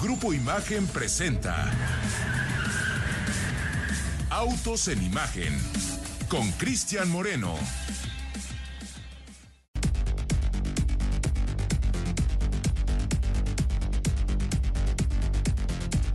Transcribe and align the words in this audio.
Grupo 0.00 0.34
Imagen 0.34 0.86
presenta 0.88 1.72
Autos 4.28 4.88
en 4.88 5.02
Imagen 5.02 5.58
con 6.28 6.52
Cristian 6.52 7.10
Moreno. 7.10 7.54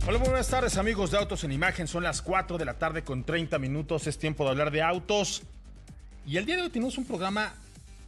Hola, 0.06 0.18
buenas 0.18 0.48
tardes 0.48 0.76
amigos 0.76 1.10
de 1.10 1.18
Autos 1.18 1.42
en 1.42 1.50
Imagen. 1.50 1.88
Son 1.88 2.04
las 2.04 2.22
4 2.22 2.58
de 2.58 2.64
la 2.64 2.74
tarde 2.74 3.02
con 3.02 3.24
30 3.24 3.58
minutos. 3.58 4.06
Es 4.06 4.16
tiempo 4.16 4.44
de 4.44 4.50
hablar 4.50 4.70
de 4.70 4.82
autos. 4.82 5.42
Y 6.24 6.36
el 6.36 6.46
día 6.46 6.54
de 6.54 6.62
hoy 6.62 6.70
tenemos 6.70 6.98
un 6.98 7.04
programa 7.04 7.52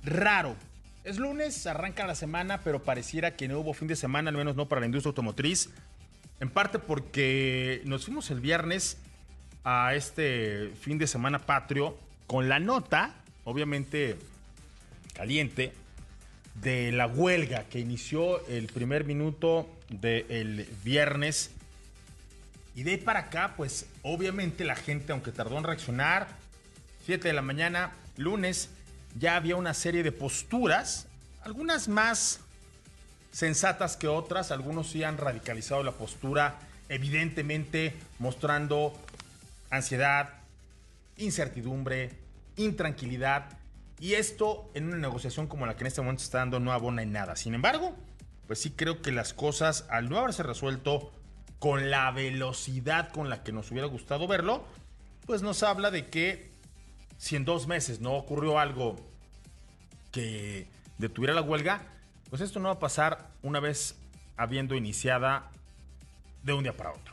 raro. 0.04 0.54
Es 1.04 1.18
lunes, 1.18 1.66
arranca 1.66 2.06
la 2.06 2.14
semana, 2.14 2.62
pero 2.62 2.82
pareciera 2.82 3.36
que 3.36 3.46
no 3.46 3.58
hubo 3.58 3.74
fin 3.74 3.88
de 3.88 3.94
semana, 3.94 4.30
al 4.30 4.38
menos 4.38 4.56
no 4.56 4.68
para 4.68 4.80
la 4.80 4.86
industria 4.86 5.10
automotriz. 5.10 5.68
En 6.40 6.48
parte 6.48 6.78
porque 6.78 7.82
nos 7.84 8.06
fuimos 8.06 8.30
el 8.30 8.40
viernes 8.40 8.96
a 9.64 9.94
este 9.94 10.72
fin 10.80 10.96
de 10.96 11.06
semana 11.06 11.40
patrio 11.40 11.98
con 12.26 12.48
la 12.48 12.58
nota, 12.58 13.14
obviamente 13.44 14.16
caliente, 15.12 15.74
de 16.54 16.90
la 16.90 17.06
huelga 17.06 17.64
que 17.64 17.80
inició 17.80 18.46
el 18.46 18.68
primer 18.68 19.04
minuto 19.04 19.68
del 19.90 20.66
viernes. 20.84 21.50
Y 22.74 22.82
de 22.82 22.92
ahí 22.92 22.96
para 22.96 23.20
acá, 23.20 23.52
pues 23.58 23.86
obviamente 24.00 24.64
la 24.64 24.74
gente, 24.74 25.12
aunque 25.12 25.32
tardó 25.32 25.58
en 25.58 25.64
reaccionar, 25.64 26.28
7 27.04 27.28
de 27.28 27.34
la 27.34 27.42
mañana, 27.42 27.92
lunes, 28.16 28.70
ya 29.18 29.36
había 29.36 29.56
una 29.56 29.74
serie 29.74 30.02
de 30.02 30.12
posturas, 30.12 31.06
algunas 31.42 31.88
más 31.88 32.40
sensatas 33.32 33.96
que 33.96 34.08
otras, 34.08 34.50
algunos 34.50 34.88
sí 34.90 35.02
han 35.02 35.18
radicalizado 35.18 35.82
la 35.82 35.92
postura, 35.92 36.58
evidentemente 36.88 37.94
mostrando 38.18 38.92
ansiedad, 39.70 40.30
incertidumbre, 41.16 42.10
intranquilidad, 42.56 43.46
y 44.00 44.14
esto 44.14 44.70
en 44.74 44.86
una 44.88 44.96
negociación 44.96 45.46
como 45.46 45.66
la 45.66 45.76
que 45.76 45.82
en 45.82 45.86
este 45.86 46.00
momento 46.00 46.20
se 46.20 46.26
está 46.26 46.38
dando 46.38 46.60
no 46.60 46.72
abona 46.72 47.02
en 47.02 47.12
nada. 47.12 47.36
Sin 47.36 47.54
embargo, 47.54 47.94
pues 48.46 48.60
sí 48.60 48.70
creo 48.70 49.00
que 49.00 49.12
las 49.12 49.32
cosas, 49.32 49.86
al 49.88 50.08
no 50.08 50.18
haberse 50.18 50.42
resuelto 50.42 51.12
con 51.58 51.90
la 51.90 52.10
velocidad 52.10 53.10
con 53.10 53.30
la 53.30 53.42
que 53.42 53.52
nos 53.52 53.70
hubiera 53.70 53.86
gustado 53.86 54.26
verlo, 54.26 54.64
pues 55.26 55.42
nos 55.42 55.62
habla 55.62 55.90
de 55.90 56.08
que 56.08 56.50
si 57.16 57.36
en 57.36 57.44
dos 57.44 57.66
meses 57.66 58.00
no 58.00 58.12
ocurrió 58.14 58.58
algo 58.58 58.96
que 60.14 60.68
detuviera 60.96 61.34
la 61.34 61.42
huelga, 61.42 61.82
pues 62.30 62.40
esto 62.40 62.60
no 62.60 62.68
va 62.68 62.74
a 62.74 62.78
pasar 62.78 63.30
una 63.42 63.58
vez 63.58 63.96
habiendo 64.36 64.76
iniciada 64.76 65.50
de 66.44 66.52
un 66.52 66.62
día 66.62 66.76
para 66.76 66.92
otro. 66.92 67.12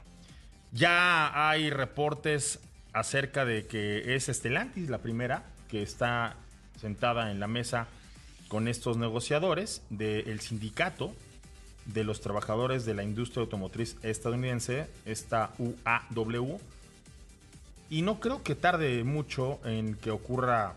Ya 0.71 1.49
hay 1.49 1.71
reportes 1.71 2.59
acerca 2.93 3.43
de 3.43 3.65
que 3.65 4.15
es 4.15 4.29
Estelantis 4.29 4.89
la 4.89 4.99
primera 4.99 5.43
que 5.67 5.81
está 5.81 6.35
sentada 6.79 7.31
en 7.31 7.39
la 7.39 7.47
mesa 7.47 7.87
con 8.47 8.67
estos 8.67 8.97
negociadores 8.97 9.81
del 9.89 10.39
sindicato 10.39 11.11
de 11.85 12.03
los 12.03 12.21
trabajadores 12.21 12.85
de 12.85 12.93
la 12.93 13.03
industria 13.03 13.41
automotriz 13.41 13.97
estadounidense, 14.03 14.87
esta 15.05 15.51
UAW. 15.57 16.59
Y 17.89 18.03
no 18.03 18.19
creo 18.19 18.43
que 18.43 18.53
tarde 18.53 19.03
mucho 19.03 19.59
en 19.65 19.95
que 19.95 20.11
ocurra 20.11 20.75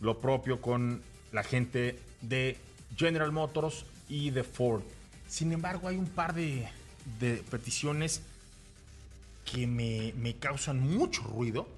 lo 0.00 0.18
propio 0.18 0.60
con 0.60 1.02
la 1.32 1.42
gente 1.42 1.98
de 2.20 2.56
General 2.96 3.30
Motors 3.32 3.84
y 4.08 4.30
de 4.30 4.44
Ford. 4.44 4.82
Sin 5.28 5.52
embargo, 5.52 5.88
hay 5.88 5.96
un 5.96 6.08
par 6.08 6.34
de, 6.34 6.68
de 7.18 7.36
peticiones 7.50 8.22
que 9.44 9.66
me, 9.66 10.12
me, 10.16 10.36
causan 10.36 10.80
mucho 10.80 11.22
ruido. 11.22 11.68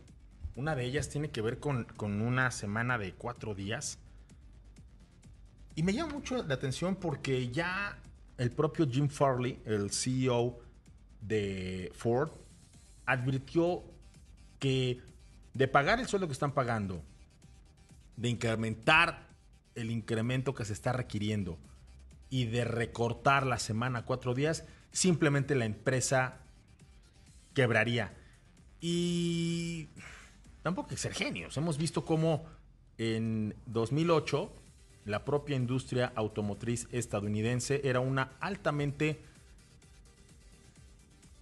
Una 0.56 0.74
de 0.74 0.84
ellas 0.84 1.08
tiene 1.08 1.30
que 1.30 1.42
ver 1.42 1.58
con, 1.58 1.84
con, 1.84 2.20
una 2.20 2.50
semana 2.50 2.98
de 2.98 3.12
cuatro 3.12 3.54
días. 3.54 3.98
Y 5.74 5.82
me 5.82 5.92
llama 5.92 6.14
mucho 6.14 6.42
la 6.42 6.54
atención 6.54 6.96
porque 6.96 7.50
ya 7.50 7.98
el 8.38 8.50
propio 8.50 8.86
Jim 8.90 9.08
Farley, 9.08 9.58
el 9.64 9.90
CEO 9.90 10.58
de 11.20 11.92
Ford, 11.94 12.30
advirtió 13.06 13.82
que 14.58 15.00
de 15.54 15.68
pagar 15.68 16.00
el 16.00 16.08
sueldo 16.08 16.26
que 16.26 16.32
están 16.32 16.52
pagando, 16.52 17.02
de 18.16 18.28
incrementar 18.28 19.31
el 19.74 19.90
incremento 19.90 20.54
que 20.54 20.64
se 20.64 20.72
está 20.72 20.92
requiriendo 20.92 21.58
y 22.30 22.46
de 22.46 22.64
recortar 22.64 23.46
la 23.46 23.58
semana 23.58 24.00
a 24.00 24.04
cuatro 24.04 24.34
días, 24.34 24.64
simplemente 24.90 25.54
la 25.54 25.66
empresa 25.66 26.38
quebraría. 27.54 28.14
Y 28.80 29.88
tampoco 30.62 30.88
hay 30.88 30.96
que 30.96 31.02
ser 31.02 31.14
genios. 31.14 31.56
Hemos 31.56 31.78
visto 31.78 32.04
cómo 32.04 32.44
en 32.98 33.54
2008 33.66 34.52
la 35.04 35.24
propia 35.24 35.56
industria 35.56 36.12
automotriz 36.14 36.88
estadounidense 36.92 37.80
era 37.84 38.00
una 38.00 38.32
altamente, 38.40 39.20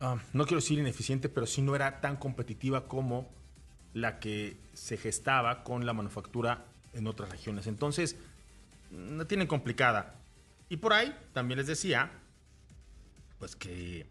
uh, 0.01 0.17
no 0.33 0.45
quiero 0.45 0.61
decir 0.61 0.79
ineficiente, 0.79 1.29
pero 1.29 1.47
sí 1.47 1.63
no 1.63 1.75
era 1.75 2.01
tan 2.01 2.17
competitiva 2.17 2.89
como 2.89 3.29
la 3.93 4.19
que 4.19 4.57
se 4.73 4.97
gestaba 4.97 5.63
con 5.63 5.85
la 5.85 5.93
manufactura 5.93 6.65
en 6.93 7.07
otras 7.07 7.31
regiones. 7.31 7.67
Entonces, 7.67 8.17
no 8.91 9.27
tienen 9.27 9.47
complicada. 9.47 10.17
Y 10.69 10.77
por 10.77 10.93
ahí 10.93 11.17
también 11.33 11.59
les 11.59 11.67
decía, 11.67 12.11
pues 13.39 13.57
que 13.57 14.07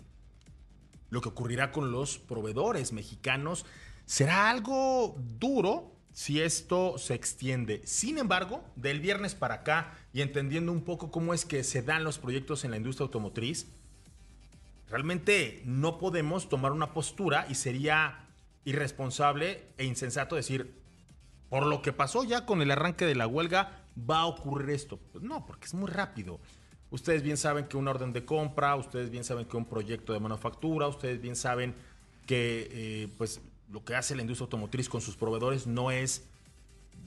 lo 1.10 1.22
que 1.22 1.30
ocurrirá 1.30 1.72
con 1.72 1.92
los 1.92 2.18
proveedores 2.18 2.94
mexicanos 2.94 3.66
será 4.06 4.50
algo 4.50 5.16
duro 5.40 5.96
si 6.14 6.42
esto 6.42 6.98
se 6.98 7.14
extiende. 7.14 7.82
Sin 7.86 8.18
embargo, 8.18 8.64
del 8.76 9.00
viernes 9.00 9.36
para 9.36 9.56
acá 9.56 9.94
y 10.12 10.22
entendiendo 10.22 10.72
un 10.72 10.84
poco 10.84 11.12
cómo 11.12 11.34
es 11.34 11.46
que 11.46 11.64
se 11.64 11.82
dan 11.82 12.04
los 12.04 12.18
proyectos 12.18 12.66
en 12.66 12.72
la 12.72 12.78
industria 12.78 13.06
automotriz, 13.06 13.68
realmente 14.90 15.62
no 15.66 15.98
podemos 15.98 16.50
tomar 16.50 16.72
una 16.72 16.94
postura 16.94 17.46
y 17.50 17.56
sería 17.56 18.28
irresponsable 18.66 19.68
e 19.78 19.86
insensato 19.86 20.36
decir, 20.36 20.79
por 21.50 21.66
lo 21.66 21.82
que 21.82 21.94
pasó 21.94 22.24
ya 22.24 22.46
con 22.46 22.62
el 22.62 22.72
arranque 22.72 23.06
de 23.06 23.16
la 23.16 23.28
huelga, 23.28 23.84
va 24.10 24.20
a 24.20 24.26
ocurrir 24.26 24.70
esto. 24.70 25.00
Pues 25.12 25.24
no, 25.24 25.46
porque 25.46 25.66
es 25.66 25.74
muy 25.74 25.90
rápido. 25.90 26.40
Ustedes 26.92 27.22
bien 27.22 27.38
saben 27.38 27.66
que 27.66 27.78
una 27.78 27.92
orden 27.92 28.14
de 28.14 28.26
compra, 28.26 28.76
ustedes 28.76 29.10
bien 29.10 29.24
saben 29.24 29.46
que 29.46 29.58
un 29.58 29.66
proyecto 29.66 30.14
de 30.14 30.20
manufactura, 30.20 30.88
ustedes 30.88 31.22
bien 31.22 31.36
saben 31.36 31.76
que 32.26 32.70
eh, 32.72 33.08
pues 33.18 33.42
lo 33.72 33.84
que 33.84 33.96
hace 33.96 34.16
la 34.16 34.22
industria 34.22 34.46
automotriz 34.46 34.90
con 34.90 35.02
sus 35.02 35.16
proveedores 35.16 35.68
no 35.68 35.92
es 35.92 36.26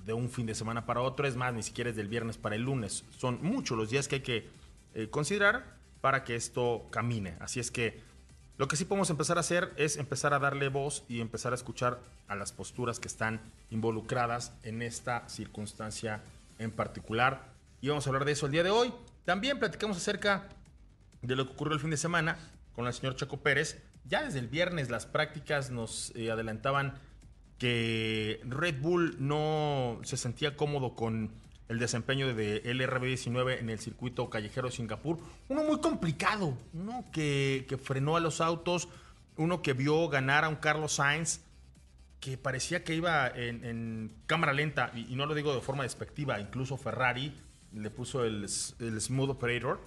de 0.04 0.12
un 0.12 0.30
fin 0.30 0.46
de 0.46 0.54
semana 0.54 0.86
para 0.86 1.00
otro, 1.00 1.26
es 1.26 1.36
más, 1.36 1.54
ni 1.54 1.62
siquiera 1.62 1.90
es 1.90 1.96
del 1.96 2.08
viernes 2.08 2.36
para 2.36 2.56
el 2.56 2.62
lunes. 2.62 3.04
Son 3.18 3.38
muchos 3.42 3.76
los 3.76 3.90
días 3.90 4.08
que 4.08 4.16
hay 4.16 4.20
que 4.22 4.48
eh, 4.94 5.08
considerar 5.10 5.76
para 6.00 6.24
que 6.24 6.34
esto 6.34 6.86
camine. 6.90 7.36
Así 7.40 7.60
es 7.60 7.70
que 7.70 8.00
lo 8.58 8.68
que 8.68 8.76
sí 8.76 8.84
podemos 8.84 9.10
empezar 9.10 9.38
a 9.38 9.40
hacer 9.40 9.72
es 9.76 9.96
empezar 9.96 10.34
a 10.34 10.38
darle 10.38 10.68
voz 10.68 11.04
y 11.08 11.20
empezar 11.20 11.52
a 11.52 11.56
escuchar 11.56 12.00
a 12.28 12.36
las 12.36 12.52
posturas 12.52 13.00
que 13.00 13.08
están 13.08 13.40
involucradas 13.70 14.52
en 14.62 14.82
esta 14.82 15.28
circunstancia 15.28 16.22
en 16.58 16.70
particular. 16.70 17.52
Y 17.80 17.88
vamos 17.88 18.06
a 18.06 18.10
hablar 18.10 18.24
de 18.24 18.32
eso 18.32 18.46
el 18.46 18.52
día 18.52 18.62
de 18.62 18.70
hoy. 18.70 18.92
También 19.24 19.58
platicamos 19.58 19.96
acerca 19.96 20.48
de 21.22 21.34
lo 21.34 21.46
que 21.46 21.52
ocurrió 21.52 21.74
el 21.74 21.80
fin 21.80 21.90
de 21.90 21.96
semana 21.96 22.36
con 22.74 22.86
el 22.86 22.92
señor 22.92 23.16
Chaco 23.16 23.38
Pérez. 23.38 23.82
Ya 24.04 24.22
desde 24.22 24.38
el 24.38 24.48
viernes 24.48 24.90
las 24.90 25.06
prácticas 25.06 25.70
nos 25.70 26.12
eh, 26.14 26.30
adelantaban 26.30 26.94
que 27.58 28.40
Red 28.44 28.80
Bull 28.80 29.16
no 29.18 30.00
se 30.02 30.16
sentía 30.16 30.56
cómodo 30.56 30.94
con 30.94 31.30
el 31.72 31.78
desempeño 31.78 32.32
de 32.34 32.62
LRB19 32.62 33.58
en 33.58 33.70
el 33.70 33.78
circuito 33.78 34.30
callejero 34.30 34.68
de 34.68 34.74
Singapur. 34.74 35.18
Uno 35.48 35.64
muy 35.64 35.80
complicado, 35.80 36.56
uno 36.72 37.04
que, 37.12 37.66
que 37.68 37.78
frenó 37.78 38.16
a 38.16 38.20
los 38.20 38.40
autos, 38.40 38.88
uno 39.36 39.62
que 39.62 39.72
vio 39.72 40.08
ganar 40.08 40.44
a 40.44 40.48
un 40.48 40.56
Carlos 40.56 40.94
Sainz 40.94 41.40
que 42.22 42.38
parecía 42.38 42.84
que 42.84 42.94
iba 42.94 43.26
en, 43.34 44.14
cámara 44.26 44.52
lenta, 44.52 44.92
y, 44.94 45.16
no 45.16 45.26
lo 45.26 45.34
digo 45.34 45.52
de 45.56 45.60
forma 45.60 45.82
despectiva, 45.82 46.38
incluso 46.38 46.76
Ferrari 46.76 47.34
le 47.74 47.90
puso 47.90 48.24
el, 48.24 48.48
Smooth 48.48 49.30
Operator. 49.30 49.80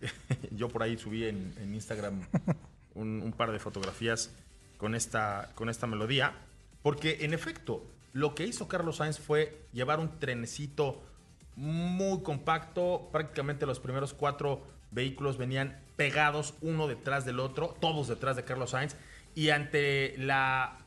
Yo 0.52 0.68
por 0.68 0.84
ahí 0.84 0.96
subí 0.96 1.24
en, 1.24 1.52
Instagram 1.74 2.22
un, 2.94 3.34
par 3.36 3.50
de 3.50 3.58
fotografías 3.58 4.30
con 4.78 4.94
esta, 4.94 5.50
con 5.56 5.68
esta 5.68 5.88
melodía, 5.88 6.34
porque 6.82 7.18
en 7.22 7.34
efecto, 7.34 7.84
lo 8.12 8.36
que 8.36 8.46
hizo 8.46 8.68
Carlos 8.68 8.98
Sainz 8.98 9.18
fue 9.18 9.66
llevar 9.72 9.98
un 9.98 10.20
trenecito 10.20 11.02
muy 11.56 12.22
compacto, 12.22 13.08
prácticamente 13.12 13.66
los 13.66 13.80
primeros 13.80 14.14
cuatro 14.14 14.62
vehículos 14.90 15.38
venían 15.38 15.80
pegados 15.96 16.54
uno 16.60 16.88
detrás 16.88 17.24
del 17.24 17.40
otro, 17.40 17.76
todos 17.80 18.08
detrás 18.08 18.36
de 18.36 18.44
Carlos 18.44 18.70
Sainz, 18.70 18.96
y 19.34 19.50
ante 19.50 20.14
la 20.18 20.78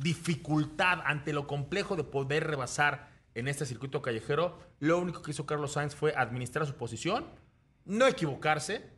dificultad, 0.00 1.00
ante 1.04 1.32
lo 1.32 1.46
complejo 1.46 1.96
de 1.96 2.04
poder 2.04 2.46
rebasar 2.46 3.08
en 3.34 3.48
este 3.48 3.66
circuito 3.66 4.02
callejero, 4.02 4.58
lo 4.80 4.98
único 4.98 5.22
que 5.22 5.30
hizo 5.30 5.46
Carlos 5.46 5.72
Sainz 5.72 5.94
fue 5.94 6.14
administrar 6.16 6.66
su 6.66 6.74
posición, 6.74 7.26
no 7.84 8.06
equivocarse 8.06 8.90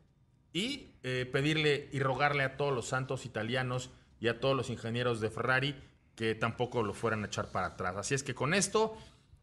y 0.53 0.93
eh, 1.03 1.29
pedirle 1.31 1.89
y 1.93 2.01
rogarle 2.01 2.43
a 2.45 2.57
todos 2.57 2.73
los 2.73 2.89
santos 2.89 3.27
italianos 3.27 3.91
y 4.21 4.29
a 4.29 4.41
todos 4.41 4.57
los 4.57 4.71
ingenieros 4.71 5.21
de 5.21 5.31
Ferrari 5.31 5.77
que 6.15 6.35
tampoco 6.35 6.83
lo 6.83 6.95
fueran 6.95 7.23
a 7.23 7.27
echar 7.27 7.53
para 7.53 7.69
atrás. 7.69 7.97
Así 7.97 8.15
es 8.15 8.23
que 8.23 8.35
con 8.35 8.55
esto 8.55 8.97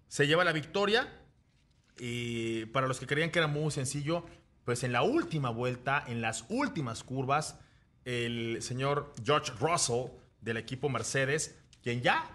se 0.07 0.27
lleva 0.27 0.43
la 0.43 0.51
victoria 0.51 1.07
y 1.97 2.65
para 2.67 2.87
los 2.87 2.99
que 2.99 3.07
creían 3.07 3.31
que 3.31 3.39
era 3.39 3.47
muy 3.47 3.71
sencillo, 3.71 4.25
pues 4.63 4.83
en 4.83 4.91
la 4.91 5.03
última 5.03 5.49
vuelta, 5.49 6.03
en 6.07 6.21
las 6.21 6.45
últimas 6.49 7.03
curvas, 7.03 7.59
el 8.03 8.61
señor 8.61 9.13
George 9.23 9.53
Russell 9.59 10.11
del 10.41 10.57
equipo 10.57 10.89
Mercedes, 10.89 11.57
quien 11.81 12.01
ya, 12.01 12.29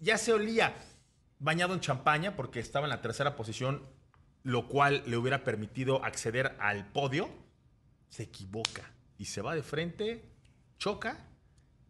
ya 0.00 0.18
se 0.18 0.32
olía 0.32 0.74
bañado 1.38 1.74
en 1.74 1.80
champaña 1.80 2.36
porque 2.36 2.60
estaba 2.60 2.86
en 2.86 2.90
la 2.90 3.00
tercera 3.00 3.36
posición, 3.36 3.82
lo 4.42 4.68
cual 4.68 5.02
le 5.06 5.16
hubiera 5.16 5.44
permitido 5.44 6.04
acceder 6.04 6.56
al 6.60 6.86
podio, 6.92 7.28
se 8.08 8.24
equivoca 8.24 8.90
y 9.18 9.26
se 9.26 9.42
va 9.42 9.54
de 9.54 9.62
frente, 9.62 10.24
choca 10.78 11.26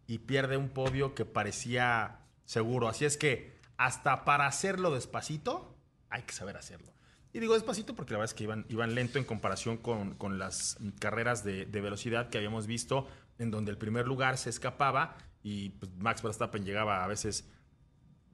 y 0.06 0.18
pierde 0.18 0.56
un 0.56 0.70
podio 0.70 1.14
que 1.14 1.24
parecía 1.24 2.20
seguro. 2.44 2.88
Así 2.88 3.04
es 3.04 3.16
que 3.16 3.57
hasta 3.78 4.24
para 4.24 4.46
hacerlo 4.46 4.90
despacito, 4.90 5.74
hay 6.10 6.22
que 6.22 6.34
saber 6.34 6.56
hacerlo. 6.56 6.92
Y 7.32 7.40
digo 7.40 7.54
despacito 7.54 7.94
porque 7.94 8.12
la 8.12 8.18
verdad 8.18 8.32
es 8.32 8.34
que 8.34 8.44
iban, 8.44 8.94
lento 8.94 9.18
en 9.18 9.24
comparación 9.24 9.76
con, 9.78 10.38
las 10.38 10.78
carreras 10.98 11.44
de, 11.44 11.64
velocidad 11.64 12.28
que 12.28 12.38
habíamos 12.38 12.66
visto, 12.66 13.06
en 13.38 13.50
donde 13.50 13.70
el 13.70 13.78
primer 13.78 14.06
lugar 14.06 14.36
se 14.36 14.50
escapaba 14.50 15.16
y 15.42 15.70
pues, 15.70 15.92
Max 15.96 16.22
Verstappen 16.22 16.64
llegaba 16.64 17.04
a 17.04 17.06
veces 17.06 17.48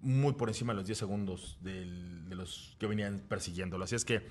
muy 0.01 0.33
por 0.35 0.49
encima 0.49 0.73
de 0.73 0.79
los 0.79 0.87
10 0.87 0.99
segundos 0.99 1.59
de 1.61 1.85
los 2.35 2.77
que 2.79 2.87
venían 2.87 3.21
persiguiéndolo. 3.21 3.85
Así 3.85 3.95
es 3.97 4.05
que 4.05 4.27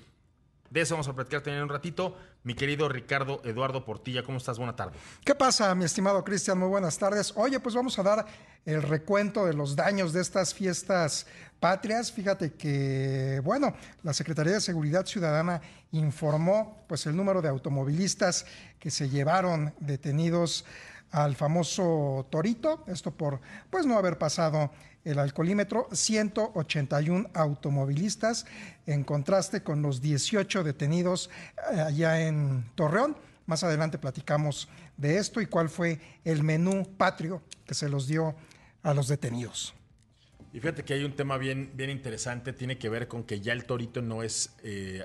de 0.74 0.80
eso 0.80 0.94
vamos 0.94 1.06
a 1.06 1.12
platicar 1.12 1.40
también 1.40 1.62
un 1.62 1.68
ratito. 1.68 2.16
Mi 2.42 2.54
querido 2.54 2.88
Ricardo 2.88 3.40
Eduardo 3.44 3.84
Portilla, 3.84 4.24
¿cómo 4.24 4.38
estás? 4.38 4.58
Buena 4.58 4.74
tarde. 4.74 4.98
¿Qué 5.24 5.32
pasa, 5.32 5.72
mi 5.76 5.84
estimado 5.84 6.24
Cristian? 6.24 6.58
Muy 6.58 6.66
buenas 6.66 6.98
tardes. 6.98 7.32
Oye, 7.36 7.60
pues 7.60 7.76
vamos 7.76 7.96
a 8.00 8.02
dar 8.02 8.26
el 8.66 8.82
recuento 8.82 9.46
de 9.46 9.54
los 9.54 9.76
daños 9.76 10.12
de 10.12 10.20
estas 10.20 10.52
fiestas 10.52 11.28
patrias. 11.60 12.10
Fíjate 12.10 12.54
que, 12.54 13.40
bueno, 13.44 13.72
la 14.02 14.12
Secretaría 14.12 14.54
de 14.54 14.60
Seguridad 14.60 15.06
Ciudadana 15.06 15.60
informó 15.92 16.84
pues 16.88 17.06
el 17.06 17.14
número 17.14 17.40
de 17.40 17.50
automovilistas 17.50 18.44
que 18.80 18.90
se 18.90 19.08
llevaron 19.08 19.72
detenidos 19.78 20.64
al 21.14 21.36
famoso 21.36 22.26
Torito, 22.28 22.82
esto 22.88 23.12
por 23.12 23.40
pues 23.70 23.86
no 23.86 23.96
haber 23.96 24.18
pasado 24.18 24.72
el 25.04 25.20
alcoholímetro, 25.20 25.86
181 25.92 27.30
automovilistas, 27.34 28.46
en 28.84 29.04
contraste 29.04 29.62
con 29.62 29.80
los 29.80 30.00
18 30.00 30.64
detenidos 30.64 31.30
eh, 31.72 31.80
allá 31.80 32.26
en 32.26 32.68
Torreón. 32.74 33.16
Más 33.46 33.62
adelante 33.62 33.96
platicamos 33.96 34.68
de 34.96 35.18
esto 35.18 35.40
y 35.40 35.46
cuál 35.46 35.68
fue 35.68 36.00
el 36.24 36.42
menú 36.42 36.84
patrio 36.96 37.42
que 37.64 37.74
se 37.74 37.88
los 37.88 38.08
dio 38.08 38.34
a 38.82 38.92
los 38.92 39.06
detenidos. 39.06 39.72
Y 40.52 40.58
fíjate 40.58 40.82
que 40.82 40.94
hay 40.94 41.04
un 41.04 41.14
tema 41.14 41.38
bien, 41.38 41.70
bien 41.74 41.90
interesante, 41.90 42.52
tiene 42.52 42.76
que 42.76 42.88
ver 42.88 43.06
con 43.06 43.22
que 43.22 43.40
ya 43.40 43.52
el 43.52 43.66
Torito 43.66 44.02
no 44.02 44.24
es, 44.24 44.52
eh, 44.64 45.04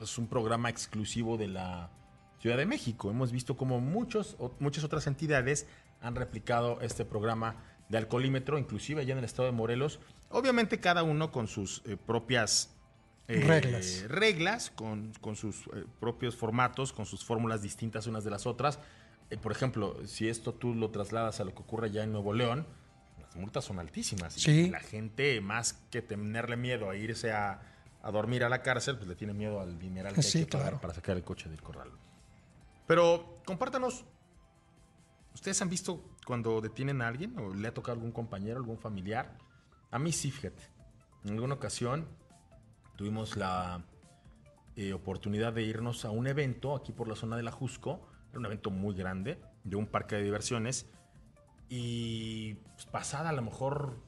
es 0.00 0.16
un 0.16 0.26
programa 0.26 0.70
exclusivo 0.70 1.36
de 1.36 1.48
la 1.48 1.90
Ciudad 2.44 2.58
de 2.58 2.66
México. 2.66 3.10
Hemos 3.10 3.32
visto 3.32 3.56
como 3.56 3.80
muchos, 3.80 4.36
muchas 4.58 4.84
otras 4.84 5.06
entidades 5.06 5.66
han 6.02 6.14
replicado 6.14 6.78
este 6.82 7.06
programa 7.06 7.56
de 7.88 7.96
alcoholímetro, 7.96 8.58
inclusive 8.58 9.00
allá 9.00 9.12
en 9.12 9.20
el 9.20 9.24
estado 9.24 9.46
de 9.46 9.52
Morelos. 9.52 9.98
Obviamente 10.28 10.78
cada 10.78 11.04
uno 11.04 11.32
con 11.32 11.48
sus 11.48 11.80
eh, 11.86 11.96
propias 11.96 12.76
eh, 13.28 13.40
reglas, 13.40 14.04
reglas 14.08 14.70
con, 14.70 15.14
sus 15.36 15.68
eh, 15.68 15.86
propios 16.00 16.36
formatos, 16.36 16.92
con 16.92 17.06
sus 17.06 17.24
fórmulas 17.24 17.62
distintas 17.62 18.06
unas 18.08 18.24
de 18.24 18.30
las 18.30 18.44
otras. 18.44 18.78
por 19.40 19.50
ejemplo, 19.50 20.06
si 20.06 20.28
esto 20.28 20.52
tú 20.52 20.74
lo 20.74 20.90
trasladas 20.90 21.40
a 21.40 21.44
lo 21.44 21.54
que 21.54 21.62
ocurre 21.62 21.86
allá 21.86 22.04
en 22.04 22.12
Nuevo 22.12 22.34
León, 22.34 22.66
las 23.22 23.36
multas 23.36 23.64
son 23.64 23.78
altísimas. 23.78 24.46
Y 24.46 24.68
la 24.68 24.80
gente, 24.80 25.40
más 25.40 25.80
que 25.90 26.02
tenerle 26.02 26.58
miedo 26.58 26.90
a 26.90 26.94
irse 26.94 27.32
a, 27.32 27.62
dormir 28.12 28.44
a 28.44 28.50
la 28.50 28.60
cárcel, 28.60 28.98
pues 28.98 29.08
le 29.08 29.14
tiene 29.14 29.32
miedo 29.32 29.62
al 29.62 29.78
dineral 29.78 30.12
que 30.12 30.20
hay 30.20 30.44
que 30.44 30.46
pagar 30.46 30.78
para 30.78 30.92
sacar 30.92 31.16
el 31.16 31.22
coche 31.22 31.48
del 31.48 31.62
corral. 31.62 31.88
Pero 32.86 33.40
compártanos 33.46 34.04
¿Ustedes 35.34 35.60
han 35.60 35.68
visto 35.68 36.00
cuando 36.24 36.60
detienen 36.60 37.02
a 37.02 37.08
alguien 37.08 37.38
o 37.38 37.52
le 37.52 37.68
ha 37.68 37.74
tocado 37.74 37.94
algún 37.94 38.12
compañero, 38.12 38.56
algún 38.56 38.78
familiar? 38.78 39.36
A 39.90 39.98
mí 39.98 40.12
sí, 40.12 40.30
fíjate. 40.30 40.62
En 41.24 41.32
alguna 41.32 41.54
ocasión 41.54 42.06
tuvimos 42.96 43.36
la 43.36 43.84
eh, 44.76 44.92
oportunidad 44.92 45.52
de 45.52 45.62
irnos 45.64 46.04
a 46.04 46.10
un 46.10 46.28
evento 46.28 46.76
aquí 46.76 46.92
por 46.92 47.08
la 47.08 47.16
zona 47.16 47.36
de 47.36 47.42
la 47.42 47.50
Jusco. 47.50 48.08
Era 48.30 48.38
un 48.38 48.46
evento 48.46 48.70
muy 48.70 48.94
grande, 48.94 49.40
de 49.64 49.76
un 49.76 49.86
parque 49.86 50.14
de 50.16 50.22
diversiones. 50.22 50.86
Y 51.68 52.54
pues, 52.54 52.86
pasada 52.86 53.30
a 53.30 53.32
lo 53.32 53.42
mejor 53.42 53.98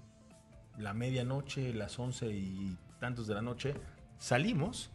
la 0.79 0.95
medianoche, 0.95 1.75
las 1.75 1.99
once 1.99 2.29
y 2.29 2.79
tantos 3.01 3.27
de 3.27 3.35
la 3.35 3.43
noche, 3.43 3.75
salimos 4.19 4.91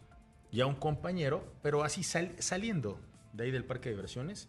y 0.50 0.60
a 0.62 0.66
un 0.66 0.76
compañero, 0.76 1.44
pero 1.62 1.84
así 1.84 2.02
saliendo 2.02 2.98
de 3.32 3.44
ahí 3.44 3.50
del 3.50 3.64
parque 3.64 3.88
de 3.88 3.96
diversiones, 3.96 4.48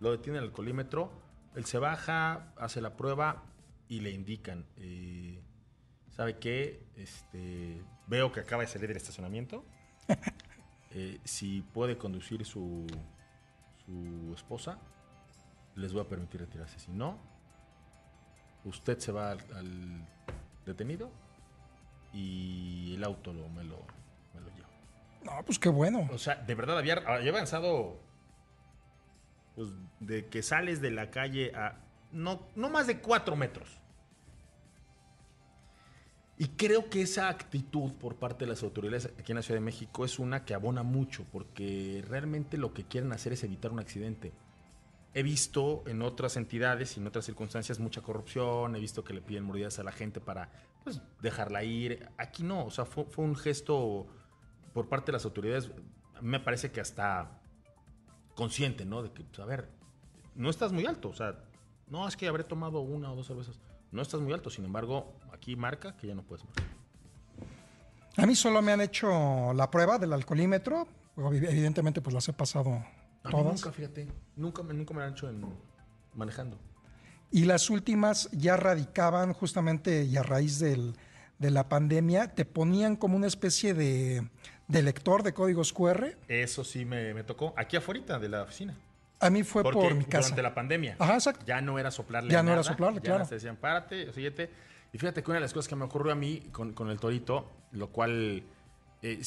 lo 0.00 0.10
detiene 0.10 0.38
el 0.38 0.44
alcoholímetro, 0.44 1.10
él 1.54 1.64
se 1.64 1.78
baja, 1.78 2.52
hace 2.56 2.80
la 2.80 2.96
prueba 2.96 3.44
y 3.88 4.00
le 4.00 4.10
indican, 4.10 4.66
eh, 4.76 5.42
¿sabe 6.10 6.38
qué? 6.38 6.86
Este, 6.96 7.82
veo 8.06 8.32
que 8.32 8.40
acaba 8.40 8.62
de 8.62 8.68
salir 8.68 8.88
del 8.88 8.96
estacionamiento. 8.96 9.64
Eh, 10.98 11.20
si 11.24 11.60
puede 11.60 11.98
conducir 11.98 12.46
su, 12.46 12.86
su 13.84 14.32
esposa, 14.34 14.78
les 15.74 15.92
voy 15.92 16.00
a 16.00 16.08
permitir 16.08 16.40
retirarse. 16.40 16.78
Si 16.78 16.90
no, 16.90 17.18
usted 18.64 18.98
se 18.98 19.12
va 19.12 19.32
al, 19.32 20.08
detenido 20.64 21.10
y 22.14 22.94
el 22.94 23.04
auto 23.04 23.34
lo, 23.34 23.46
me, 23.50 23.62
lo, 23.62 23.84
me 24.32 24.40
lo 24.40 24.48
lleva. 24.54 24.68
No, 25.22 25.44
pues 25.44 25.58
qué 25.58 25.68
bueno. 25.68 26.08
O 26.10 26.18
sea, 26.18 26.36
de 26.36 26.54
verdad 26.54 26.78
había, 26.78 26.94
había 26.94 27.30
avanzado 27.30 28.00
pues, 29.56 29.70
de 29.98 30.26
que 30.26 30.42
sales 30.42 30.80
de 30.80 30.92
la 30.92 31.10
calle 31.10 31.52
a 31.56 31.80
no, 32.12 32.46
no 32.54 32.70
más 32.70 32.86
de 32.86 33.00
cuatro 33.00 33.34
metros. 33.34 33.80
Y 36.38 36.48
creo 36.48 36.90
que 36.90 37.00
esa 37.00 37.28
actitud 37.30 37.94
por 37.94 38.16
parte 38.16 38.44
de 38.44 38.50
las 38.50 38.62
autoridades 38.62 39.10
aquí 39.18 39.32
en 39.32 39.36
la 39.36 39.42
Ciudad 39.42 39.58
de 39.58 39.64
México 39.64 40.04
es 40.04 40.18
una 40.18 40.44
que 40.44 40.52
abona 40.52 40.82
mucho, 40.82 41.24
porque 41.32 42.04
realmente 42.06 42.58
lo 42.58 42.74
que 42.74 42.84
quieren 42.84 43.12
hacer 43.12 43.32
es 43.32 43.42
evitar 43.42 43.72
un 43.72 43.80
accidente. 43.80 44.34
He 45.14 45.22
visto 45.22 45.82
en 45.86 46.02
otras 46.02 46.36
entidades 46.36 46.94
y 46.96 47.00
en 47.00 47.06
otras 47.06 47.24
circunstancias 47.24 47.80
mucha 47.80 48.02
corrupción, 48.02 48.76
he 48.76 48.80
visto 48.80 49.02
que 49.02 49.14
le 49.14 49.22
piden 49.22 49.44
mordidas 49.44 49.78
a 49.78 49.82
la 49.82 49.92
gente 49.92 50.20
para 50.20 50.50
pues, 50.84 51.00
dejarla 51.22 51.64
ir. 51.64 52.06
Aquí 52.18 52.42
no, 52.42 52.66
o 52.66 52.70
sea, 52.70 52.84
fue, 52.84 53.06
fue 53.06 53.24
un 53.24 53.34
gesto 53.34 54.06
por 54.74 54.90
parte 54.90 55.06
de 55.06 55.12
las 55.12 55.24
autoridades, 55.24 55.70
me 56.20 56.38
parece 56.38 56.70
que 56.70 56.82
hasta 56.82 57.40
consciente, 58.36 58.84
¿no? 58.84 59.02
De 59.02 59.10
que, 59.10 59.24
pues, 59.24 59.40
a 59.40 59.44
ver, 59.44 59.68
no 60.36 60.48
estás 60.48 60.70
muy 60.70 60.86
alto, 60.86 61.08
o 61.08 61.14
sea, 61.14 61.36
no 61.88 62.06
es 62.06 62.16
que 62.16 62.28
habré 62.28 62.44
tomado 62.44 62.80
una 62.80 63.10
o 63.10 63.16
dos 63.16 63.26
cervezas, 63.26 63.58
no 63.90 64.02
estás 64.02 64.20
muy 64.20 64.32
alto, 64.32 64.50
sin 64.50 64.64
embargo, 64.64 65.16
aquí 65.32 65.56
marca 65.56 65.96
que 65.96 66.06
ya 66.06 66.14
no 66.14 66.22
puedes 66.22 66.44
más. 66.44 66.54
A 68.18 68.26
mí 68.26 68.36
solo 68.36 68.62
me 68.62 68.72
han 68.72 68.80
hecho 68.80 69.52
la 69.52 69.70
prueba 69.70 69.98
del 69.98 70.12
alcoholímetro, 70.12 70.86
evidentemente 71.16 72.00
pues 72.00 72.14
las 72.14 72.28
he 72.28 72.32
pasado 72.32 72.84
todas. 73.28 73.44
nunca, 73.44 73.72
fíjate, 73.72 74.08
nunca, 74.36 74.62
nunca 74.62 74.94
me 74.94 75.02
han 75.02 75.12
hecho 75.12 75.28
en 75.28 75.44
manejando. 76.14 76.58
Y 77.30 77.44
las 77.44 77.70
últimas 77.70 78.30
ya 78.32 78.56
radicaban 78.56 79.32
justamente 79.32 80.04
y 80.04 80.16
a 80.16 80.22
raíz 80.22 80.58
del, 80.58 80.94
de 81.38 81.50
la 81.50 81.68
pandemia, 81.68 82.34
te 82.34 82.44
ponían 82.44 82.96
como 82.96 83.16
una 83.16 83.26
especie 83.26 83.74
de, 83.74 84.28
de 84.68 84.82
lector 84.82 85.22
de 85.22 85.32
códigos 85.32 85.72
QR. 85.72 86.16
Eso 86.28 86.64
sí 86.64 86.84
me, 86.84 87.22
tocó, 87.24 87.54
aquí 87.56 87.76
afuera 87.76 88.18
de 88.18 88.28
la 88.28 88.42
oficina. 88.42 88.76
A 89.20 89.30
mí 89.30 89.42
fue 89.42 89.62
por 89.62 89.94
mi 89.94 90.04
casa. 90.04 90.28
Durante 90.28 90.42
la 90.42 90.54
pandemia. 90.54 90.96
Ajá, 90.98 91.14
exacto. 91.14 91.44
Ya 91.46 91.60
no 91.60 91.78
era 91.78 91.90
soplarle. 91.90 92.30
Ya 92.30 92.42
no 92.42 92.52
era 92.52 92.62
soplarle, 92.62 92.98
ya 92.98 93.04
claro. 93.04 93.26
te 93.26 93.36
decían, 93.36 93.56
párate, 93.56 94.12
síguete. 94.12 94.50
Y 94.92 94.98
fíjate 94.98 95.22
que 95.22 95.30
una 95.30 95.38
de 95.38 95.42
las 95.42 95.54
cosas 95.54 95.68
que 95.68 95.76
me 95.76 95.84
ocurrió 95.84 96.12
a 96.12 96.16
mí 96.16 96.48
con, 96.52 96.90
el 96.90 96.98
torito, 96.98 97.50
lo 97.72 97.88
cual. 97.88 98.42
Eh, 99.02 99.22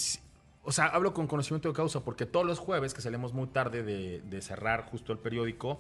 o 0.64 0.72
sea, 0.72 0.86
hablo 0.88 1.14
con 1.14 1.26
conocimiento 1.26 1.70
de 1.70 1.74
causa, 1.74 2.02
porque 2.02 2.26
todos 2.26 2.46
los 2.46 2.60
jueves 2.60 2.94
que 2.94 3.02
salimos 3.02 3.34
muy 3.34 3.48
tarde 3.48 3.82
de, 3.82 4.22
de 4.22 4.42
cerrar 4.42 4.86
justo 4.86 5.12
el 5.12 5.18
periódico, 5.18 5.80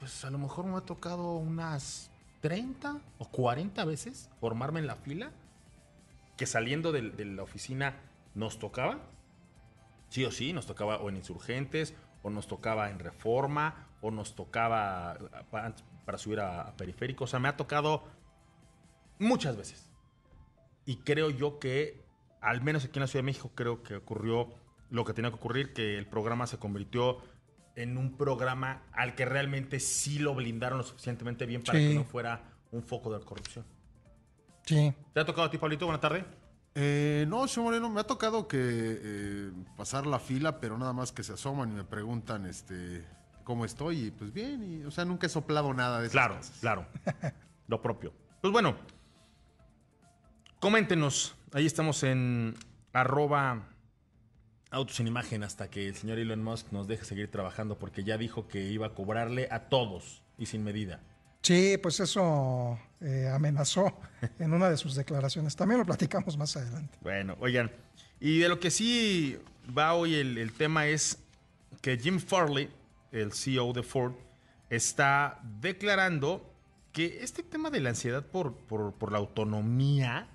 pues 0.00 0.24
a 0.24 0.30
lo 0.30 0.38
mejor 0.38 0.64
me 0.64 0.76
ha 0.76 0.80
tocado 0.80 1.36
unas 1.36 2.10
30 2.40 2.98
o 3.18 3.28
40 3.28 3.84
veces 3.84 4.30
formarme 4.40 4.80
en 4.80 4.88
la 4.88 4.96
fila, 4.96 5.30
que 6.36 6.46
saliendo 6.46 6.90
de, 6.90 7.10
de 7.10 7.24
la 7.24 7.42
oficina 7.42 7.94
nos 8.34 8.58
tocaba, 8.58 8.98
sí 10.08 10.24
o 10.24 10.30
sí, 10.30 10.52
nos 10.52 10.66
tocaba 10.66 10.98
o 10.98 11.08
en 11.08 11.16
insurgentes, 11.16 11.94
o 12.22 12.30
nos 12.30 12.46
tocaba 12.46 12.90
en 12.90 12.98
reforma, 12.98 13.88
o 14.00 14.10
nos 14.10 14.34
tocaba 14.34 15.16
para, 15.50 16.18
subir 16.18 16.40
a, 16.40 16.74
periférico. 16.76 17.24
O 17.24 17.26
sea, 17.26 17.38
me 17.38 17.48
ha 17.48 17.56
tocado 17.56 18.04
muchas 19.18 19.56
veces. 19.56 19.90
Y 20.84 20.96
creo 20.96 21.30
yo 21.30 21.58
que, 21.58 22.04
al 22.40 22.62
menos 22.62 22.84
aquí 22.84 22.98
en 22.98 23.02
la 23.02 23.06
Ciudad 23.06 23.22
de 23.22 23.26
México, 23.26 23.50
creo 23.54 23.82
que 23.82 23.96
ocurrió 23.96 24.54
lo 24.90 25.04
que 25.04 25.14
tenía 25.14 25.30
que 25.30 25.36
ocurrir, 25.36 25.72
que 25.72 25.96
el 25.98 26.06
programa 26.06 26.46
se 26.46 26.58
convirtió 26.58 27.18
en 27.76 27.96
un 27.96 28.16
programa 28.16 28.82
al 28.92 29.14
que 29.14 29.24
realmente 29.24 29.80
sí 29.80 30.18
lo 30.18 30.34
blindaron 30.34 30.78
lo 30.78 30.84
suficientemente 30.84 31.46
bien 31.46 31.62
para 31.62 31.78
Sí. 31.78 31.88
que 31.88 31.94
no 31.94 32.04
fuera 32.04 32.42
un 32.70 32.82
foco 32.82 33.16
de 33.16 33.24
corrupción. 33.24 33.64
Sí. 34.64 34.92
¿Te 35.14 35.20
ha 35.20 35.24
tocado 35.24 35.46
a 35.46 35.50
ti, 35.50 35.58
Pablito? 35.58 35.86
Buena 35.86 36.00
tarde. 36.00 36.24
Eh, 36.74 37.26
no, 37.28 37.46
señor 37.48 37.66
Moreno, 37.66 37.90
me 37.90 38.00
ha 38.00 38.04
tocado 38.04 38.48
que 38.48 38.58
eh, 38.60 39.52
pasar 39.76 40.06
la 40.06 40.18
fila, 40.18 40.58
pero 40.58 40.78
nada 40.78 40.92
más 40.92 41.12
que 41.12 41.22
se 41.22 41.34
asoman 41.34 41.70
y 41.70 41.74
me 41.74 41.84
preguntan 41.84 42.46
este 42.46 43.04
cómo 43.44 43.64
estoy 43.64 44.06
y 44.06 44.10
pues 44.10 44.32
bien, 44.32 44.62
y, 44.62 44.84
o 44.84 44.90
sea, 44.90 45.04
nunca 45.04 45.26
he 45.26 45.30
soplado 45.30 45.74
nada 45.74 45.98
de 46.00 46.06
esas 46.06 46.12
Claro, 46.12 46.36
cosas. 46.36 46.58
claro. 46.60 46.86
Lo 47.66 47.82
propio. 47.82 48.12
Pues 48.40 48.52
bueno, 48.52 48.74
coméntenos. 50.60 51.34
Ahí 51.52 51.66
estamos 51.66 52.02
en 52.02 52.54
arroba 52.92 53.68
autos 54.70 54.98
en 55.00 55.06
imagen 55.06 55.42
hasta 55.42 55.68
que 55.68 55.88
el 55.88 55.94
señor 55.94 56.18
Elon 56.18 56.42
Musk 56.42 56.72
nos 56.72 56.86
deje 56.88 57.04
seguir 57.04 57.30
trabajando 57.30 57.78
porque 57.78 58.04
ya 58.04 58.16
dijo 58.16 58.48
que 58.48 58.62
iba 58.70 58.86
a 58.86 58.94
cobrarle 58.94 59.48
a 59.50 59.68
todos 59.68 60.22
y 60.38 60.46
sin 60.46 60.64
medida. 60.64 61.00
Sí, 61.42 61.76
pues 61.82 61.98
eso 62.00 62.78
eh, 63.00 63.28
amenazó 63.32 63.92
en 64.38 64.52
una 64.52 64.70
de 64.70 64.76
sus 64.76 64.94
declaraciones. 64.94 65.56
También 65.56 65.80
lo 65.80 65.84
platicamos 65.86 66.36
más 66.36 66.56
adelante. 66.56 66.96
Bueno, 67.00 67.36
oigan, 67.40 67.70
y 68.20 68.38
de 68.38 68.48
lo 68.48 68.60
que 68.60 68.70
sí 68.70 69.38
va 69.76 69.94
hoy 69.94 70.14
el, 70.14 70.52
tema 70.52 70.86
es 70.86 71.18
que 71.80 71.98
Jim 71.98 72.20
Farley, 72.20 72.70
el 73.10 73.32
CEO 73.32 73.72
de 73.72 73.82
Ford, 73.82 74.12
está 74.70 75.40
declarando 75.60 76.48
que 76.92 77.22
este 77.22 77.42
tema 77.42 77.70
de 77.70 77.80
la 77.80 77.88
ansiedad 77.90 78.24
por, 78.24 78.54
por- 78.54 78.92
por 78.94 79.10
la 79.12 79.18
autonomía 79.18 80.28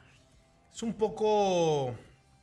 es 0.74 0.84
un 0.84 0.94
poco 0.94 1.96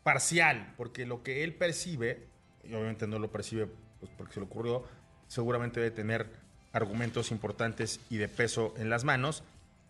parcial, 0.03 0.73
porque 0.77 1.05
lo 1.05 1.23
que 1.23 1.45
él 1.45 1.55
percibe, 1.55 2.27
y 2.65 2.73
obviamente 2.75 3.07
no 3.07 3.19
lo 3.19 3.31
percibe 3.31 3.69
pues, 4.01 4.11
porque 4.17 4.35
se 4.35 4.41
le 4.41 4.47
ocurrió, 4.47 4.85
seguramente 5.27 5.81
debe 5.81 5.95
tener 5.95 6.31
argumentos 6.75 7.31
importantes 7.31 8.01
y 8.11 8.19
de 8.19 8.29
peso 8.29 8.75
en 8.77 8.91
las 8.91 9.05
manos, 9.05 9.43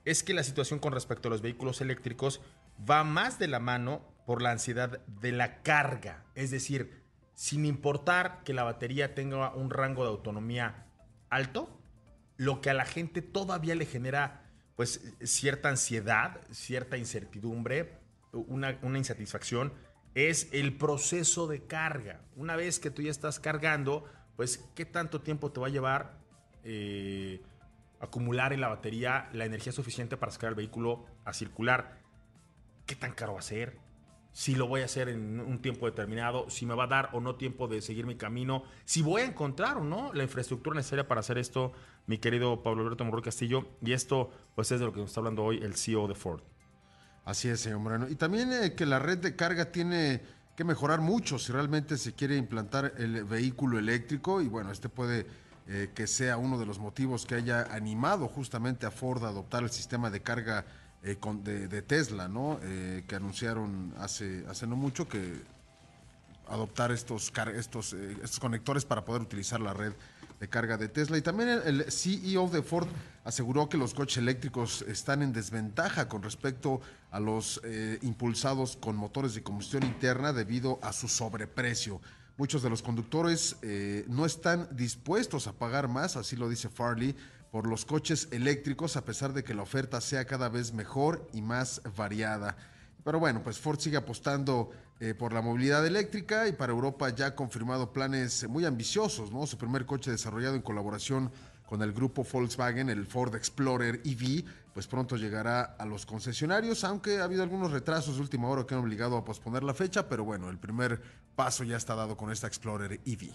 es 0.04 0.22
que 0.22 0.34
la 0.34 0.44
situación 0.44 0.78
con 0.78 0.92
respecto 0.92 1.28
a 1.28 1.30
los 1.30 1.42
vehículos 1.42 1.80
eléctricos 1.80 2.40
va 2.88 3.02
más 3.02 3.38
de 3.38 3.48
la 3.48 3.58
mano 3.58 4.02
por 4.26 4.42
la 4.42 4.52
ansiedad 4.52 5.00
de 5.06 5.32
la 5.32 5.62
carga. 5.62 6.24
Es 6.34 6.50
decir, 6.50 7.02
sin 7.34 7.64
importar 7.64 8.42
que 8.44 8.54
la 8.54 8.62
batería 8.62 9.14
tenga 9.14 9.54
un 9.54 9.70
rango 9.70 10.04
de 10.04 10.10
autonomía 10.10 10.86
alto, 11.30 11.68
lo 12.36 12.60
que 12.60 12.70
a 12.70 12.74
la 12.74 12.84
gente 12.84 13.22
todavía 13.22 13.74
le 13.74 13.86
genera 13.86 14.42
pues 14.76 15.00
cierta 15.22 15.68
ansiedad, 15.68 16.40
cierta 16.50 16.96
incertidumbre, 16.96 17.98
una, 18.32 18.76
insatisfacción, 18.82 19.72
es 20.14 20.48
el 20.52 20.76
proceso 20.76 21.46
de 21.46 21.64
carga. 21.64 22.20
Una 22.36 22.56
vez 22.56 22.80
que 22.80 22.90
tú 22.90 23.02
ya 23.02 23.10
estás 23.10 23.38
cargando, 23.38 24.04
pues 24.36 24.58
qué 24.74 24.84
tanto 24.84 25.20
tiempo 25.20 25.52
te 25.52 25.60
va 25.60 25.68
a 25.68 25.70
llevar 25.70 26.23
eh, 26.64 27.42
acumular 28.00 28.52
en 28.52 28.60
la 28.60 28.68
batería 28.68 29.28
la 29.32 29.44
energía 29.44 29.72
suficiente 29.72 30.16
para 30.16 30.32
sacar 30.32 30.50
el 30.50 30.54
vehículo 30.54 31.06
a 31.24 31.32
circular. 31.32 32.00
¿Qué 32.86 32.94
tan 32.94 33.12
caro 33.12 33.34
va 33.34 33.40
a 33.40 33.42
ser? 33.42 33.78
Si 34.32 34.54
lo 34.56 34.66
voy 34.66 34.80
a 34.80 34.86
hacer 34.86 35.08
en 35.08 35.38
un 35.40 35.62
tiempo 35.62 35.86
determinado, 35.86 36.50
si 36.50 36.66
me 36.66 36.74
va 36.74 36.84
a 36.84 36.88
dar 36.88 37.10
o 37.12 37.20
no 37.20 37.36
tiempo 37.36 37.68
de 37.68 37.80
seguir 37.80 38.04
mi 38.04 38.16
camino, 38.16 38.64
si 38.84 39.00
voy 39.00 39.22
a 39.22 39.26
encontrar 39.26 39.76
o 39.76 39.84
no 39.84 40.12
la 40.12 40.24
infraestructura 40.24 40.74
necesaria 40.74 41.06
para 41.06 41.20
hacer 41.20 41.38
esto, 41.38 41.72
mi 42.06 42.18
querido 42.18 42.62
Pablo 42.62 42.82
Alberto 42.82 43.04
Morroy 43.04 43.22
Castillo. 43.22 43.68
Y 43.80 43.92
esto, 43.92 44.30
pues, 44.54 44.72
es 44.72 44.80
de 44.80 44.86
lo 44.86 44.92
que 44.92 45.00
nos 45.00 45.10
está 45.10 45.20
hablando 45.20 45.44
hoy 45.44 45.58
el 45.58 45.76
CEO 45.76 46.08
de 46.08 46.16
Ford. 46.16 46.42
Así 47.24 47.48
es, 47.48 47.60
señor 47.60 47.78
Moreno. 47.78 48.08
Y 48.08 48.16
también 48.16 48.52
eh, 48.52 48.74
que 48.74 48.86
la 48.86 48.98
red 48.98 49.18
de 49.18 49.36
carga 49.36 49.70
tiene 49.70 50.20
que 50.56 50.64
mejorar 50.64 51.00
mucho 51.00 51.38
si 51.38 51.52
realmente 51.52 51.96
se 51.96 52.14
quiere 52.14 52.36
implantar 52.36 52.94
el 52.98 53.24
vehículo 53.24 53.78
eléctrico. 53.78 54.42
Y 54.42 54.48
bueno, 54.48 54.70
este 54.70 54.88
puede 54.88 55.26
eh, 55.66 55.92
que 55.94 56.06
sea 56.06 56.36
uno 56.36 56.58
de 56.58 56.66
los 56.66 56.78
motivos 56.78 57.24
que 57.24 57.36
haya 57.36 57.62
animado 57.74 58.28
justamente 58.28 58.84
a 58.84 58.90
Ford 58.90 59.24
a 59.24 59.28
adoptar 59.28 59.62
el 59.62 59.70
sistema 59.70 60.10
de 60.10 60.20
carga 60.20 60.66
eh, 61.02 61.16
con- 61.16 61.42
de, 61.42 61.80
Tesla, 61.80 62.28
¿no? 62.28 62.60
Eh, 62.62 63.04
que 63.08 63.16
anunciaron 63.16 63.94
hace, 63.98 64.44
no 64.66 64.76
mucho 64.76 65.08
que 65.08 65.40
adoptar 66.48 66.92
estos, 66.92 67.32
estos, 67.56 67.94
estos 67.94 68.38
conectores 68.38 68.84
para 68.84 69.06
poder 69.06 69.22
utilizar 69.22 69.58
la 69.58 69.72
red 69.72 69.94
de 70.38 70.48
carga 70.50 70.76
de 70.76 70.88
Tesla. 70.88 71.16
Y 71.16 71.22
también 71.22 71.48
el, 71.64 71.90
CEO 71.90 72.46
de 72.48 72.62
Ford 72.62 72.88
aseguró 73.24 73.66
que 73.70 73.78
los 73.78 73.94
coches 73.94 74.18
eléctricos 74.18 74.82
están 74.82 75.22
en 75.22 75.32
desventaja 75.32 76.10
con 76.10 76.22
respecto 76.22 76.82
a 77.10 77.20
los 77.20 77.62
impulsados 78.02 78.76
con 78.76 78.96
motores 78.96 79.34
de 79.34 79.42
combustión 79.42 79.82
interna 79.84 80.34
debido 80.34 80.78
a 80.82 80.92
su 80.92 81.08
sobreprecio. 81.08 82.02
Muchos 82.36 82.62
de 82.62 82.70
los 82.70 82.82
conductores 82.82 83.56
eh, 83.62 84.04
no 84.08 84.26
están 84.26 84.68
dispuestos 84.76 85.46
a 85.46 85.52
pagar 85.52 85.86
más, 85.86 86.16
así 86.16 86.34
lo 86.34 86.48
dice 86.48 86.68
Farley, 86.68 87.14
por 87.52 87.68
los 87.68 87.84
coches 87.84 88.26
eléctricos, 88.32 88.96
a 88.96 89.04
pesar 89.04 89.32
de 89.32 89.44
que 89.44 89.54
la 89.54 89.62
oferta 89.62 90.00
sea 90.00 90.24
cada 90.24 90.48
vez 90.48 90.72
mejor 90.72 91.28
y 91.32 91.42
más 91.42 91.80
variada. 91.96 92.56
Pero 93.04 93.20
bueno, 93.20 93.40
pues 93.44 93.60
Ford 93.60 93.78
sigue 93.78 93.96
apostando 93.96 94.70
eh, 94.98 95.14
por 95.14 95.32
la 95.32 95.42
movilidad 95.42 95.86
eléctrica 95.86 96.48
y 96.48 96.52
para 96.52 96.72
Europa 96.72 97.08
ya 97.10 97.26
ha 97.26 97.34
confirmado 97.36 97.92
planes 97.92 98.48
muy 98.48 98.64
ambiciosos, 98.64 99.30
¿no? 99.30 99.46
Su 99.46 99.56
primer 99.56 99.86
coche 99.86 100.10
desarrollado 100.10 100.56
en 100.56 100.62
colaboración 100.62 101.30
con 101.66 101.82
el 101.82 101.92
grupo 101.92 102.24
Volkswagen, 102.24 102.90
el 102.90 103.06
Ford 103.06 103.36
Explorer 103.36 104.00
EV, 104.04 104.44
pues 104.74 104.86
pronto 104.88 105.16
llegará 105.16 105.62
a 105.78 105.86
los 105.86 106.04
concesionarios, 106.04 106.82
aunque 106.84 107.20
ha 107.20 107.24
habido 107.24 107.42
algunos 107.44 107.70
retrasos 107.70 108.16
de 108.16 108.22
última 108.22 108.48
hora 108.48 108.66
que 108.66 108.74
han 108.74 108.80
obligado 108.80 109.16
a 109.16 109.24
posponer 109.24 109.62
la 109.62 109.72
fecha, 109.72 110.08
pero 110.08 110.24
bueno, 110.24 110.50
el 110.50 110.58
primer 110.58 111.00
paso 111.36 111.62
ya 111.64 111.76
está 111.76 111.94
dado 111.94 112.16
con 112.16 112.30
esta 112.32 112.48
Explorer 112.48 113.00
EV. 113.06 113.30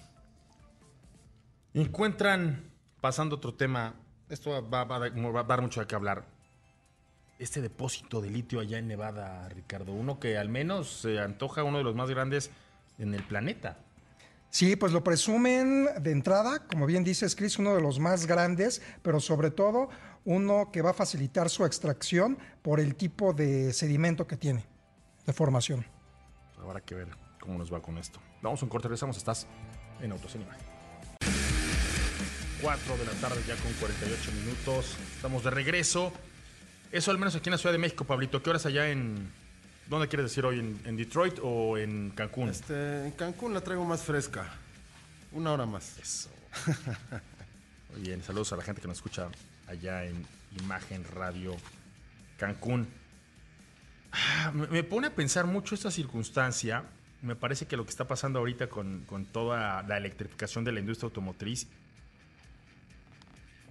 Encuentran, 1.74 2.72
pasando 3.00 3.36
a 3.36 3.38
otro 3.38 3.53
tema, 3.53 3.93
esto 4.29 4.51
va, 4.69 4.84
va 4.84 4.96
a 4.96 5.00
dar- 5.00 5.36
va 5.36 5.39
a 5.39 5.43
dar 5.43 5.62
mucho 5.62 5.79
de 5.79 5.88
qué 5.88 5.96
hablar. 5.96 6.25
Este 7.38 7.62
depósito 7.62 8.19
de 8.22 8.29
litio 8.29 8.60
allá 8.60 8.77
en 8.79 8.88
Nevada, 8.88 9.48
Ricardo, 9.50 9.93
uno 9.93 10.19
que 10.19 10.38
al 10.38 10.50
menos 10.50 11.01
se 11.01 11.19
antoja 11.19 11.63
uno 11.63 11.77
de 11.77 11.84
los 11.86 11.96
más 11.96 12.10
grandes 12.10 12.51
en 12.98 13.13
el 13.13 13.24
planeta. 13.24 13.77
Sí, 14.50 14.75
pues 14.75 14.91
lo 14.91 15.03
presumen 15.03 15.88
de 16.01 16.12
entrada, 16.12 16.65
como 16.67 16.88
bien 16.88 17.03
dices, 17.03 17.36
Chris, 17.36 17.60
uno 17.60 17.75
de 17.75 17.81
los 17.81 18.00
más 18.00 18.25
grandes, 18.25 18.81
pero 19.03 19.19
sobre 19.19 19.51
todo 19.51 19.89
uno 20.26 20.70
que 20.72 20.82
va 20.82 20.92
a 20.92 20.94
facilitar 20.94 21.50
su 21.50 21.66
extracción 21.66 22.38
por 22.62 22.80
el 22.80 22.96
tipo 22.96 23.34
de 23.34 23.74
sedimento 23.74 24.28
que 24.28 24.38
tiene, 24.38 24.66
de 25.26 25.34
formación. 25.34 25.86
Habrá 26.62 26.82
que 26.82 26.96
ver 26.96 27.08
cómo 27.40 27.58
nos 27.58 27.74
va 27.74 27.82
con 27.82 27.98
esto. 27.98 28.20
Vamos 28.42 28.62
a 28.62 28.66
un 28.66 28.70
corte, 28.70 28.88
regresamos. 28.88 29.18
Estás 29.18 29.48
en 30.02 30.12
Imagen. 30.12 30.70
4 32.62 32.98
de 32.98 33.06
la 33.06 33.12
tarde, 33.14 33.42
ya 33.48 33.56
con 33.56 33.72
48 33.74 34.32
minutos. 34.34 34.98
Estamos 35.16 35.44
de 35.44 35.50
regreso. 35.50 36.12
Eso 36.92 37.12
al 37.12 37.18
menos 37.18 37.36
aquí 37.36 37.50
en 37.50 37.52
la 37.52 37.58
Ciudad 37.58 37.74
de 37.74 37.80
México, 37.80 38.04
Pablito. 38.04 38.44
¿Qué 38.44 38.50
horas 38.50 38.66
allá 38.66 38.90
en. 38.90 39.32
¿Dónde 39.88 40.08
quieres 40.08 40.26
decir 40.30 40.46
hoy? 40.46 40.60
¿En, 40.60 40.80
en 40.86 40.98
Detroit 40.98 41.40
o 41.42 41.78
en 41.78 42.12
Cancún? 42.12 42.50
Este, 42.50 43.08
en 43.08 43.12
Cancún 43.12 43.54
la 43.54 43.62
traigo 43.62 43.86
más 43.86 44.04
fresca, 44.04 44.46
una 45.32 45.54
hora 45.54 45.66
más. 45.66 45.98
Eso. 45.98 46.30
Muy 47.94 48.02
bien, 48.02 48.22
saludos 48.22 48.54
a 48.54 48.58
la 48.58 48.64
gente 48.64 48.82
que 48.82 48.88
nos 48.88 48.98
escucha 48.98 49.30
allá 49.70 50.06
en 50.06 50.26
Imagen 50.60 51.04
Radio 51.04 51.56
Cancún. 52.38 52.88
Ah, 54.12 54.52
me, 54.54 54.84
pone 54.84 55.08
a 55.08 55.16
pensar 55.16 55.46
mucho 55.46 55.76
esta 55.76 55.92
circunstancia. 55.92 56.84
Me 57.22 57.36
parece 57.36 57.68
que 57.68 57.78
lo 57.78 57.84
que 57.84 57.92
está 57.92 58.08
pasando 58.08 58.40
ahorita 58.40 58.68
con, 58.68 59.04
con 59.06 59.26
toda 59.26 59.84
la 59.84 59.98
electrificación 59.98 60.64
de 60.64 60.72
la 60.72 60.80
industria 60.80 61.08
automotriz 61.08 61.68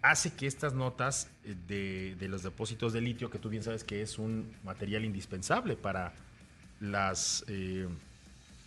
hace 0.03 0.33
que 0.33 0.47
estas 0.47 0.75
notas 0.75 1.29
eh, 1.45 2.15
de, 2.19 2.29
los 2.29 2.43
depósitos 2.43 2.93
de 2.93 3.01
litio, 3.01 3.31
que 3.31 3.39
tú 3.39 3.49
bien 3.49 3.63
sabes 3.63 3.85
que 3.85 4.03
es 4.03 4.19
un 4.19 4.55
material 4.65 5.05
indispensable 5.05 5.77
para 5.77 6.13
las 6.81 7.45
eh, 7.49 7.89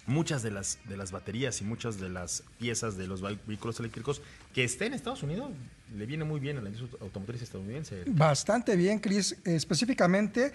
muchas 0.06 0.44
de 0.44 0.52
las, 0.52 0.80
de 0.86 0.98
las 0.98 1.12
baterías 1.12 1.62
y 1.62 1.64
muchas 1.64 2.00
de 2.00 2.10
las 2.10 2.44
piezas 2.60 2.98
de 2.98 3.08
los 3.08 3.22
vehículos 3.22 3.80
eléctricos 3.80 4.22
que 4.54 4.64
esté 4.64 4.88
en 4.88 4.94
Estados 4.94 5.24
Unidos, 5.24 5.52
le 5.96 6.06
viene 6.06 6.24
muy 6.24 6.40
bien 6.40 6.58
a 6.58 6.62
la 6.62 6.70
industria 6.70 7.00
automotriz 7.02 7.42
estadounidense. 7.42 8.04
Bastante 8.08 8.76
bien, 8.76 9.00
Chris. 9.00 9.36
Específicamente, 9.44 10.52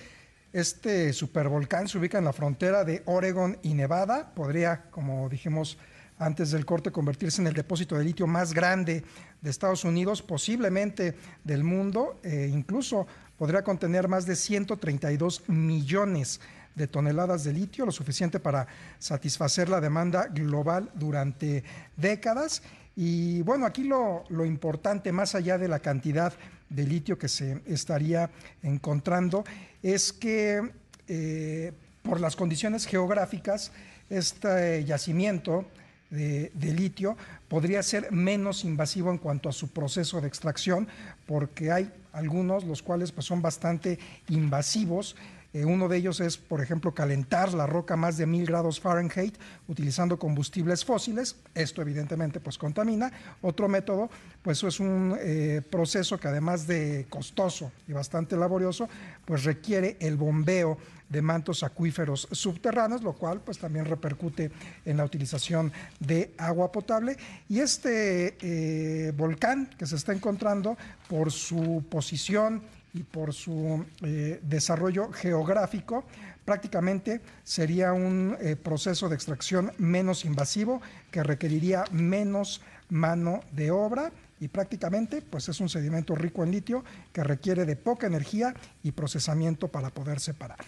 este 0.53 1.13
supervolcán 1.13 1.89
se 1.89 1.99
ubica 1.99 2.19
en 2.19 2.25
la 2.25 2.33
frontera 2.33 2.85
de 2.85 3.03
Oregon 3.07 3.59
y 3.63 3.75
Nevada. 3.75 4.35
Podría, 4.35 4.83
como 4.91 5.29
dijimos 5.29 5.77
antes 6.19 6.51
del 6.51 6.65
corte, 6.65 6.91
convertirse 6.91 7.43
en 7.43 7.49
el 7.49 7.55
depósito 7.55 7.99
de 7.99 8.05
litio 8.05 8.27
más 8.27 8.55
grande 8.55 9.05
de 9.43 9.51
Estados 9.51 9.85
Unidos, 9.85 10.23
posiblemente 10.23 11.15
del 11.45 11.63
mundo. 11.63 12.19
e 12.23 12.47
incluso 12.47 13.07
podría 13.37 13.63
contener 13.63 14.09
más 14.09 14.25
de 14.25 14.35
132 14.35 15.49
millones 15.49 16.41
de 16.75 16.87
toneladas 16.87 17.45
de 17.45 17.53
litio, 17.53 17.87
lo 17.87 17.93
suficiente 17.93 18.39
para 18.39 18.67
satisfacer 18.99 19.69
la 19.69 19.81
demanda 19.81 20.29
global 20.29 20.91
durante 20.95 21.65
décadas. 21.97 22.63
Y 22.97 23.43
bueno, 23.43 23.67
aquí 23.67 23.85
lo, 23.85 24.25
lo 24.31 24.47
importante, 24.47 25.13
más 25.13 25.35
allá 25.35 25.59
de 25.59 25.69
la 25.69 25.81
cantidad 25.81 26.33
de 26.69 26.85
litio 26.85 27.19
que 27.19 27.29
se 27.29 27.61
estaría 27.67 28.31
encontrando, 28.63 29.45
es 29.83 30.13
que 30.13 30.73
eh, 31.09 31.73
por 32.03 32.21
las 32.21 32.37
condiciones 32.37 32.87
geográficas, 32.87 33.73
este 34.09 34.85
yacimiento 34.85 35.67
de, 36.11 36.51
litio 36.55 37.17
podría 37.49 37.83
ser 37.83 38.13
menos 38.13 38.65
invasivo 38.65 39.11
en 39.11 39.19
cuanto 39.19 39.49
a 39.49 39.53
su 39.53 39.69
proceso 39.69 40.21
de 40.21 40.29
extracción, 40.29 40.89
porque 41.27 41.73
hay 41.73 41.93
algunos 42.13 42.65
los 42.65 42.83
cuales 42.83 43.13
pues, 43.13 43.27
son 43.27 43.43
bastante 43.43 43.99
invasivos. 44.29 45.17
Eh, 45.57 45.65
uno 45.65 45.89
de 45.89 45.97
ellos 45.97 46.21
es, 46.21 46.37
por 46.37 46.61
ejemplo, 46.61 46.93
calentar 46.93 47.55
la 47.55 47.67
roca 47.67 47.95
a 47.95 47.97
más 47.97 48.19
de 48.19 48.27
mil 48.27 48.45
grados 48.45 48.79
Fahrenheit 48.79 49.39
utilizando 49.69 50.19
combustibles 50.19 50.85
fósiles. 50.85 51.37
Esto 51.55 51.81
evidentemente 51.81 52.41
pues 52.41 52.59
contamina. 52.59 53.11
Otro 53.41 53.67
método, 53.67 54.11
pues 54.43 54.63
es 54.65 54.81
un 54.81 55.17
eh, 55.19 55.63
proceso 55.71 56.21
que 56.21 56.29
además 56.29 56.67
de 56.67 57.07
costoso 57.09 57.73
y 57.89 57.95
bastante 57.95 58.37
laborioso, 58.37 58.87
pues 59.25 59.45
requiere 59.45 59.97
el 60.01 60.19
bombeo 60.19 60.77
de 61.09 61.23
mantos 61.23 61.63
acuíferos 61.63 62.29
subterráneos, 62.33 63.03
lo 63.03 63.15
cual 63.15 63.41
pues 63.41 63.59
también 63.59 63.87
repercute 63.87 64.51
en 64.85 64.99
la 64.99 65.05
utilización 65.05 65.73
de 66.01 66.35
agua 66.37 66.71
potable. 66.71 67.17
Y 67.49 67.61
este 67.61 68.37
eh, 68.43 69.13
volcán 69.17 69.71
que 69.79 69.87
se 69.87 69.97
está 69.97 70.13
encontrando 70.13 70.77
por 71.09 71.33
su 71.33 71.83
posición 71.89 72.77
y 72.97 73.03
por 73.03 73.33
su 73.33 73.85
eh, 74.03 74.41
desarrollo 74.43 75.13
geográfico, 75.13 76.05
prácticamente 76.45 77.21
sería 77.45 77.93
un 77.93 78.37
eh, 78.41 78.57
proceso 78.57 79.09
de 79.09 79.15
extracción 79.15 79.73
menos 79.79 80.25
invasivo 80.25 80.81
que 81.11 81.23
requeriría 81.23 81.85
menos 81.93 82.63
mano 82.89 83.41
de 83.53 83.71
obra 83.71 84.13
y 84.39 84.49
prácticamente 84.49 85.23
pues 85.23 85.49
es 85.49 85.61
un 85.61 85.69
sedimento 85.69 86.15
rico 86.15 86.45
en 86.45 86.53
litio 86.53 86.85
que 87.13 87.25
requiere 87.25 87.65
de 87.65 87.77
poca 87.77 88.07
energía 88.07 88.55
y 88.83 88.93
procesamiento 88.93 89.69
para 89.69 89.91
poder 89.91 90.21
separar 90.21 90.65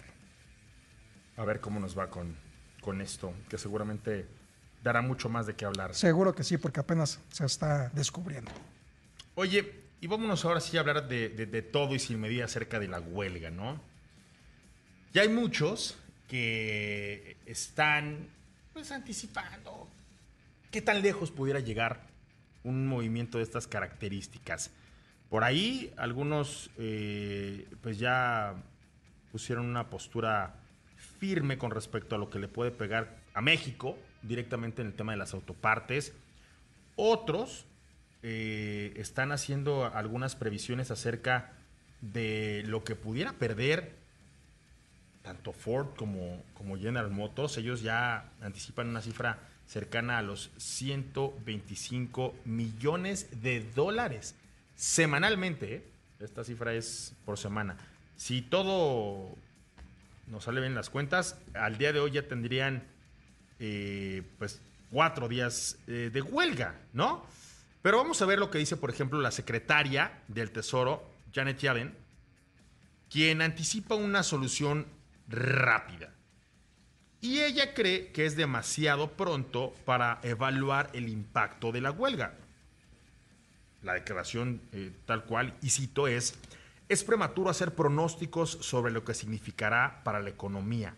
a 1.39 1.45
ver 1.45 1.61
cómo 1.61 1.79
nos 1.79 1.97
va 1.97 2.09
con, 2.09 2.35
con 2.81 2.99
esto, 2.99 3.33
que 3.47 3.57
seguramente 3.57 4.27
dará 4.83 5.01
mucho 5.01 5.29
más 5.29 5.47
de 5.47 5.55
qué 5.55 5.63
hablar. 5.63 5.95
Seguro 5.95 6.35
que 6.35 6.43
sí, 6.43 6.57
porque 6.57 6.81
apenas 6.81 7.19
se 7.31 7.45
está 7.45 7.89
descubriendo. 7.93 8.51
Oye, 9.35 9.88
y 10.01 10.07
vámonos 10.07 10.45
ahora 10.45 10.61
sí 10.61 10.77
a 10.77 10.81
hablar 10.81 11.07
de, 11.07 11.29
de, 11.29 11.61
todo 11.61 11.95
y 11.95 11.99
sin 11.99 12.19
medida 12.19 12.45
acerca 12.45 12.79
de 12.79 12.87
la 12.87 12.99
huelga, 12.99 13.51
¿no? 13.51 13.81
Ya 15.13 15.23
hay 15.23 15.29
muchos 15.29 15.97
que 16.27 17.37
están 17.45 18.29
pues 18.73 18.91
anticipando 18.91 19.89
qué 20.71 20.81
tan 20.81 21.01
lejos 21.01 21.31
pudiera 21.31 21.59
llegar 21.59 22.01
un 22.63 22.87
movimiento 22.87 23.39
de 23.39 23.43
estas 23.43 23.67
características. 23.67 24.71
Por 25.29 25.43
ahí 25.43 25.93
algunos 25.97 26.69
eh, 26.77 27.67
pues 27.81 27.99
ya 27.99 28.55
pusieron 29.31 29.65
una 29.65 29.89
postura 29.89 30.55
firme 31.19 31.57
con 31.57 31.71
respecto 31.71 32.15
a 32.15 32.17
lo 32.17 32.29
que 32.29 32.39
le 32.39 32.47
puede 32.47 32.71
pegar 32.71 33.17
a 33.33 33.41
México 33.41 33.97
directamente 34.21 34.81
en 34.81 34.89
el 34.89 34.93
tema 34.93 35.11
de 35.11 35.17
las 35.17 35.33
autopartes. 35.33 36.13
Otros 36.95 37.65
eh, 38.23 38.93
están 38.97 39.31
haciendo 39.31 39.85
algunas 39.85 40.35
previsiones 40.35 40.91
acerca 40.91 41.51
de 42.01 42.63
lo 42.65 42.83
que 42.83 42.95
pudiera 42.95 43.33
perder 43.33 43.93
tanto 45.21 45.51
Ford 45.51 45.87
como, 45.95 46.43
como 46.53 46.77
General 46.77 47.09
Motors. 47.09 47.57
Ellos 47.57 47.81
ya 47.81 48.29
anticipan 48.41 48.87
una 48.87 49.01
cifra 49.01 49.39
cercana 49.67 50.17
a 50.17 50.21
los 50.21 50.49
125 50.57 52.35
millones 52.45 53.27
de 53.41 53.61
dólares 53.75 54.35
semanalmente. 54.75 55.75
¿eh? 55.75 55.83
Esta 56.19 56.43
cifra 56.43 56.73
es 56.73 57.13
por 57.25 57.37
semana. 57.37 57.77
Si 58.17 58.41
todo 58.41 59.35
nos 60.27 60.43
sale 60.43 60.61
bien 60.61 60.75
las 60.75 60.89
cuentas, 60.89 61.37
al 61.53 61.77
día 61.77 61.93
de 61.93 61.99
hoy 61.99 62.11
ya 62.11 62.27
tendrían 62.27 62.83
eh, 63.59 64.23
pues 64.37 64.61
cuatro 64.91 65.27
días 65.27 65.77
eh, 65.87 66.09
de 66.11 66.21
huelga, 66.21 66.75
¿no? 66.93 67.25
Pero 67.81 67.97
vamos 67.97 68.21
a 68.21 68.25
ver 68.25 68.39
lo 68.39 68.51
que 68.51 68.57
dice, 68.57 68.77
por 68.77 68.89
ejemplo, 68.89 69.21
la 69.21 69.31
secretaria 69.31 70.21
del 70.27 70.51
Tesoro, 70.51 71.03
Janet 71.33 71.59
Yellen, 71.59 71.95
quien 73.09 73.41
anticipa 73.41 73.95
una 73.95 74.23
solución 74.23 74.85
rápida. 75.27 76.13
Y 77.21 77.39
ella 77.39 77.73
cree 77.73 78.11
que 78.11 78.25
es 78.25 78.35
demasiado 78.35 79.11
pronto 79.11 79.73
para 79.85 80.19
evaluar 80.23 80.89
el 80.93 81.09
impacto 81.09 81.71
de 81.71 81.81
la 81.81 81.91
huelga. 81.91 82.33
La 83.81 83.93
declaración 83.93 84.61
eh, 84.73 84.91
tal 85.05 85.23
cual, 85.25 85.53
y 85.61 85.69
cito, 85.69 86.07
es, 86.07 86.35
es 86.87 87.03
prematuro 87.03 87.49
hacer 87.49 87.73
pronósticos 87.75 88.51
sobre 88.61 88.91
lo 88.91 89.03
que 89.03 89.13
significará 89.13 90.01
para 90.03 90.19
la 90.19 90.29
economía. 90.29 90.95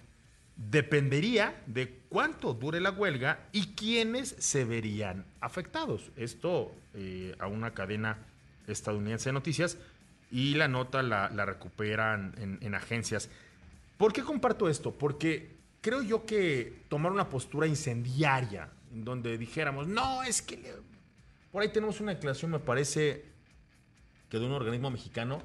Dependería 0.70 1.62
de 1.66 2.02
cuánto 2.10 2.54
dure 2.54 2.80
la 2.80 2.92
huelga 2.92 3.48
y 3.52 3.68
quiénes 3.68 4.36
se 4.38 4.64
verían 4.66 5.26
afectados. 5.40 6.12
Esto 6.16 6.72
eh, 6.94 7.36
a 7.40 7.48
una 7.48 7.74
cadena 7.74 8.18
estadounidense 8.68 9.30
de 9.30 9.34
noticias 9.34 9.78
y 10.32 10.54
la 10.54 10.68
nota 10.68 11.02
la, 11.02 11.28
recuperan 11.46 12.36
en, 12.38 12.60
en 12.62 12.76
agencias. 12.76 13.30
¿Por 13.98 14.14
qué 14.14 14.22
comparto 14.24 14.70
esto? 14.70 14.92
Porque 14.92 15.56
creo 15.82 16.02
yo 16.02 16.26
que 16.26 16.84
tomar 16.90 17.12
una 17.12 17.30
postura 17.30 17.68
incendiaria, 17.68 18.70
en 18.94 19.04
donde 19.04 19.38
dijéramos, 19.38 19.88
no, 19.88 20.24
es 20.24 20.42
que 20.42 20.74
por 21.52 21.62
ahí 21.62 21.70
tenemos 21.70 22.00
una 22.00 22.14
declaración, 22.14 22.52
me 22.52 22.60
parece, 22.60 23.26
que 24.30 24.40
de 24.40 24.46
un 24.46 24.54
organismo 24.54 24.90
mexicano, 24.90 25.42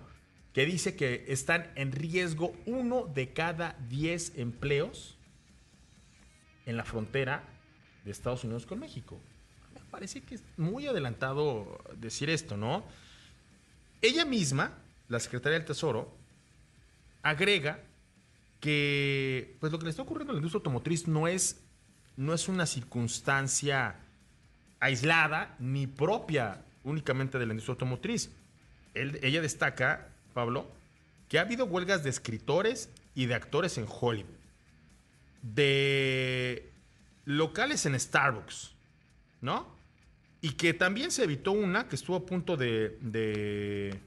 que 0.57 0.65
dice 0.65 0.97
que 0.97 1.27
están 1.29 1.71
en 1.75 1.93
riesgo 1.93 2.57
uno 2.65 3.05
de 3.05 3.35
cada 3.35 3.77
diez 3.91 4.33
empleos 4.37 5.19
en 6.65 6.79
la 6.79 6.85
frontera 6.85 7.45
de 8.07 8.11
Estados 8.11 8.43
Unidos 8.43 8.65
con 8.65 8.79
México. 8.79 9.21
Me 9.75 9.83
parece 9.91 10.23
que 10.23 10.37
es 10.37 10.43
muy 10.57 10.87
adelantado 10.87 11.79
decir 11.99 12.31
esto, 12.31 12.57
¿no? 12.57 12.87
Ella 14.01 14.25
misma, 14.25 14.73
la 15.09 15.21
secretaria 15.21 15.59
del 15.59 15.67
Tesoro, 15.67 16.17
agrega 17.23 17.85
que 18.59 19.59
pues 19.61 19.71
lo 19.71 19.79
que 19.79 19.85
le 19.85 19.91
está 19.91 20.01
ocurriendo 20.01 20.31
a 20.31 20.37
la 20.37 20.39
industria 20.39 20.61
automotriz 20.61 21.07
no 21.07 21.29
es, 21.29 21.61
no 22.17 22.33
es 22.33 22.49
una 22.49 22.65
circunstancia 22.65 23.97
aislada 24.81 25.55
ni 25.59 25.87
propia 25.87 26.65
únicamente 26.83 27.39
de 27.39 27.45
la 27.45 27.53
industria 27.53 27.75
automotriz. 27.75 28.31
ella 28.95 29.43
destaca 29.43 30.16
Pablo, 30.37 30.67
que 31.31 31.39
ha 31.39 31.41
habido 31.41 31.65
huelgas 31.65 32.05
de 32.05 32.11
escritores 32.11 32.91
y 33.15 33.25
de 33.25 33.35
actores 33.35 33.79
en 33.79 33.87
Hollywood, 33.89 34.29
de 35.41 36.71
locales 37.25 37.87
en 37.87 37.99
Starbucks, 37.99 38.73
¿no? 39.41 39.67
Y 40.43 40.51
que 40.51 40.75
también 40.75 41.11
se 41.11 41.25
evitó 41.25 41.53
una 41.53 41.89
que 41.89 41.97
estuvo 41.97 42.17
a 42.17 42.27
punto 42.27 42.59
de, 42.59 42.99
de, 43.01 43.99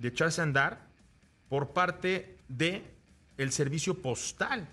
echarse 0.00 0.42
a 0.42 0.44
andar 0.44 0.80
por 1.48 1.70
parte 1.70 2.36
de 2.46 2.84
el 3.36 3.50
servicio 3.50 4.00
postal 4.00 4.68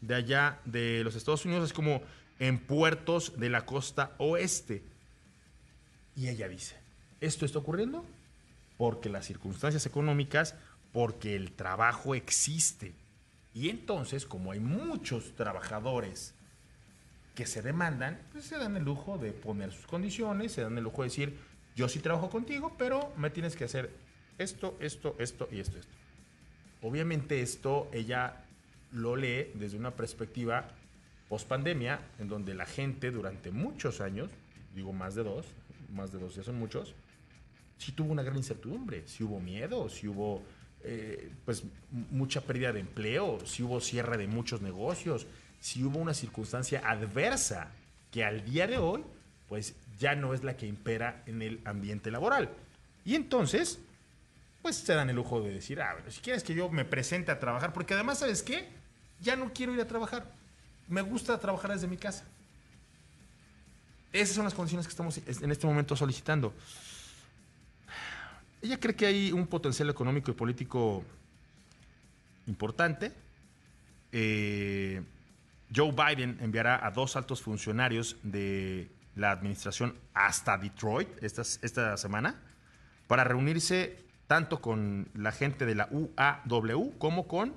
de 0.00 0.14
allá 0.14 0.60
de 0.64 1.04
los 1.04 1.14
Estados 1.14 1.44
Unidos, 1.44 1.66
es 1.66 1.72
como 1.74 2.00
en 2.38 2.58
puertos 2.58 3.38
de 3.38 3.50
la 3.50 3.66
costa 3.66 4.14
oeste. 4.16 4.82
Y 6.16 6.28
ella 6.28 6.48
dice, 6.48 6.74
¿esto 7.20 7.44
está 7.44 7.58
ocurriendo? 7.58 8.02
Porque 8.76 9.08
las 9.08 9.26
circunstancias 9.26 9.86
económicas, 9.86 10.54
porque 10.92 11.36
el 11.36 11.52
trabajo 11.52 12.14
existe. 12.14 12.94
Y 13.54 13.70
entonces, 13.70 14.26
como 14.26 14.52
hay 14.52 14.60
muchos 14.60 15.34
trabajadores 15.34 16.34
que 17.34 17.46
se 17.46 17.62
demandan, 17.62 18.18
pues 18.32 18.44
se 18.44 18.58
dan 18.58 18.76
el 18.76 18.84
lujo 18.84 19.18
de 19.18 19.32
poner 19.32 19.72
sus 19.72 19.86
condiciones, 19.86 20.52
se 20.52 20.62
dan 20.62 20.76
el 20.78 20.84
lujo 20.84 21.02
de 21.02 21.08
decir, 21.08 21.38
yo 21.74 21.88
sí 21.88 22.00
trabajo 22.00 22.30
contigo, 22.30 22.74
pero 22.78 23.12
me 23.16 23.30
tienes 23.30 23.56
que 23.56 23.64
hacer 23.64 23.90
esto, 24.38 24.76
esto, 24.80 25.16
esto 25.18 25.48
y 25.52 25.60
esto, 25.60 25.78
esto. 25.78 25.92
Obviamente 26.82 27.42
esto 27.42 27.88
ella 27.92 28.44
lo 28.92 29.16
lee 29.16 29.52
desde 29.54 29.76
una 29.76 29.90
perspectiva 29.90 30.68
post 31.28 31.48
pandemia, 31.48 32.00
en 32.18 32.28
donde 32.28 32.54
la 32.54 32.66
gente 32.66 33.10
durante 33.10 33.50
muchos 33.50 34.00
años, 34.00 34.30
digo 34.74 34.92
más 34.92 35.14
de 35.14 35.24
dos, 35.24 35.46
más 35.92 36.12
de 36.12 36.18
dos 36.18 36.34
ya 36.34 36.42
son 36.42 36.58
muchos, 36.58 36.94
sí 37.78 37.92
tuvo 37.92 38.12
una 38.12 38.22
gran 38.22 38.36
incertidumbre, 38.36 39.06
si 39.06 39.24
hubo 39.24 39.40
miedo, 39.40 39.88
si 39.88 40.08
hubo 40.08 40.42
eh, 40.82 41.32
pues 41.44 41.64
mucha 42.10 42.40
pérdida 42.40 42.72
de 42.72 42.80
empleo, 42.80 43.38
si 43.44 43.62
hubo 43.62 43.80
cierre 43.80 44.16
de 44.16 44.26
muchos 44.26 44.62
negocios, 44.62 45.26
si 45.60 45.82
hubo 45.82 45.98
una 45.98 46.14
circunstancia 46.14 46.82
adversa 46.84 47.72
que 48.10 48.24
al 48.24 48.44
día 48.44 48.66
de 48.66 48.78
hoy 48.78 49.02
pues 49.48 49.74
ya 49.98 50.14
no 50.14 50.34
es 50.34 50.44
la 50.44 50.56
que 50.56 50.66
impera 50.66 51.22
en 51.26 51.42
el 51.42 51.60
ambiente 51.64 52.10
laboral. 52.10 52.50
Y 53.04 53.14
entonces, 53.14 53.78
pues 54.62 54.76
se 54.76 54.94
dan 54.94 55.08
el 55.10 55.16
lujo 55.16 55.40
de 55.40 55.54
decir, 55.54 55.80
ah, 55.80 55.96
si 56.08 56.20
quieres 56.20 56.42
que 56.42 56.54
yo 56.54 56.68
me 56.68 56.84
presente 56.84 57.30
a 57.30 57.38
trabajar, 57.38 57.72
porque 57.72 57.94
además, 57.94 58.18
¿sabes 58.18 58.42
qué? 58.42 58.68
Ya 59.20 59.36
no 59.36 59.52
quiero 59.52 59.72
ir 59.72 59.80
a 59.80 59.86
trabajar. 59.86 60.26
Me 60.88 61.02
gusta 61.02 61.38
trabajar 61.38 61.72
desde 61.72 61.86
mi 61.86 61.96
casa. 61.96 62.24
Esas 64.12 64.34
son 64.34 64.44
las 64.44 64.54
condiciones 64.54 64.86
que 64.86 64.90
estamos 64.90 65.18
en 65.18 65.50
este 65.50 65.66
momento 65.66 65.94
solicitando. 65.94 66.52
Ella 68.62 68.80
cree 68.80 68.94
que 68.94 69.06
hay 69.06 69.32
un 69.32 69.46
potencial 69.46 69.90
económico 69.90 70.30
y 70.30 70.34
político 70.34 71.04
importante. 72.46 73.12
Eh, 74.12 75.02
Joe 75.74 75.92
Biden 75.92 76.38
enviará 76.40 76.84
a 76.84 76.90
dos 76.90 77.16
altos 77.16 77.42
funcionarios 77.42 78.16
de 78.22 78.90
la 79.14 79.30
administración 79.30 79.94
hasta 80.14 80.56
Detroit 80.56 81.08
esta, 81.22 81.42
esta 81.42 81.96
semana 81.96 82.40
para 83.06 83.24
reunirse 83.24 84.04
tanto 84.26 84.60
con 84.60 85.08
la 85.14 85.32
gente 85.32 85.66
de 85.66 85.74
la 85.74 85.88
UAW 85.90 86.98
como 86.98 87.26
con 87.26 87.54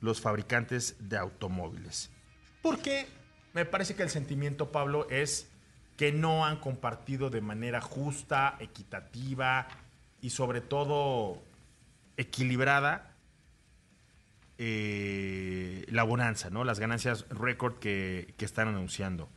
los 0.00 0.20
fabricantes 0.20 0.96
de 0.98 1.16
automóviles. 1.16 2.10
Porque 2.62 3.06
me 3.54 3.64
parece 3.64 3.94
que 3.94 4.02
el 4.02 4.10
sentimiento, 4.10 4.72
Pablo, 4.72 5.08
es 5.08 5.48
que 5.96 6.12
no 6.12 6.44
han 6.44 6.58
compartido 6.58 7.30
de 7.30 7.40
manera 7.40 7.80
justa, 7.80 8.56
equitativa 8.60 9.66
y 10.26 10.30
sobre 10.30 10.60
todo 10.60 11.40
equilibrada 12.16 13.14
eh, 14.58 15.86
la 15.88 16.02
bonanza, 16.02 16.50
¿no? 16.50 16.64
Las 16.64 16.80
ganancias 16.80 17.26
récord 17.30 17.74
que, 17.74 18.34
que, 18.36 18.44
están 18.44 18.66
anunciando. 18.66 19.28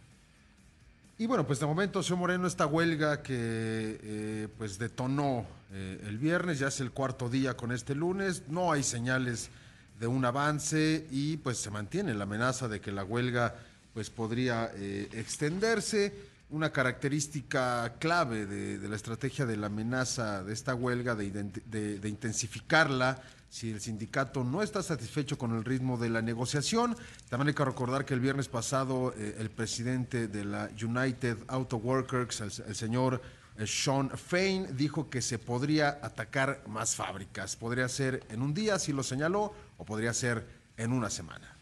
Y 1.19 1.27
bueno, 1.27 1.45
pues 1.45 1.59
de 1.59 1.67
momento, 1.67 2.01
señor 2.01 2.17
Moreno, 2.17 2.47
esta 2.47 2.65
huelga 2.65 3.21
que 3.21 3.99
eh, 4.01 4.47
pues 4.57 4.79
detonó 4.79 5.45
eh, 5.73 6.03
el 6.07 6.17
viernes, 6.17 6.57
ya 6.57 6.69
es 6.69 6.79
el 6.79 6.89
cuarto 6.89 7.29
día 7.29 7.55
con 7.55 7.71
este 7.71 7.93
lunes, 7.93 8.45
no 8.47 8.71
hay 8.71 8.81
señales 8.81 9.51
de 9.99 10.07
un 10.07 10.25
avance 10.25 11.05
y 11.11 11.37
pues 11.37 11.59
se 11.59 11.69
mantiene 11.69 12.15
la 12.15 12.23
amenaza 12.23 12.67
de 12.67 12.81
que 12.81 12.91
la 12.91 13.03
huelga 13.03 13.53
pues 13.93 14.09
podría 14.09 14.71
extenderse. 14.73 16.28
Una 16.51 16.71
característica 16.71 17.95
clave 17.99 18.45
de, 18.45 18.89
la 18.89 18.95
estrategia 18.95 19.45
de 19.45 19.55
la 19.55 19.67
amenaza 19.67 20.43
de 20.43 20.53
esta 20.53 20.73
huelga, 20.73 21.13
de, 21.13 21.29
de, 21.31 22.09
intensificarla, 22.09 23.21
si 23.49 23.71
el 23.71 23.81
sindicato 23.81 24.43
no 24.43 24.63
está 24.63 24.81
satisfecho 24.81 25.37
con 25.37 25.55
el 25.55 25.63
ritmo 25.63 25.97
de 25.97 26.09
la 26.09 26.21
negociación. 26.21 26.95
También 27.29 27.49
hay 27.49 27.53
que 27.53 27.65
recordar 27.65 28.05
que 28.05 28.15
el 28.15 28.19
viernes 28.19 28.47
pasado 28.47 29.13
eh, 29.15 29.35
el 29.39 29.49
presidente 29.49 30.27
de 30.27 30.45
la 30.45 30.69
United 30.81 31.37
Auto 31.47 31.77
Workers, 31.77 32.41
el, 32.41 32.51
el 32.67 32.75
señor 32.75 33.21
eh, 33.59 33.67
Sean 33.67 34.09
Fain, 34.09 34.75
dijo 34.75 35.09
que 35.09 35.21
se 35.21 35.37
podría 35.37 35.99
atacar 36.01 36.63
más 36.67 36.95
fábricas. 36.95 37.55
Podría 37.55 37.87
ser 37.89 38.23
en 38.29 38.41
un 38.41 38.53
día, 38.53 38.79
si 38.79 38.93
lo 38.93 39.03
señaló, 39.03 39.53
o 39.77 39.85
podría 39.85 40.13
ser 40.13 40.47
en 40.77 40.93
una 40.93 41.09
semana. 41.09 41.55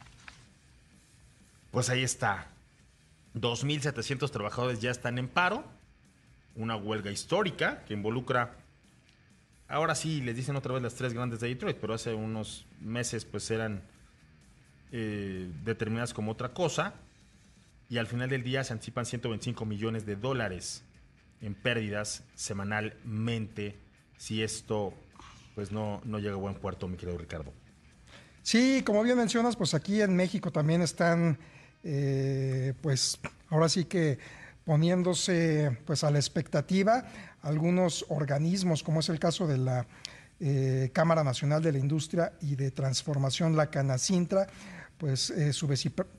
Pues 1.71 1.89
ahí 1.89 2.03
está. 2.03 2.47
2.700 3.41 4.29
trabajadores 4.31 4.81
ya 4.81 4.91
están 4.91 5.17
en 5.17 5.27
paro. 5.27 5.63
Una 6.55 6.75
huelga 6.75 7.11
histórica 7.11 7.83
que 7.85 7.93
involucra 7.93 8.57
ahora 9.67 9.95
sí 9.95 10.21
les 10.21 10.35
dicen 10.35 10.55
otra 10.55 10.73
vez 10.73 10.81
las 10.81 10.95
tres 10.95 11.13
grandes 11.13 11.39
de 11.39 11.49
Detroit, 11.49 11.77
pero 11.77 11.93
hace 11.93 12.13
unos 12.13 12.65
meses 12.79 13.25
pues 13.25 13.49
eran 13.51 13.83
eh, 14.91 15.51
determinadas 15.63 16.13
como 16.13 16.31
otra 16.31 16.53
cosa. 16.53 16.93
Y 17.89 17.97
al 17.97 18.07
final 18.07 18.29
del 18.29 18.43
día 18.43 18.63
se 18.63 18.73
anticipan 18.73 19.05
125 19.05 19.65
millones 19.65 20.05
de 20.05 20.15
dólares 20.15 20.83
en 21.41 21.53
pérdidas 21.53 22.23
semanalmente 22.35 23.77
si 24.17 24.43
esto 24.43 24.93
pues 25.55 25.71
no, 25.71 26.01
no 26.03 26.19
llega 26.19 26.33
a 26.33 26.37
buen 26.37 26.55
puerto, 26.55 26.87
mi 26.87 26.97
querido 26.97 27.17
Ricardo. 27.17 27.53
Sí, 28.43 28.83
como 28.85 29.03
bien 29.03 29.17
mencionas, 29.17 29.55
pues 29.55 29.73
aquí 29.73 30.01
en 30.01 30.15
México 30.15 30.51
también 30.51 30.81
están, 30.81 31.39
eh, 31.89 32.73
pues 32.81 33.17
ahora 33.49 33.69
sí 33.69 33.85
que 33.85 34.19
poniéndose 34.65 35.77
pues 35.85 36.03
a 36.03 36.11
la 36.11 36.19
expectativa 36.19 37.05
algunos 37.41 38.05
organismos, 38.09 38.83
como 38.83 38.99
es 38.99 39.07
el 39.07 39.19
caso 39.19 39.47
de 39.47 39.57
la 39.57 39.87
eh, 40.41 40.89
Cámara 40.91 41.23
Nacional 41.23 41.63
de 41.63 41.71
la 41.71 41.77
Industria 41.77 42.33
y 42.41 42.57
de 42.57 42.71
Transformación, 42.71 43.55
la 43.55 43.69
Canacintra, 43.71 44.47
pues 44.97 45.29
eh, 45.29 45.53
su 45.53 45.69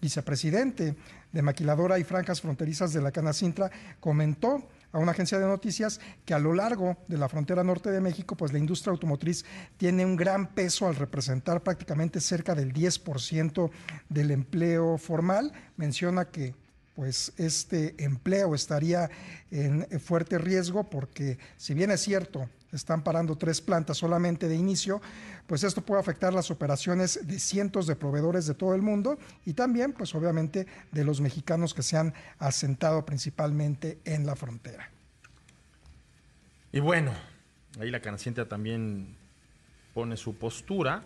vicepresidente 0.01 0.97
de 1.33 1.43
Maquiladora 1.43 1.99
y 1.99 2.05
Francas 2.05 2.41
Fronterizas 2.41 2.95
de 2.95 3.03
la 3.03 3.13
Canacintra 3.13 3.71
comentó 4.01 4.67
a 4.99 5.01
una 5.01 5.13
agencia 5.13 5.39
de 5.39 5.47
noticias 5.47 6.01
que 6.25 6.35
a 6.35 6.39
lo 6.39 6.53
largo 6.53 6.97
de 7.09 7.19
la 7.19 7.29
frontera 7.29 7.65
norte 7.65 7.91
de 7.91 8.01
México, 8.01 8.37
pues 8.37 8.53
la 8.53 8.59
industria 8.59 8.93
automotriz 8.93 9.45
tiene 9.77 10.05
un 10.05 10.17
gran 10.17 10.49
peso 10.55 10.87
al 10.87 10.97
representar 10.97 11.63
prácticamente 11.63 12.21
cerca 12.21 12.55
del 12.55 12.73
10% 12.73 13.71
del 14.09 14.31
empleo 14.31 14.99
formal. 14.99 15.53
Menciona 15.77 16.27
que 16.27 16.55
pues 16.99 17.33
este 17.37 17.95
empleo 18.03 18.57
estaría 18.57 19.09
en 19.53 19.87
fuerte 20.01 20.37
riesgo 20.37 20.91
porque 20.91 21.39
si 21.57 21.73
bien 21.73 21.93
es 21.93 22.01
cierto, 22.01 22.51
están 22.73 23.05
parando 23.05 23.39
tres 23.39 23.61
plantas 23.61 23.99
solamente 23.99 24.49
de 24.49 24.57
inicio, 24.57 25.01
pues 25.47 25.63
esto 25.63 25.81
puede 25.81 26.01
afectar 26.01 26.35
las 26.35 26.51
operaciones 26.51 27.21
de 27.25 27.39
cientos 27.39 27.87
de 27.87 27.95
proveedores 27.95 28.49
de 28.49 28.55
todo 28.55 28.75
el 28.75 28.83
mundo 28.83 29.17
y 29.47 29.53
también, 29.53 29.93
pues 29.93 30.13
obviamente, 30.17 30.67
de 30.91 31.05
los 31.05 31.21
mexicanos 31.21 31.73
que 31.73 31.85
se 31.85 31.97
han 31.97 32.15
asentado 32.41 33.07
principalmente 33.07 34.01
en 34.05 34.27
la 34.27 34.35
frontera. 34.35 34.91
Y 36.73 36.81
bueno, 36.81 37.13
ahí 37.79 37.93
la 37.93 38.01
Canacienta 38.01 38.49
también 38.49 39.15
pone 39.95 40.17
su 40.17 40.35
postura 40.35 41.05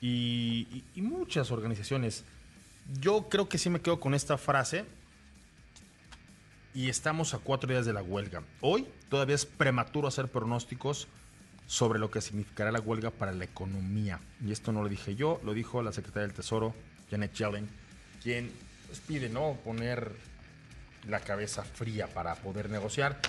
y, 0.00 0.82
y 0.96 1.02
muchas 1.02 1.52
organizaciones. 1.52 2.24
Yo 3.00 3.28
creo 3.28 3.48
que 3.48 3.58
sí 3.58 3.70
me 3.70 3.80
quedo 3.80 4.00
con 4.00 4.14
esta 4.14 4.36
frase 4.36 4.84
y 6.74 6.88
estamos 6.88 7.34
a 7.34 7.38
cuatro 7.38 7.70
días 7.70 7.84
de 7.84 7.92
la 7.92 8.02
huelga. 8.02 8.42
Hoy 8.60 8.88
todavía 9.08 9.34
es 9.34 9.44
prematuro 9.44 10.08
hacer 10.08 10.28
pronósticos 10.28 11.06
sobre 11.66 11.98
lo 11.98 12.10
que 12.10 12.20
significará 12.20 12.72
la 12.72 12.80
huelga 12.80 13.10
para 13.10 13.32
la 13.32 13.44
economía. 13.44 14.20
Y 14.44 14.52
esto 14.52 14.72
no 14.72 14.82
lo 14.82 14.88
dije 14.88 15.14
yo, 15.14 15.40
lo 15.44 15.54
dijo 15.54 15.82
la 15.82 15.92
secretaria 15.92 16.26
del 16.26 16.36
Tesoro, 16.36 16.74
Janet 17.10 17.34
Yellen, 17.34 17.68
quien 18.22 18.50
pues, 18.86 19.00
pide 19.00 19.28
no 19.28 19.58
poner 19.64 20.12
la 21.08 21.20
cabeza 21.20 21.62
fría 21.62 22.06
para 22.06 22.34
poder 22.36 22.70
negociar. 22.70 23.20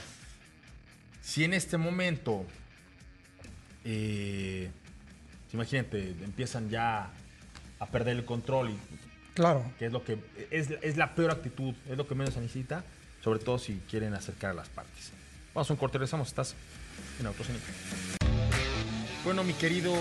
Si 1.21 1.43
en 1.43 1.53
este 1.53 1.77
momento, 1.77 2.45
eh, 3.84 4.69
imagínate, 5.51 6.10
empiezan 6.23 6.69
ya 6.69 7.12
a 7.79 7.86
perder 7.88 8.17
el 8.17 8.25
control 8.25 8.69
y 8.71 8.77
claro, 9.34 9.69
que 9.79 9.88
es 9.88 9.91
lo 9.91 10.03
que 10.03 10.17
es, 10.51 10.69
es 10.82 10.97
la 10.97 11.15
peor 11.15 11.32
actitud, 11.32 11.73
es 11.89 11.97
lo 11.97 12.08
que 12.08 12.15
menos 12.15 12.34
se 12.34 12.41
necesita 12.41 12.84
sobre 13.23 13.39
todo 13.39 13.57
si 13.57 13.81
quieren 13.89 14.13
acercar 14.13 14.51
a 14.51 14.53
las 14.53 14.69
partes. 14.69 15.12
Vamos 15.53 15.69
a 15.69 15.73
un 15.73 15.79
corte, 15.79 15.97
regresamos, 15.97 16.27
estás 16.27 16.55
en 17.19 17.25
Autocénica. 17.25 17.65
Bueno, 19.23 19.43
mi 19.43 19.53
querido 19.53 19.93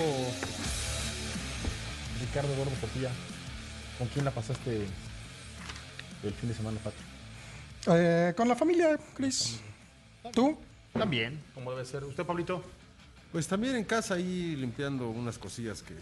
Ricardo 2.21 2.55
Gordo 2.57 2.73
Portilla, 2.81 3.11
¿con 3.99 4.09
quién 4.09 4.25
la 4.25 4.33
pasaste 4.33 4.87
el 6.25 6.33
fin 6.33 6.49
de 6.49 6.55
semana, 6.55 6.79
Pato? 6.83 6.97
Eh, 7.95 8.35
con 8.37 8.49
la 8.49 8.57
familia, 8.57 8.99
Chris. 9.15 9.61
¿Tú? 10.33 10.59
También, 10.93 11.41
como 11.55 11.71
debe 11.71 11.85
ser. 11.85 12.05
¿Usted, 12.05 12.25
Pablito? 12.25 12.65
Pues 13.31 13.47
también 13.47 13.77
en 13.77 13.85
casa 13.85 14.15
ahí 14.15 14.57
limpiando 14.57 15.09
unas 15.09 15.39
cosillas 15.39 15.83
que 15.83 15.95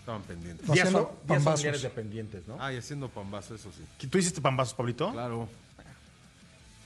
estaban 0.00 0.22
pendientes. 0.22 0.68
Haciendo 0.68 0.98
días 0.98 1.08
pambazos. 1.26 1.44
familiares 1.44 1.82
dependientes, 1.82 2.48
¿no? 2.48 2.56
Ah, 2.60 2.72
y 2.72 2.76
haciendo 2.76 3.08
pambazo, 3.08 3.54
eso 3.54 3.70
sí. 3.70 4.08
¿Tú 4.08 4.18
hiciste 4.18 4.40
pambazos, 4.40 4.74
Pablito? 4.74 5.12
Claro. 5.12 5.48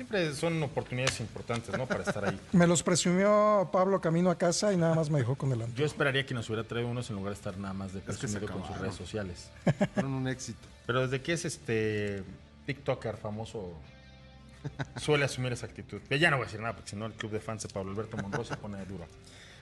Siempre 0.03 0.35
son 0.35 0.61
oportunidades 0.65 1.21
importantes, 1.21 1.79
¿no? 1.79 1.87
Para 1.87 2.03
estar 2.03 2.25
ahí. 2.25 2.37
Me 2.53 2.67
los 2.67 2.83
presumió 2.83 3.71
Pablo 3.73 4.01
camino 4.01 4.33
a 4.33 4.37
casa 4.37 4.73
y 4.73 4.77
nada 4.77 4.97
más 4.97 5.11
me 5.11 5.21
dejó 5.21 5.37
con 5.37 5.53
el 5.53 5.63
antojo. 5.63 5.79
Yo 5.79 5.87
esperaría 5.87 6.27
que 6.27 6.35
nos 6.35 6.49
hubiera 6.49 6.65
traído 6.65 6.89
unos 6.89 7.09
en 7.09 7.15
lugar 7.15 7.33
de 7.33 7.37
estar 7.37 7.57
nada 7.57 7.73
más 7.73 7.93
de 7.93 8.01
presumido 8.01 8.49
con 8.49 8.67
sus 8.67 8.77
redes 8.79 8.97
sociales. 8.97 9.49
Fueron 9.95 10.15
un 10.15 10.27
éxito. 10.27 10.59
Pero 10.87 11.03
desde 11.03 11.23
que 11.23 11.35
es 11.35 11.45
este 11.45 12.25
TikToker 12.67 13.17
famoso, 13.17 13.75
suele 14.97 15.25
asumir 15.25 15.53
esa 15.53 15.67
actitud. 15.67 16.01
Ya 16.11 16.17
ya 16.17 16.33
no 16.33 16.37
voy 16.39 16.45
a 16.45 16.47
decir 16.47 16.59
nada, 16.59 16.75
porque 16.75 16.91
si 16.91 16.97
no 16.97 17.07
el 17.07 17.13
club 17.13 17.31
de 17.31 17.39
fans 17.39 17.63
de 17.63 17.69
Pablo 17.69 17.93
Alberto 17.93 18.17
Monroy 18.17 18.45
se 18.45 18.57
pone 18.57 18.85
duro. 18.87 19.07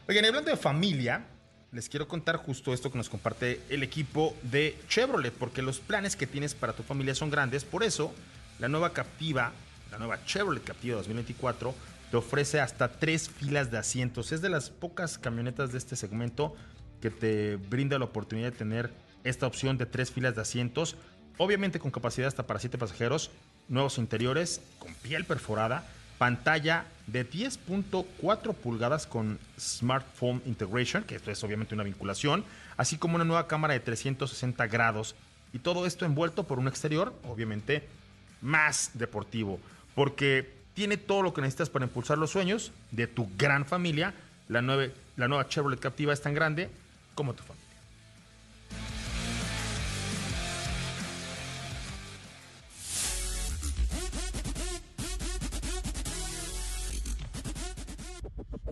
Oigan, 0.09 0.25
y 0.25 0.29
hablando 0.29 0.51
de 0.51 0.57
familia, 0.57 1.23
les 1.71 1.91
quiero 1.91 2.09
contar 2.09 2.37
justo 2.37 2.73
esto 2.73 2.91
que 2.91 2.97
nos 2.97 3.11
comparte 3.11 3.61
el 3.69 3.83
equipo 3.83 4.35
de 4.45 4.75
Chevrolet, 4.89 5.35
porque 5.35 5.61
los 5.61 5.81
planes 5.81 6.17
que 6.17 6.27
tienes 6.27 6.55
para 6.55 6.73
tu 6.73 6.83
familia 6.83 7.15
son 7.15 7.29
grandes. 7.29 7.67
Por 7.67 7.85
eso, 7.85 8.15
la 8.59 8.69
nueva 8.69 8.95
Captiva, 8.95 9.53
la 9.91 9.99
nueva 9.99 10.25
Chevrolet 10.25 10.63
Captiva 10.63 10.97
2024, 10.97 11.75
te 12.11 12.17
ofrece 12.17 12.61
hasta 12.61 12.89
tres 12.93 13.29
filas 13.29 13.71
de 13.71 13.79
asientos. 13.79 14.33
Es 14.33 14.41
de 14.43 14.49
las 14.49 14.71
pocas 14.71 15.19
camionetas 15.19 15.73
de 15.73 15.79
este 15.79 15.97
segmento 15.97 16.55
que 17.01 17.11
te 17.11 17.57
brinda 17.57 17.99
la 17.99 18.05
oportunidad 18.05 18.53
de 18.53 18.59
tener 18.59 18.91
esta 19.25 19.47
opción 19.47 19.79
de 19.79 19.87
tres 19.87 20.11
filas 20.11 20.35
de 20.35 20.43
asientos, 20.43 20.97
obviamente 21.39 21.79
con 21.79 21.91
capacidad 21.91 22.29
hasta 22.29 22.47
para 22.47 22.61
siete 22.61 22.79
pasajeros, 22.79 23.31
nuevos 23.69 23.99
interiores 23.99 24.61
con 24.79 24.93
piel 24.95 25.25
perforada, 25.25 25.87
pantalla 26.19 26.85
de 27.07 27.29
10.4 27.29 28.55
pulgadas 28.55 29.07
con 29.07 29.39
Smartphone 29.59 30.43
Integration, 30.45 31.05
que 31.05 31.17
esto 31.17 31.31
es 31.31 31.43
obviamente 31.45 31.75
una 31.75 31.85
vinculación, 31.85 32.45
así 32.77 32.99
como 32.99 33.15
una 33.15 33.25
nueva 33.25 33.47
cámara 33.47 33.75
de 33.75 33.81
360 33.81 34.67
grados. 34.67 35.15
Y 35.53 35.61
todo 35.61 35.87
esto 35.87 36.05
envuelto 36.05 36.45
por 36.45 36.59
un 36.59 36.69
exterior, 36.69 37.15
obviamente, 37.25 37.89
más 38.43 38.91
deportivo, 38.95 39.61
porque 39.95 40.53
tiene 40.75 40.97
todo 40.97 41.23
lo 41.23 41.35
que 41.35 41.41
necesitas 41.41 41.71
para 41.71 41.85
impulsar 41.85 42.19
los 42.19 42.31
sueños 42.31 42.73
de 42.91 43.07
tu 43.07 43.29
gran 43.37 43.67
familia. 43.67 44.15
La, 44.49 44.63
nueve, 44.63 44.93
la 45.17 45.29
nueva 45.29 45.49
Chevrolet 45.49 45.79
Captiva 45.79 46.13
es 46.13 46.23
tan 46.23 46.35
grande 46.35 46.71
como 47.15 47.35
tu 47.35 47.43
familia. 47.43 47.61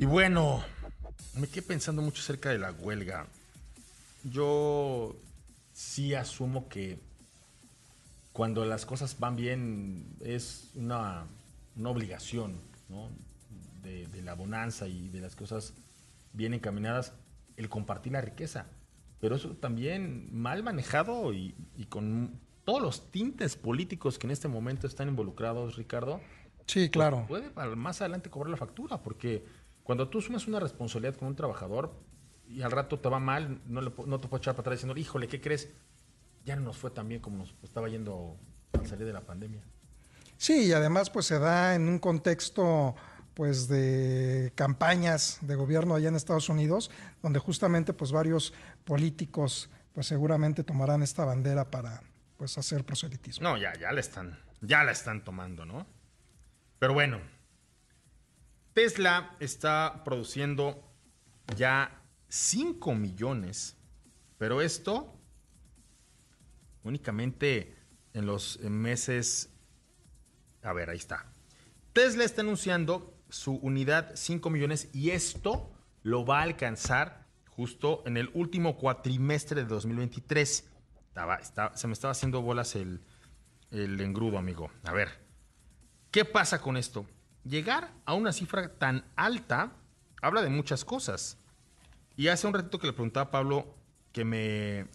Y 0.00 0.06
bueno, 0.06 0.62
me 1.34 1.48
quedé 1.48 1.62
pensando 1.62 2.02
mucho 2.02 2.22
acerca 2.22 2.50
de 2.50 2.58
la 2.58 2.70
huelga. 2.70 3.26
Yo 4.22 5.16
sí 5.72 6.14
asumo 6.14 6.68
que 6.68 6.98
cuando 8.38 8.64
las 8.64 8.86
cosas 8.86 9.18
van 9.18 9.34
bien 9.34 10.14
es 10.20 10.70
una, 10.76 11.26
una 11.74 11.90
obligación 11.90 12.60
¿no? 12.88 13.10
de, 13.82 14.06
de 14.06 14.22
la 14.22 14.34
bonanza 14.34 14.86
y 14.86 15.08
de 15.08 15.20
las 15.20 15.34
cosas 15.34 15.74
bien 16.32 16.54
encaminadas 16.54 17.14
el 17.56 17.68
compartir 17.68 18.12
la 18.12 18.20
riqueza. 18.20 18.66
Pero 19.18 19.34
eso 19.34 19.56
también 19.56 20.28
mal 20.32 20.62
manejado 20.62 21.32
y, 21.32 21.56
y 21.76 21.86
con 21.86 22.38
todos 22.64 22.80
los 22.80 23.10
tintes 23.10 23.56
políticos 23.56 24.20
que 24.20 24.28
en 24.28 24.30
este 24.30 24.46
momento 24.46 24.86
están 24.86 25.08
involucrados, 25.08 25.74
Ricardo, 25.74 26.20
Sí, 26.68 26.90
claro. 26.90 27.24
pues 27.26 27.50
puede 27.50 27.74
más 27.74 28.00
adelante 28.02 28.30
cobrar 28.30 28.50
la 28.50 28.56
factura, 28.56 29.02
porque 29.02 29.44
cuando 29.82 30.08
tú 30.08 30.18
asumes 30.18 30.46
una 30.46 30.60
responsabilidad 30.60 31.16
con 31.16 31.26
un 31.26 31.34
trabajador 31.34 31.92
y 32.46 32.62
al 32.62 32.70
rato 32.70 33.00
te 33.00 33.08
va 33.08 33.18
mal, 33.18 33.60
no, 33.66 33.80
le 33.80 33.90
no 34.06 34.20
te 34.20 34.28
puedes 34.28 34.44
echar 34.44 34.54
para 34.54 34.60
atrás 34.60 34.78
diciendo, 34.78 34.96
híjole, 34.96 35.26
¿qué 35.26 35.40
crees? 35.40 35.70
Ya 36.44 36.56
no 36.56 36.62
nos 36.62 36.78
fue 36.78 36.90
tan 36.90 37.08
bien 37.08 37.20
como 37.20 37.38
nos 37.38 37.54
estaba 37.62 37.88
yendo 37.88 38.36
al 38.72 38.86
salir 38.86 39.06
de 39.06 39.12
la 39.12 39.22
pandemia. 39.22 39.62
Sí, 40.36 40.66
y 40.66 40.72
además 40.72 41.10
pues 41.10 41.26
se 41.26 41.38
da 41.38 41.74
en 41.74 41.88
un 41.88 41.98
contexto 41.98 42.94
pues 43.34 43.68
de 43.68 44.52
campañas 44.54 45.38
de 45.42 45.54
gobierno 45.54 45.94
allá 45.94 46.08
en 46.08 46.16
Estados 46.16 46.48
Unidos, 46.48 46.90
donde 47.22 47.38
justamente 47.38 47.92
pues 47.92 48.12
varios 48.12 48.52
políticos 48.84 49.70
pues 49.92 50.06
seguramente 50.06 50.64
tomarán 50.64 51.02
esta 51.02 51.24
bandera 51.24 51.70
para 51.70 52.02
pues 52.36 52.56
hacer 52.56 52.84
proselitismo. 52.84 53.48
No, 53.48 53.56
ya, 53.56 53.72
ya 53.78 53.92
la 53.92 54.00
están, 54.00 54.38
ya 54.60 54.84
la 54.84 54.92
están 54.92 55.24
tomando, 55.24 55.64
¿no? 55.64 55.86
Pero 56.78 56.94
bueno, 56.94 57.20
Tesla 58.74 59.34
está 59.40 60.02
produciendo 60.04 60.84
ya 61.56 62.00
5 62.28 62.94
millones, 62.94 63.76
pero 64.38 64.62
esto 64.62 65.17
únicamente 66.88 67.76
en 68.14 68.26
los 68.26 68.58
meses... 68.60 69.50
A 70.62 70.72
ver, 70.72 70.90
ahí 70.90 70.96
está. 70.98 71.26
Tesla 71.92 72.24
está 72.24 72.42
anunciando 72.42 73.14
su 73.28 73.54
unidad 73.56 74.12
5 74.14 74.50
millones 74.50 74.88
y 74.92 75.10
esto 75.10 75.70
lo 76.02 76.24
va 76.26 76.40
a 76.40 76.42
alcanzar 76.42 77.26
justo 77.50 78.02
en 78.06 78.16
el 78.16 78.30
último 78.34 78.76
cuatrimestre 78.76 79.62
de 79.62 79.66
2023. 79.68 80.68
Estaba, 81.08 81.36
está- 81.36 81.76
se 81.76 81.86
me 81.86 81.92
estaba 81.92 82.12
haciendo 82.12 82.42
bolas 82.42 82.74
el, 82.76 83.00
el 83.70 84.00
engrudo, 84.00 84.38
amigo. 84.38 84.70
A 84.84 84.92
ver, 84.92 85.08
¿qué 86.10 86.24
pasa 86.24 86.60
con 86.60 86.76
esto? 86.76 87.06
Llegar 87.44 87.92
a 88.04 88.14
una 88.14 88.32
cifra 88.32 88.68
tan 88.78 89.04
alta 89.16 89.72
habla 90.20 90.42
de 90.42 90.48
muchas 90.50 90.84
cosas. 90.84 91.38
Y 92.16 92.28
hace 92.28 92.46
un 92.46 92.54
ratito 92.54 92.78
que 92.78 92.88
le 92.88 92.92
preguntaba 92.92 93.26
a 93.26 93.30
Pablo 93.30 93.74
que 94.12 94.24
me 94.24 94.86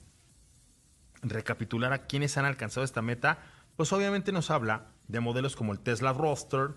recapitulara 1.24 2.06
quiénes 2.06 2.38
han 2.38 2.46
alcanzado 2.46 2.84
esta 2.84 3.02
meta, 3.02 3.40
pues 3.76 3.92
obviamente 3.94 4.32
nos 4.32 4.52
habla 4.52 4.92
de 5.08 5.20
modelos 5.20 5.56
como 5.56 5.72
el 5.72 5.80
Tesla 5.80 6.14
Roadster, 6.14 6.76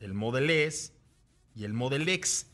el 0.00 0.14
Model 0.14 0.50
S 0.50 0.92
y 1.54 1.64
el 1.64 1.72
Model 1.72 2.08
X, 2.08 2.50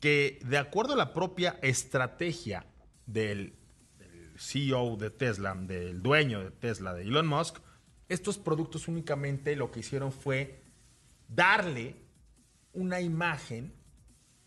que 0.00 0.38
de 0.44 0.58
acuerdo 0.58 0.94
a 0.94 0.96
la 0.96 1.12
propia 1.12 1.58
estrategia 1.62 2.66
del, 3.06 3.56
del 3.98 4.38
CEO 4.38 4.96
de 4.96 5.10
Tesla, 5.10 5.54
del 5.54 6.02
dueño 6.02 6.40
de 6.40 6.50
Tesla, 6.50 6.94
de 6.94 7.02
Elon 7.02 7.26
Musk, 7.26 7.58
estos 8.08 8.38
productos 8.38 8.88
únicamente 8.88 9.56
lo 9.56 9.70
que 9.70 9.80
hicieron 9.80 10.12
fue 10.12 10.62
darle 11.28 11.96
una 12.72 13.00
imagen 13.00 13.72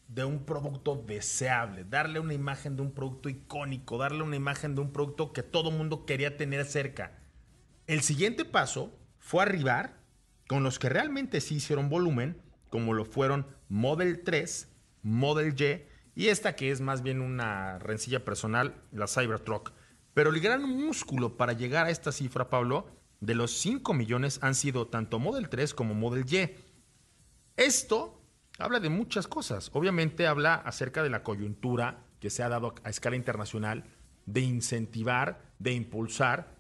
de 0.08 0.24
un 0.24 0.46
producto 0.46 0.96
deseable, 0.96 1.84
darle 1.84 2.20
una 2.20 2.34
imagen 2.34 2.76
de 2.76 2.82
un 2.82 2.92
producto 2.92 3.30
icónico, 3.30 3.98
darle 3.98 4.24
una 4.24 4.36
imagen 4.36 4.76
de 4.76 4.82
un 4.82 4.92
producto 4.92 5.34
que 5.34 5.44
todo 5.44 5.72
mundo 5.72 6.06
quería 6.06 6.38
tener 6.38 6.66
cerca. 6.66 7.20
El 7.88 8.02
siguiente 8.02 8.46
paso 8.46 8.98
fue 9.20 9.44
arribar 9.44 9.98
con 10.48 10.64
los 10.64 10.80
que 10.80 10.90
realmente 10.90 11.42
sí 11.42 11.56
hicieron 11.56 11.90
volumen, 11.90 12.42
como 12.70 12.94
lo 12.94 13.06
fueron 13.06 13.48
Model 13.70 14.24
3, 14.24 14.72
Model 15.04 15.54
Y 15.62 15.98
y 16.18 16.30
esta 16.30 16.56
que 16.56 16.72
es 16.72 16.82
más 16.82 17.04
bien 17.04 17.22
una 17.22 17.78
rencilla 17.78 18.26
personal, 18.26 18.74
la 18.92 19.06
Cybertruck. 19.06 19.72
Pero 20.16 20.32
el 20.32 20.40
gran 20.40 20.64
músculo 20.64 21.38
para 21.38 21.54
llegar 21.54 21.86
a 21.86 21.92
esta 21.92 22.12
cifra, 22.12 22.50
Pablo, 22.50 22.88
de 23.20 23.36
los 23.36 23.52
5 23.52 23.94
millones 23.94 24.40
han 24.42 24.56
sido 24.56 24.88
tanto 24.88 25.20
Model 25.20 25.48
3 25.48 25.76
como 25.76 25.94
Model 25.94 26.26
Y. 26.28 26.56
Esto 27.56 28.17
habla 28.60 28.80
de 28.80 28.90
muchas 28.90 29.28
cosas. 29.28 29.70
Obviamente 29.74 30.28
habla 30.28 30.56
acerca 30.56 31.04
de 31.04 31.10
la 31.10 31.24
coyuntura 31.24 32.04
que 32.20 32.30
se 32.30 32.44
ha 32.44 32.50
dado 32.50 32.74
a 32.84 32.90
escala 32.90 33.16
internacional 33.16 33.84
de 34.26 34.42
incentivar, 34.42 35.42
de 35.60 35.74
impulsar 35.74 36.56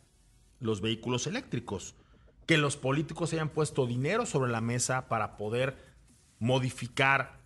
los 0.60 0.82
vehículos 0.82 1.28
eléctricos. 1.28 1.96
Que 2.46 2.58
los 2.58 2.78
políticos 2.78 3.34
hayan 3.34 3.50
puesto 3.50 3.86
dinero 3.86 4.26
sobre 4.26 4.52
la 4.52 4.62
mesa 4.62 5.08
para 5.10 5.38
poder 5.38 5.78
modificar 6.40 7.42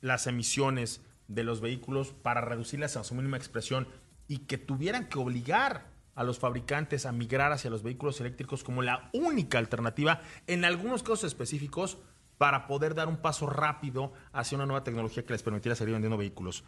las 0.00 0.26
emisiones 0.26 1.02
de 1.28 1.44
los 1.44 1.60
vehículos 1.60 2.12
para 2.12 2.40
reducirlas 2.40 2.96
a 2.96 3.04
su 3.04 3.14
mínima 3.14 3.36
expresión 3.36 3.86
y 4.26 4.38
que 4.38 4.58
tuvieran 4.58 5.08
que 5.08 5.18
obligar 5.18 5.90
a 6.14 6.24
los 6.24 6.38
fabricantes 6.38 7.06
a 7.06 7.12
migrar 7.12 7.52
hacia 7.52 7.70
los 7.70 7.82
vehículos 7.82 8.20
eléctricos 8.20 8.64
como 8.64 8.82
la 8.82 9.10
única 9.12 9.58
alternativa 9.58 10.22
en 10.46 10.64
algunos 10.64 11.02
casos 11.02 11.24
específicos 11.24 11.98
para 12.40 12.66
poder 12.66 12.94
dar 12.94 13.06
un 13.06 13.18
paso 13.18 13.46
rápido 13.46 14.14
hacia 14.32 14.56
una 14.56 14.64
nueva 14.64 14.82
tecnología 14.82 15.26
que 15.26 15.34
les 15.34 15.42
permitiera 15.42 15.76
seguir 15.76 15.92
vendiendo 15.92 16.16
vehículos. 16.16 16.64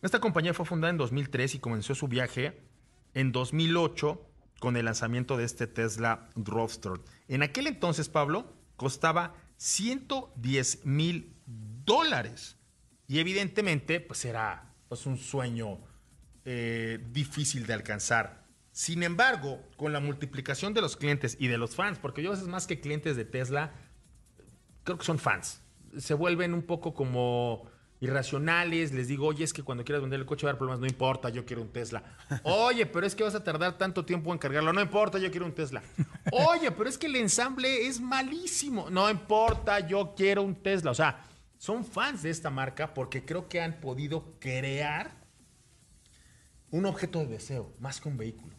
Esta 0.00 0.20
compañía 0.20 0.54
fue 0.54 0.64
fundada 0.64 0.92
en 0.92 0.98
2003 0.98 1.56
y 1.56 1.58
comenzó 1.58 1.96
su 1.96 2.06
viaje 2.06 2.60
en 3.12 3.32
2008 3.32 4.24
con 4.60 4.76
el 4.76 4.84
lanzamiento 4.84 5.36
de 5.36 5.42
este 5.42 5.66
Tesla 5.66 6.28
Roadster. 6.36 6.92
En 7.26 7.42
aquel 7.42 7.66
entonces, 7.66 8.08
Pablo, 8.08 8.54
costaba 8.76 9.34
110 9.56 10.86
mil 10.86 11.34
dólares. 11.44 12.56
Y 13.08 13.18
evidentemente, 13.18 13.98
pues 13.98 14.24
era 14.24 14.76
pues, 14.88 15.06
un 15.06 15.18
sueño 15.18 15.80
eh, 16.44 17.04
difícil 17.10 17.66
de 17.66 17.74
alcanzar. 17.74 18.44
Sin 18.70 19.02
embargo, 19.02 19.60
con 19.76 19.92
la 19.92 19.98
multiplicación 19.98 20.72
de 20.72 20.82
los 20.82 20.96
clientes 20.96 21.36
y 21.40 21.48
de 21.48 21.58
los 21.58 21.74
fans, 21.74 21.98
porque 21.98 22.22
yo 22.22 22.28
a 22.28 22.34
veces 22.34 22.46
más 22.46 22.68
que 22.68 22.78
clientes 22.78 23.16
de 23.16 23.24
Tesla, 23.24 23.72
creo 24.86 24.96
que 24.96 25.04
son 25.04 25.18
fans. 25.18 25.60
Se 25.98 26.14
vuelven 26.14 26.54
un 26.54 26.62
poco 26.62 26.94
como 26.94 27.68
irracionales. 28.00 28.92
Les 28.92 29.08
digo, 29.08 29.26
oye, 29.26 29.44
es 29.44 29.52
que 29.52 29.62
cuando 29.62 29.84
quieras 29.84 30.00
vender 30.00 30.20
el 30.20 30.26
coche 30.26 30.46
va 30.46 30.50
a 30.50 30.52
haber 30.52 30.58
problemas. 30.58 30.80
No 30.80 30.86
importa, 30.86 31.28
yo 31.28 31.44
quiero 31.44 31.60
un 31.62 31.72
Tesla. 31.72 32.02
Oye, 32.44 32.86
pero 32.86 33.04
es 33.04 33.14
que 33.14 33.24
vas 33.24 33.34
a 33.34 33.42
tardar 33.42 33.76
tanto 33.76 34.04
tiempo 34.04 34.32
en 34.32 34.38
cargarlo. 34.38 34.72
No 34.72 34.80
importa, 34.80 35.18
yo 35.18 35.30
quiero 35.30 35.44
un 35.44 35.52
Tesla. 35.52 35.82
Oye, 36.30 36.70
pero 36.70 36.88
es 36.88 36.96
que 36.96 37.06
el 37.06 37.16
ensamble 37.16 37.86
es 37.86 38.00
malísimo. 38.00 38.88
No 38.90 39.10
importa, 39.10 39.80
yo 39.80 40.14
quiero 40.16 40.42
un 40.42 40.54
Tesla. 40.54 40.92
O 40.92 40.94
sea, 40.94 41.24
son 41.58 41.84
fans 41.84 42.22
de 42.22 42.30
esta 42.30 42.48
marca 42.48 42.94
porque 42.94 43.24
creo 43.24 43.48
que 43.48 43.60
han 43.60 43.80
podido 43.80 44.36
crear 44.38 45.10
un 46.70 46.86
objeto 46.86 47.18
de 47.20 47.26
deseo 47.26 47.74
más 47.80 48.00
que 48.00 48.08
un 48.08 48.16
vehículo. 48.16 48.54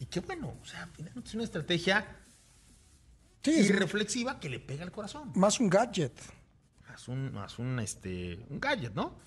Y 0.00 0.06
qué 0.06 0.20
bueno, 0.20 0.56
o 0.60 0.64
sea, 0.64 0.88
finalmente 0.94 1.28
es 1.28 1.34
una 1.34 1.44
estrategia 1.44 2.19
Sí, 3.42 3.52
es 3.52 3.70
irreflexiva 3.70 4.38
que 4.38 4.50
le 4.50 4.60
pega 4.60 4.84
al 4.84 4.92
corazón. 4.92 5.32
más 5.34 5.60
un 5.60 5.70
gadget. 5.70 6.12
Más 6.88 7.08
un, 7.08 7.32
más 7.32 7.58
un, 7.58 7.78
este, 7.78 8.44
un 8.48 8.60
gadget, 8.60 8.94
¿no? 8.94 9.18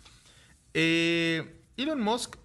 Eh, 0.74 1.64
Elon 1.78 2.02
Musk 2.02 2.36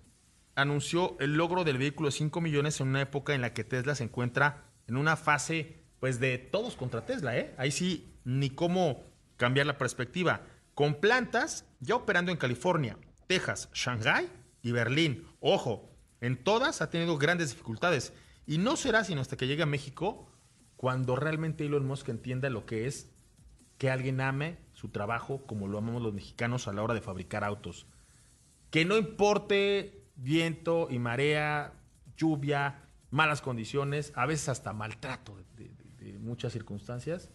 anunció 0.55 1.17
el 1.21 1.35
logro 1.35 1.65
del 1.65 1.79
vehículo 1.79 2.09
de 2.09 2.13
5 2.13 2.41
millones 2.41 2.81
en 2.81 2.89
una 2.89 3.03
época 3.03 3.35
en 3.35 3.43
la 3.43 3.53
que 3.53 3.65
Tesla 3.65 3.95
se 3.95 4.05
encuentra 4.05 4.65
en 4.87 4.97
una 4.97 5.17
fase, 5.17 5.85
pues, 6.01 6.21
de 6.21 6.39
todos 6.39 6.77
contra 6.77 7.05
Tesla, 7.05 7.37
¿eh? 7.37 7.55
Ahí 7.59 7.71
sí, 7.71 8.15
ni 8.25 8.51
cómo 8.51 9.05
cambiar 9.37 9.67
la 9.67 9.79
perspectiva. 9.79 10.43
Con 10.75 11.01
plantas 11.01 11.65
ya 11.81 11.97
operando 11.97 12.33
en 12.33 12.39
California, 12.39 12.97
Texas, 13.27 13.69
Shanghai 13.75 14.29
y 14.63 14.73
Berlín. 14.73 15.27
Ojo, 15.41 15.91
en 16.21 16.43
todas 16.43 16.83
ha 16.83 16.91
tenido 16.91 17.19
grandes 17.19 17.51
dificultades. 17.51 18.13
Y 18.47 18.59
no 18.59 18.77
será 18.77 19.05
sino 19.05 19.21
hasta 19.21 19.37
que 19.37 19.47
llegue 19.47 19.63
a 19.63 19.67
México 19.67 20.28
cuando 20.79 21.15
realmente 21.17 21.67
Elon 21.67 21.87
Musk 21.87 22.09
entienda 22.09 22.49
lo 22.49 22.65
que 22.65 22.87
es 22.87 23.11
que 23.79 23.91
alguien 23.91 24.21
ame 24.21 24.59
su 24.73 24.89
trabajo 24.89 25.45
como 25.45 25.69
lo 25.69 25.77
amamos 25.77 26.01
los 26.03 26.15
mexicanos 26.15 26.67
a 26.69 26.73
la 26.73 26.83
hora 26.83 26.95
de 26.95 27.01
fabricar 27.01 27.45
autos. 27.45 27.87
Que 28.71 28.85
no 28.85 28.97
importe 28.97 30.05
viento 30.15 30.87
y 30.89 30.99
marea, 31.01 31.75
lluvia, 32.17 32.83
malas 33.11 33.43
condiciones, 33.43 34.13
a 34.15 34.25
veces 34.25 34.49
hasta 34.49 34.73
maltrato 34.73 35.37
de, 35.57 35.69
de- 35.99 36.19
muchas 36.19 36.53
circunstancias, 36.53 37.31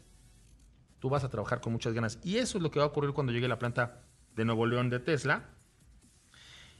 tú 1.00 1.10
vas 1.10 1.24
a 1.26 1.30
trabajar 1.30 1.60
con 1.60 1.74
muchas 1.74 1.94
ganas. 1.94 2.20
Y 2.24 2.38
eso 2.38 2.58
es 2.58 2.64
lo 2.64 2.72
que 2.72 2.80
va 2.80 2.86
a 2.86 2.88
ocurrir 2.90 3.12
cuando 3.12 3.34
llegue 3.34 3.48
la 3.50 3.60
planta 3.60 4.04
de 4.36 4.46
Nuevo 4.46 4.66
León 4.66 4.90
de 4.90 5.00
Tesla. 5.00 5.50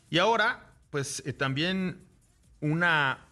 Y 0.10 0.18
ahora, 0.20 0.74
pues 0.90 1.22
eh, 1.26 1.34
también 1.34 2.08
una, 2.62 3.28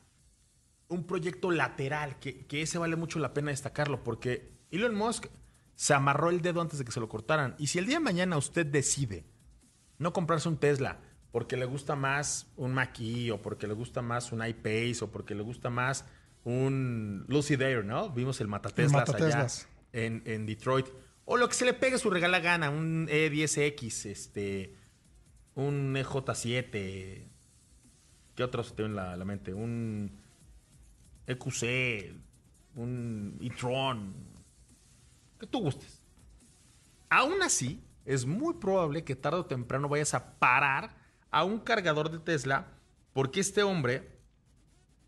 un 0.91 1.05
proyecto 1.05 1.51
lateral, 1.51 2.19
que, 2.19 2.45
que 2.45 2.61
ese 2.61 2.77
vale 2.77 2.95
mucho 2.95 3.19
la 3.19 3.33
pena 3.33 3.51
destacarlo, 3.51 4.03
porque 4.03 4.51
Elon 4.71 4.95
Musk 4.95 5.27
se 5.75 5.93
amarró 5.93 6.29
el 6.29 6.41
dedo 6.41 6.61
antes 6.61 6.77
de 6.79 6.85
que 6.85 6.91
se 6.91 6.99
lo 6.99 7.09
cortaran. 7.09 7.55
Y 7.57 7.67
si 7.67 7.79
el 7.79 7.87
día 7.87 7.95
de 7.95 8.03
mañana 8.03 8.37
usted 8.37 8.65
decide 8.65 9.25
no 9.97 10.13
comprarse 10.13 10.47
un 10.47 10.57
Tesla 10.57 10.99
porque 11.31 11.57
le 11.57 11.65
gusta 11.65 11.95
más 11.95 12.51
un 12.57 12.73
Mach-E 12.73 13.31
o 13.31 13.41
porque 13.41 13.67
le 13.67 13.73
gusta 13.73 14.01
más 14.01 14.31
un 14.31 14.45
iPace 14.45 14.97
o 15.01 15.11
porque 15.11 15.33
le 15.33 15.43
gusta 15.43 15.69
más 15.69 16.05
un 16.43 17.25
Lucid 17.27 17.61
Air, 17.61 17.85
¿no? 17.85 18.09
Vimos 18.09 18.41
el 18.41 18.47
Matateslas, 18.47 19.09
allá 19.09 19.47
en, 19.93 20.23
en, 20.25 20.45
Detroit. 20.45 20.87
O 21.25 21.37
lo 21.37 21.47
que 21.47 21.55
se 21.55 21.65
le 21.65 21.73
pegue 21.73 21.97
su 21.97 22.09
regala 22.09 22.39
gana, 22.39 22.69
un 22.69 23.07
E10X, 23.07 24.05
este, 24.09 24.75
un 25.55 25.95
EJ7. 25.95 27.27
¿Qué 28.35 28.43
otros 28.43 28.75
tengo 28.75 28.89
en 28.89 28.95
la, 28.95 29.15
la 29.15 29.25
mente? 29.25 29.53
Un 29.53 30.20
EQC, 31.27 32.15
un 32.75 33.37
e-tron, 33.41 34.13
que 35.39 35.47
tú 35.47 35.59
gustes. 35.59 36.01
Aún 37.09 37.41
así, 37.41 37.83
es 38.05 38.25
muy 38.25 38.55
probable 38.55 39.03
que 39.03 39.15
tarde 39.15 39.39
o 39.39 39.45
temprano 39.45 39.89
vayas 39.89 40.13
a 40.13 40.39
parar 40.39 40.95
a 41.29 41.43
un 41.43 41.59
cargador 41.59 42.09
de 42.09 42.19
Tesla 42.19 42.67
porque 43.13 43.39
este 43.39 43.63
hombre 43.63 44.19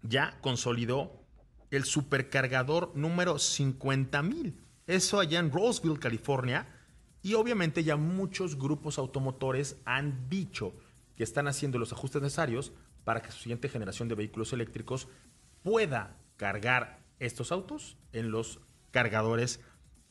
ya 0.01 0.37
consolidó 0.41 1.23
el 1.71 1.85
supercargador 1.85 2.91
número 2.95 3.35
50.000. 3.35 4.53
Eso 4.85 5.19
allá 5.19 5.39
en 5.39 5.51
Roseville, 5.51 5.99
California. 5.99 6.67
Y 7.21 7.35
obviamente 7.35 7.83
ya 7.83 7.95
muchos 7.95 8.57
grupos 8.57 8.97
automotores 8.97 9.77
han 9.85 10.29
dicho 10.29 10.73
que 11.15 11.23
están 11.23 11.47
haciendo 11.47 11.79
los 11.79 11.93
ajustes 11.93 12.21
necesarios 12.21 12.73
para 13.05 13.21
que 13.21 13.31
su 13.31 13.39
siguiente 13.39 13.69
generación 13.69 14.07
de 14.07 14.15
vehículos 14.15 14.51
eléctricos 14.53 15.07
pueda 15.63 16.17
cargar 16.37 16.99
estos 17.19 17.51
autos 17.51 17.97
en 18.11 18.31
los 18.31 18.59
cargadores 18.91 19.59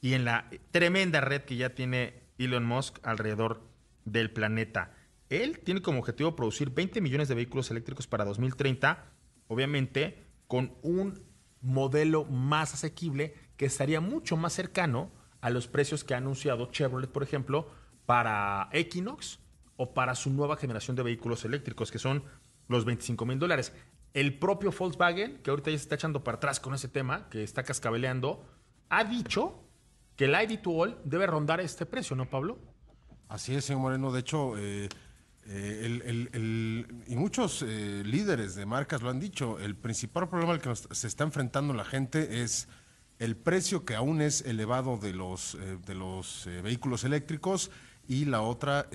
y 0.01 0.15
en 0.15 0.25
la 0.25 0.51
tremenda 0.71 1.21
red 1.21 1.43
que 1.43 1.57
ya 1.57 1.75
tiene 1.75 2.23
Elon 2.39 2.65
Musk 2.65 2.99
alrededor 3.07 3.63
del 4.05 4.31
planeta. 4.31 4.95
Él 5.29 5.61
tiene 5.61 5.81
como 5.81 6.01
objetivo 6.01 6.35
producir 6.37 6.71
20 6.71 7.01
millones 7.01 7.29
de 7.29 7.35
vehículos 7.35 7.71
eléctricos 7.71 8.07
para 8.07 8.25
2030, 8.25 9.05
obviamente 9.49 10.19
con 10.49 10.75
un 10.83 11.23
modelo 11.61 12.25
más 12.25 12.75
asequible 12.75 13.35
que 13.57 13.67
estaría 13.67 14.01
mucho 14.01 14.37
más 14.37 14.53
cercano 14.53 15.11
a 15.41 15.51
los 15.51 15.69
precios 15.69 16.05
que 16.05 16.15
ha 16.15 16.19
anunciado 16.19 16.71
Chevrolet, 16.71 17.11
por 17.11 17.23
ejemplo, 17.23 17.71
para 18.05 18.69
Equinox 18.73 19.39
o 19.77 19.95
para 19.95 20.15
su 20.15 20.31
nueva 20.31 20.57
generación 20.57 20.97
de 20.97 21.03
vehículos 21.03 21.45
eléctricos, 21.45 21.91
que 21.91 21.99
son 21.99 22.25
los 22.69 22.85
25 22.85 23.25
mil 23.25 23.39
dólares. 23.39 23.73
El 24.15 24.39
propio 24.39 24.71
Volkswagen, 24.71 25.39
que 25.39 25.51
ahorita 25.51 25.71
ya 25.71 25.79
se 25.79 25.85
está 25.85 25.95
echando 25.95 26.23
para 26.23 26.37
atrás 26.37 26.61
con 26.61 26.75
ese 26.75 26.89
tema, 26.89 27.29
que 27.31 27.43
está 27.43 27.63
cascabeleando, 27.63 28.45
ha 28.91 29.05
dicho 29.05 29.63
que 30.17 30.27
el 30.27 30.35
ID 30.35 30.61
to 30.61 30.71
All 30.71 30.99
debe 31.05 31.27
rondar 31.27 31.61
este 31.61 31.87
precio, 31.87 32.15
¿no, 32.15 32.29
Pablo? 32.29 32.59
Así 33.29 33.55
es, 33.55 33.65
señor 33.65 33.81
Moreno. 33.81 34.13
De 34.13 34.21
hecho, 34.21 34.59
eh, 34.59 34.89
eh, 35.47 36.87
y 37.07 37.17
muchos 37.17 37.63
eh, 37.63 38.03
líderes 38.05 38.55
de 38.55 38.67
marcas 38.67 39.01
lo 39.01 39.09
han 39.09 39.19
dicho, 39.19 39.59
el 39.59 39.75
principal 39.75 40.29
problema 40.29 40.53
al 40.53 40.61
que 40.61 40.75
se 40.77 41.07
está 41.07 41.25
enfrentando 41.25 41.73
la 41.73 41.85
gente 41.85 42.43
es 42.43 42.69
el 43.19 43.37
precio 43.37 43.87
que 43.87 43.95
aún 43.95 44.21
es 44.21 44.43
elevado 44.43 44.99
de 44.99 45.15
los, 45.15 45.57
de 45.87 45.95
los 45.95 46.49
vehículos 46.63 47.05
eléctricos 47.05 47.71
y 48.07 48.27
la 48.27 48.43
otra, 48.43 48.89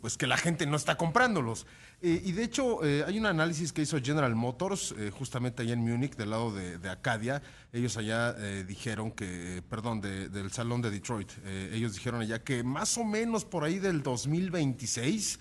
pues 0.00 0.16
que 0.16 0.26
la 0.26 0.38
gente 0.38 0.66
no 0.66 0.76
está 0.76 0.96
comprándolos. 0.96 1.66
Eh, 2.00 2.22
y 2.26 2.32
de 2.32 2.44
hecho, 2.44 2.84
eh, 2.84 3.02
hay 3.04 3.18
un 3.18 3.26
análisis 3.26 3.72
que 3.72 3.82
hizo 3.82 4.00
General 4.00 4.32
Motors, 4.36 4.94
eh, 4.96 5.10
justamente 5.10 5.62
allá 5.62 5.72
en 5.72 5.80
Múnich, 5.80 6.14
del 6.14 6.30
lado 6.30 6.52
de, 6.52 6.88
Acadia. 6.88 7.42
Ellos 7.72 7.96
allá 7.96 8.32
dijeron 8.64 9.10
que, 9.10 9.62
perdón, 9.68 10.00
del 10.00 10.50
salón 10.52 10.80
de 10.80 10.90
Detroit, 10.90 11.30
ellos 11.70 11.92
dijeron 11.92 12.22
allá 12.22 12.42
que 12.42 12.62
más 12.62 12.96
o 12.96 13.04
menos 13.04 13.44
por 13.44 13.62
ahí 13.62 13.78
del 13.78 14.02
2026, 14.02 15.38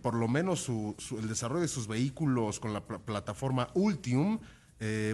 por 0.00 0.14
lo 0.14 0.28
menos 0.28 0.68
el 0.68 1.28
desarrollo 1.28 1.62
de 1.62 1.68
sus 1.68 1.88
vehículos 1.88 2.60
con 2.60 2.72
la 2.72 2.80
plataforma 2.86 3.68
Ultium, 3.74 4.38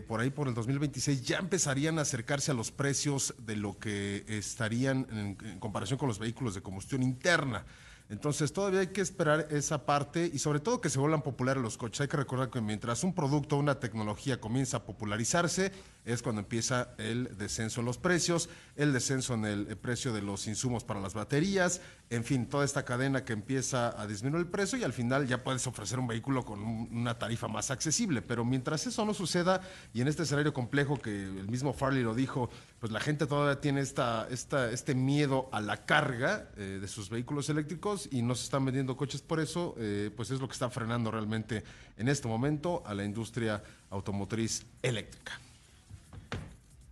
por 0.07 0.21
ahí 0.21 0.29
por 0.29 0.49
el 0.49 0.55
2026 0.55 1.23
ya 1.23 1.39
empezarían 1.39 1.99
a 1.99 2.03
acercarse 2.03 2.51
a 2.51 2.55
los 2.55 2.71
precios 2.71 3.35
de 3.39 3.57
lo 3.57 3.79
que 3.79 4.25
estarían 4.29 5.07
en 5.11 5.59
comparación 5.59 5.99
con 5.99 6.09
los 6.09 6.19
vehículos 6.19 6.55
de 6.55 6.61
combustión 6.61 7.03
interna. 7.03 7.65
Entonces 8.11 8.55
todavía 8.55 8.81
hay 8.81 8.87
que 8.87 9.03
esperar 9.03 9.49
esa 9.51 9.85
parte 9.85 10.31
y 10.33 10.39
sobre 10.39 10.61
todo 10.61 10.81
que 10.81 10.89
se 10.89 10.99
vuelvan 10.99 11.21
populares 11.21 11.63
los 11.63 11.77
coches. 11.77 12.01
Hay 12.01 12.09
que 12.09 12.17
recordar 12.17 12.49
que 12.49 12.63
mientras 12.63 13.05
un 13.05 13.15
producto 13.15 13.57
o 13.57 13.59
una 13.59 13.81
tecnología 13.81 14.41
comienza 14.41 14.79
a 14.79 14.85
popularizarse, 14.85 15.73
es 16.07 16.23
cuando 16.23 16.41
empieza 16.41 16.95
el 16.97 17.37
descenso 17.37 17.81
en 17.81 17.87
los 17.87 17.99
precios, 17.99 18.49
el 18.77 18.95
descenso 18.95 19.35
en 19.35 19.45
el 19.45 19.77
precio 19.77 20.15
de 20.15 20.23
los 20.23 20.47
insumos 20.47 20.85
para 20.85 21.01
las 21.01 21.13
baterías, 21.13 21.83
en 22.09 22.25
fin, 22.25 22.47
toda 22.47 22.65
esta 22.65 22.87
cadena 22.87 23.25
que 23.27 23.35
empieza 23.35 24.01
a 24.01 24.07
disminuir 24.07 24.47
el 24.47 24.51
precio 24.51 24.79
y 24.79 24.85
al 24.85 24.95
final 24.95 25.27
ya 25.27 25.45
puedes 25.45 25.67
ofrecer 25.67 25.99
un 25.99 26.07
vehículo 26.07 26.47
con 26.47 26.63
una 26.63 27.19
tarifa 27.19 27.49
más 27.49 27.71
accesible. 27.71 28.23
Pero 28.23 28.47
mientras 28.47 28.87
eso 28.87 29.05
no 29.05 29.13
suceda 29.13 29.61
y 29.93 30.01
en 30.01 30.09
este 30.09 30.23
escenario 30.23 30.55
complejo 30.55 30.99
que 30.99 31.25
el 31.25 31.49
mismo 31.49 31.75
Farley 31.75 32.03
lo 32.03 32.15
dijo, 32.15 32.49
pues 32.79 32.91
la 32.91 33.01
gente 33.01 33.27
todavía 33.27 33.61
tiene 33.61 33.83
esta, 33.83 34.27
esta, 34.31 34.71
este 34.71 34.95
miedo 34.95 35.51
a 35.53 35.61
la 35.61 35.85
carga 35.85 36.49
eh, 36.57 36.79
de 36.81 36.89
sus 36.89 37.11
vehículos 37.11 37.51
eléctricos 37.51 37.98
y 38.13 38.23
no 38.23 38.35
se 38.35 38.45
están 38.45 38.65
vendiendo 38.65 38.97
coches 38.97 39.23
por 39.23 39.41
eso, 39.41 39.75
eh, 39.79 40.11
pues 40.15 40.31
es 40.31 40.41
lo 40.41 40.47
que 40.47 40.53
está 40.53 40.69
frenando 40.69 41.11
realmente 41.11 41.65
en 41.97 42.09
este 42.09 42.29
momento 42.29 42.83
a 42.87 42.95
la 42.95 43.05
industria 43.05 43.63
automotriz 43.91 44.67
eléctrica. 44.83 45.41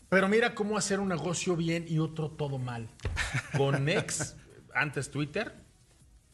Pero 0.09 0.29
mira 0.29 0.55
cómo 0.55 0.79
hacer 0.79 0.99
un 0.99 1.09
negocio 1.09 1.57
bien 1.57 1.85
y 1.89 1.99
otro 1.99 2.31
todo 2.31 2.59
mal. 2.59 2.89
Con 3.57 3.89
X, 3.89 4.35
antes 4.75 5.11
Twitter, 5.11 5.55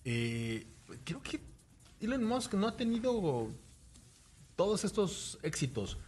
eh, 0.05 0.67
creo 1.05 1.23
que 1.23 1.41
Elon 2.01 2.25
Musk 2.25 2.55
no 2.55 2.69
ha 2.69 2.77
tenido 2.77 3.49
todos 4.57 4.85
estos 4.85 5.39
éxitos. 5.43 5.99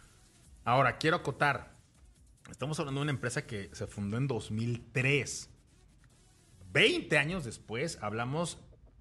Ahora, 0.63 0.97
quiero 0.97 1.17
acotar. 1.17 1.75
Estamos 2.49 2.79
hablando 2.79 3.01
de 3.01 3.03
una 3.03 3.11
empresa 3.11 3.45
que 3.45 3.69
se 3.73 3.87
fundó 3.87 4.17
en 4.17 4.27
2003. 4.27 5.49
20 6.75 7.17
años 7.17 7.45
después 7.45 7.97
hablamos 8.01 8.59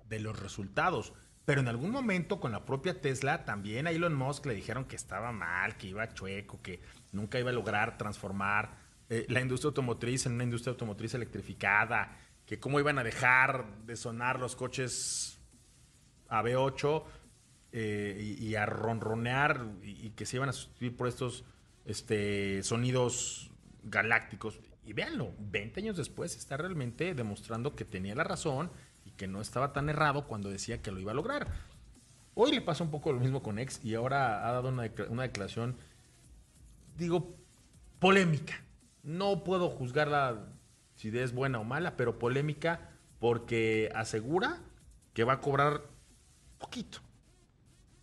de 0.08 0.20
los 0.20 0.38
resultados. 0.38 1.12
Pero 1.44 1.60
en 1.60 1.66
algún 1.66 1.90
momento 1.90 2.38
con 2.38 2.52
la 2.52 2.64
propia 2.64 3.00
Tesla 3.00 3.44
también 3.44 3.88
a 3.88 3.90
Elon 3.90 4.14
Musk 4.14 4.46
le 4.46 4.54
dijeron 4.54 4.84
que 4.84 4.94
estaba 4.94 5.32
mal, 5.32 5.76
que 5.76 5.88
iba 5.88 6.14
chueco, 6.14 6.62
que 6.62 6.80
nunca 7.10 7.40
iba 7.40 7.50
a 7.50 7.52
lograr 7.52 7.98
transformar 7.98 8.76
eh, 9.10 9.26
la 9.28 9.40
industria 9.40 9.70
automotriz 9.70 10.24
en 10.24 10.34
una 10.34 10.44
industria 10.44 10.70
automotriz 10.70 11.14
electrificada, 11.14 12.16
que 12.46 12.60
cómo 12.60 12.78
iban 12.78 12.96
a 13.00 13.02
dejar 13.02 13.66
de 13.84 13.96
sonar 13.96 14.38
los 14.38 14.54
coches 14.54 15.40
a 16.28 16.44
V8 16.44 17.02
eh, 17.72 18.36
y, 18.38 18.54
a 18.54 18.66
ronronear 18.66 19.66
y, 19.82 20.10
que 20.10 20.26
se 20.26 20.36
iban 20.36 20.48
a 20.48 20.52
sustituir 20.52 20.96
por 20.96 21.08
estos 21.08 21.44
este, 21.84 22.62
sonidos 22.62 23.50
galácticos. 23.82 24.60
Y 24.84 24.92
véanlo, 24.92 25.32
20 25.38 25.80
años 25.80 25.96
después 25.96 26.36
está 26.36 26.56
realmente 26.56 27.14
demostrando 27.14 27.74
que 27.74 27.84
tenía 27.84 28.14
la 28.14 28.24
razón 28.24 28.70
que 29.16 29.28
no 29.28 29.40
estaba 29.40 29.72
tan 29.72 29.88
errado 29.88 30.26
cuando 30.26 30.50
decía 30.50 30.82
que 30.82 30.90
lo 30.90 31.00
iba 31.00 31.12
a 31.12 31.14
lograr. 31.14 31.48
Hoy 32.34 32.52
le 32.52 32.60
pasa 32.60 32.84
un 32.84 32.90
poco 32.90 33.12
lo 33.12 33.20
mismo 33.20 33.42
con 33.42 33.58
Ex 33.58 33.84
y 33.84 33.94
ahora 33.94 34.48
ha 34.48 34.52
dado 34.52 34.68
una, 34.68 34.82
declaración, 34.82 35.76
digo, 36.96 37.34
polémica. 37.98 38.62
No 39.02 39.44
puedo 39.44 39.70
juzgarla 39.70 40.48
si 40.94 41.16
es 41.16 41.32
buena 41.32 41.60
o 41.60 41.64
mala, 41.64 41.96
pero 41.96 42.18
polémica 42.18 42.90
porque 43.20 43.90
asegura 43.94 44.60
que 45.12 45.24
va 45.24 45.34
a 45.34 45.40
cobrar 45.40 45.82
poquito, 46.58 46.98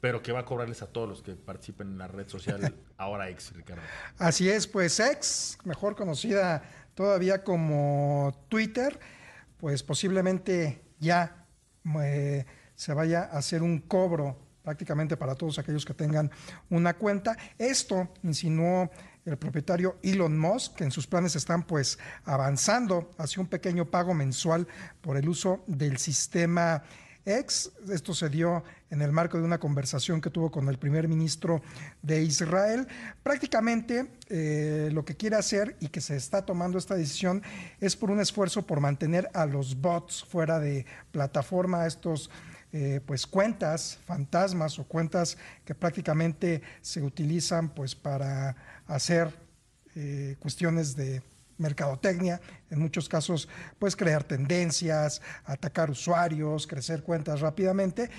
pero 0.02 0.22
que 0.22 0.32
va 0.32 0.40
a 0.40 0.46
cobrarles 0.46 0.82
a 0.82 0.88
todos 0.88 1.08
los 1.08 1.22
que 1.22 1.36
participen 1.36 1.88
en 1.90 1.98
la 2.00 2.08
red 2.08 2.28
social 2.28 2.76
ahora 2.98 3.30
ex, 3.30 3.54
Ricardo. 3.54 3.84
Así 4.18 4.50
es, 4.50 4.68
pues 4.68 5.00
ex, 5.00 5.58
mejor 5.64 5.96
conocida 5.96 6.64
todavía 6.96 7.44
como 7.44 8.46
Twitter, 8.50 9.00
pues 9.58 9.84
posiblemente 9.84 10.84
ya 11.00 11.46
eh, 12.04 12.46
se 12.76 12.94
vaya 12.94 13.30
a 13.32 13.38
hacer 13.38 13.62
un 13.62 13.80
cobro 13.80 14.38
prácticamente 14.64 15.18
para 15.18 15.36
todos 15.36 15.60
aquellos 15.60 15.86
que 15.86 15.94
tengan 15.94 16.32
una 16.70 16.96
cuenta. 16.96 17.38
Esto 17.58 18.10
insinuó 18.24 18.90
el 19.26 19.38
propietario 19.38 19.98
Elon 20.02 20.38
Musk, 20.38 20.76
que 20.76 20.84
en 20.84 20.92
sus 20.92 21.08
planes 21.08 21.36
están 21.36 21.64
pues 21.64 22.00
avanzando 22.26 23.12
hacia 23.18 23.42
un 23.42 23.48
pequeño 23.48 23.86
pago 23.86 24.14
mensual 24.14 24.68
por 25.02 25.18
el 25.18 25.30
uso 25.30 25.64
del 25.68 25.98
sistema 25.98 26.84
ex. 27.26 27.72
Esto 27.90 28.14
se 28.14 28.30
dio 28.30 28.64
en 28.90 29.02
el 29.02 29.12
marco 29.12 29.38
de 29.38 29.44
una 29.44 29.60
conversación 29.60 30.22
que 30.22 30.30
tuvo 30.30 30.52
con 30.52 30.68
el 30.70 30.78
primer 30.78 31.08
ministro 31.08 31.62
de 32.02 32.24
Israel. 32.24 32.88
Prácticamente 33.24 34.08
eh, 34.30 34.90
lo 34.92 35.06
que 35.06 35.16
quiere 35.16 35.36
hacer 35.36 35.76
y 35.80 35.88
que 35.88 36.02
se 36.02 36.16
está 36.16 36.46
tomando 36.46 36.78
esta 36.78 36.96
decisión 36.96 37.42
es 37.80 37.96
por 37.96 38.12
un 38.12 38.20
esfuerzo 38.20 38.66
por 38.66 38.80
mantener 38.80 39.30
a 39.34 39.46
los 39.46 39.80
bots 39.80 40.24
fuera 40.24 40.60
de 40.60 40.86
plataforma, 41.12 41.88
estos 41.88 42.30
eh, 42.74 43.02
pues 43.06 43.28
cuentas 43.28 44.00
fantasmas 44.06 44.80
o 44.80 44.86
cuentas 44.86 45.38
que 45.66 45.76
prácticamente 45.76 46.62
se 46.82 47.02
utilizan 47.02 47.68
pues 47.70 47.96
para 47.96 48.56
hacer 48.88 49.30
eh, 49.96 50.38
cuestiones 50.40 50.96
de 50.96 51.22
mercadotecnia, 51.62 52.42
en 52.70 52.80
muchos 52.80 53.08
casos, 53.08 53.48
pues 53.80 53.96
crear 53.96 54.24
tendencias, 54.24 55.22
atacar 55.46 55.90
usuarios, 55.90 56.68
crecer 56.68 57.04
cuentas 57.04 57.40
rápidamente. 57.40 58.10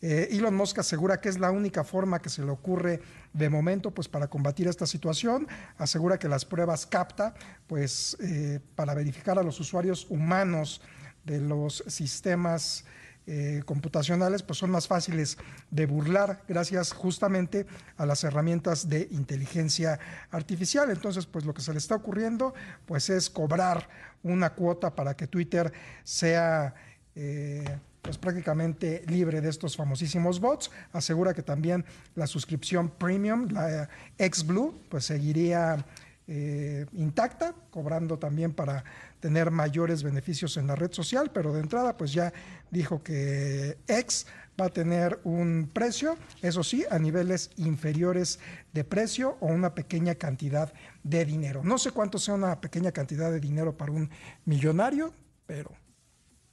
Eh, 0.00 0.28
Elon 0.32 0.54
Musk 0.54 0.80
asegura 0.80 1.20
que 1.20 1.28
es 1.28 1.38
la 1.38 1.52
única 1.52 1.84
forma 1.84 2.20
que 2.20 2.28
se 2.28 2.42
le 2.42 2.50
ocurre 2.50 3.00
de 3.32 3.48
momento 3.48 3.92
pues, 3.92 4.08
para 4.08 4.26
combatir 4.28 4.66
esta 4.66 4.86
situación. 4.86 5.46
Asegura 5.78 6.18
que 6.18 6.28
las 6.28 6.44
pruebas 6.44 6.86
capta 6.86 7.34
pues, 7.68 8.16
eh, 8.20 8.58
para 8.74 8.94
verificar 8.94 9.38
a 9.38 9.44
los 9.44 9.60
usuarios 9.60 10.06
humanos 10.10 10.80
de 11.24 11.40
los 11.40 11.84
sistemas 11.86 12.84
eh, 13.26 13.62
computacionales 13.64 14.42
pues 14.42 14.58
son 14.58 14.70
más 14.70 14.88
fáciles 14.88 15.38
de 15.70 15.86
burlar 15.86 16.42
gracias 16.48 16.92
justamente 16.92 17.66
a 17.96 18.04
las 18.04 18.24
herramientas 18.24 18.88
de 18.88 19.06
inteligencia 19.12 20.00
artificial. 20.30 20.90
Entonces, 20.90 21.26
pues 21.26 21.44
lo 21.44 21.54
que 21.54 21.62
se 21.62 21.72
le 21.72 21.78
está 21.78 21.94
ocurriendo 21.94 22.52
pues 22.84 23.10
es 23.10 23.30
cobrar 23.30 23.88
una 24.24 24.54
cuota 24.54 24.94
para 24.94 25.14
que 25.14 25.26
Twitter 25.26 25.72
sea 26.02 26.74
eh, 27.14 27.64
pues 28.02 28.18
prácticamente 28.18 29.04
libre 29.06 29.40
de 29.40 29.48
estos 29.48 29.76
famosísimos 29.76 30.40
bots. 30.40 30.70
Asegura 30.92 31.32
que 31.32 31.42
también 31.42 31.84
la 32.16 32.26
suscripción 32.26 32.90
premium, 32.90 33.48
la 33.52 33.88
XBlue, 34.18 34.74
pues 34.88 35.04
seguiría 35.04 35.84
eh, 36.28 36.86
intacta, 36.92 37.54
cobrando 37.70 38.18
también 38.18 38.52
para 38.52 38.84
tener 39.20 39.50
mayores 39.50 40.02
beneficios 40.02 40.56
en 40.56 40.66
la 40.66 40.76
red 40.76 40.92
social, 40.92 41.30
pero 41.32 41.52
de 41.52 41.60
entrada 41.60 41.96
pues 41.96 42.12
ya 42.12 42.32
dijo 42.70 43.02
que 43.02 43.78
X 43.88 44.26
va 44.60 44.66
a 44.66 44.70
tener 44.70 45.18
un 45.24 45.70
precio, 45.72 46.16
eso 46.42 46.62
sí, 46.62 46.84
a 46.90 46.98
niveles 46.98 47.50
inferiores 47.56 48.38
de 48.72 48.84
precio 48.84 49.36
o 49.40 49.46
una 49.46 49.74
pequeña 49.74 50.14
cantidad 50.14 50.72
de 51.02 51.24
dinero. 51.24 51.62
No 51.64 51.78
sé 51.78 51.90
cuánto 51.90 52.18
sea 52.18 52.34
una 52.34 52.60
pequeña 52.60 52.92
cantidad 52.92 53.30
de 53.30 53.40
dinero 53.40 53.76
para 53.76 53.92
un 53.92 54.10
millonario, 54.44 55.12
pero 55.46 55.72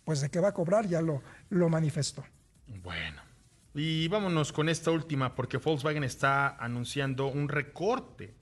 pues 0.03 0.21
de 0.21 0.29
qué 0.29 0.39
va 0.39 0.49
a 0.49 0.53
cobrar 0.53 0.87
ya 0.87 1.01
lo, 1.01 1.21
lo 1.49 1.69
manifestó. 1.69 2.23
Bueno, 2.81 3.21
y 3.75 4.07
vámonos 4.07 4.51
con 4.51 4.69
esta 4.69 4.89
última, 4.91 5.35
porque 5.35 5.57
Volkswagen 5.57 6.03
está 6.03 6.55
anunciando 6.57 7.27
un 7.27 7.47
recorte 7.49 8.38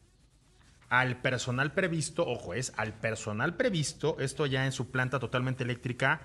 al 0.90 1.22
personal 1.22 1.74
previsto, 1.74 2.26
ojo, 2.26 2.54
es 2.54 2.74
al 2.78 2.94
personal 2.94 3.56
previsto, 3.56 4.18
esto 4.20 4.46
ya 4.46 4.66
en 4.66 4.72
su 4.72 4.90
planta 4.90 5.20
totalmente 5.20 5.64
eléctrica 5.64 6.22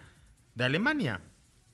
de 0.55 0.65
Alemania, 0.65 1.21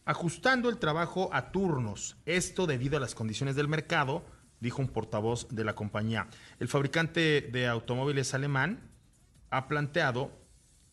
ajustando 0.04 0.70
el 0.70 0.78
trabajo 0.78 1.30
a 1.32 1.50
turnos, 1.52 2.16
esto 2.24 2.66
debido 2.66 2.96
a 2.96 3.00
las 3.00 3.14
condiciones 3.14 3.56
del 3.56 3.68
mercado, 3.68 4.24
dijo 4.60 4.80
un 4.80 4.88
portavoz 4.88 5.48
de 5.50 5.64
la 5.64 5.74
compañía. 5.74 6.28
El 6.58 6.68
fabricante 6.68 7.42
de 7.52 7.68
automóviles 7.68 8.34
alemán 8.34 8.80
ha 9.50 9.68
planteado 9.68 10.32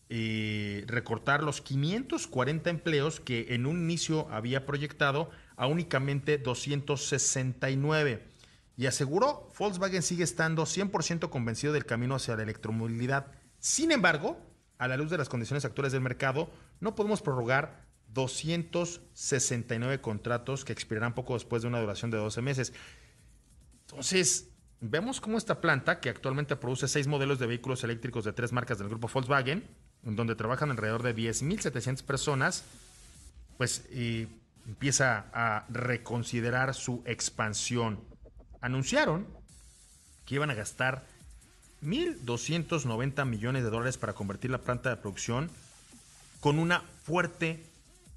eh, 0.08 0.84
recortar 0.86 1.42
los 1.42 1.60
540 1.60 2.70
empleos 2.70 3.20
que 3.20 3.54
en 3.54 3.66
un 3.66 3.78
inicio 3.78 4.28
había 4.30 4.64
proyectado 4.64 5.30
a 5.56 5.66
únicamente 5.66 6.38
269 6.38 8.35
y 8.76 8.86
aseguró 8.86 9.48
Volkswagen 9.58 10.02
sigue 10.02 10.24
estando 10.24 10.64
100% 10.64 11.30
convencido 11.30 11.72
del 11.72 11.86
camino 11.86 12.14
hacia 12.14 12.36
la 12.36 12.42
electromovilidad. 12.42 13.32
Sin 13.58 13.90
embargo, 13.90 14.38
a 14.78 14.86
la 14.86 14.96
luz 14.96 15.10
de 15.10 15.18
las 15.18 15.28
condiciones 15.30 15.64
actuales 15.64 15.92
del 15.92 16.02
mercado, 16.02 16.50
no 16.80 16.94
podemos 16.94 17.22
prorrogar 17.22 17.86
269 18.12 20.00
contratos 20.00 20.64
que 20.64 20.72
expirarán 20.72 21.14
poco 21.14 21.34
después 21.34 21.62
de 21.62 21.68
una 21.68 21.80
duración 21.80 22.10
de 22.10 22.18
12 22.18 22.42
meses. 22.42 22.72
Entonces, 23.88 24.50
vemos 24.80 25.20
cómo 25.20 25.38
esta 25.38 25.60
planta, 25.60 26.00
que 26.00 26.10
actualmente 26.10 26.56
produce 26.56 26.88
seis 26.88 27.06
modelos 27.06 27.38
de 27.38 27.46
vehículos 27.46 27.82
eléctricos 27.82 28.24
de 28.24 28.32
tres 28.32 28.52
marcas 28.52 28.78
del 28.78 28.88
grupo 28.88 29.08
Volkswagen, 29.12 29.66
en 30.04 30.16
donde 30.16 30.34
trabajan 30.34 30.70
alrededor 30.70 31.02
de 31.02 31.16
10.700 31.16 32.02
personas, 32.02 32.64
pues 33.56 33.88
empieza 34.66 35.26
a 35.32 35.64
reconsiderar 35.70 36.74
su 36.74 37.02
expansión 37.06 38.15
anunciaron 38.60 39.26
que 40.24 40.34
iban 40.34 40.50
a 40.50 40.54
gastar 40.54 41.06
1.290 41.82 43.24
millones 43.24 43.62
de 43.62 43.70
dólares 43.70 43.98
para 43.98 44.12
convertir 44.12 44.50
la 44.50 44.58
planta 44.58 44.90
de 44.90 44.96
producción 44.96 45.50
con 46.40 46.58
una 46.58 46.82
fuerte 47.04 47.62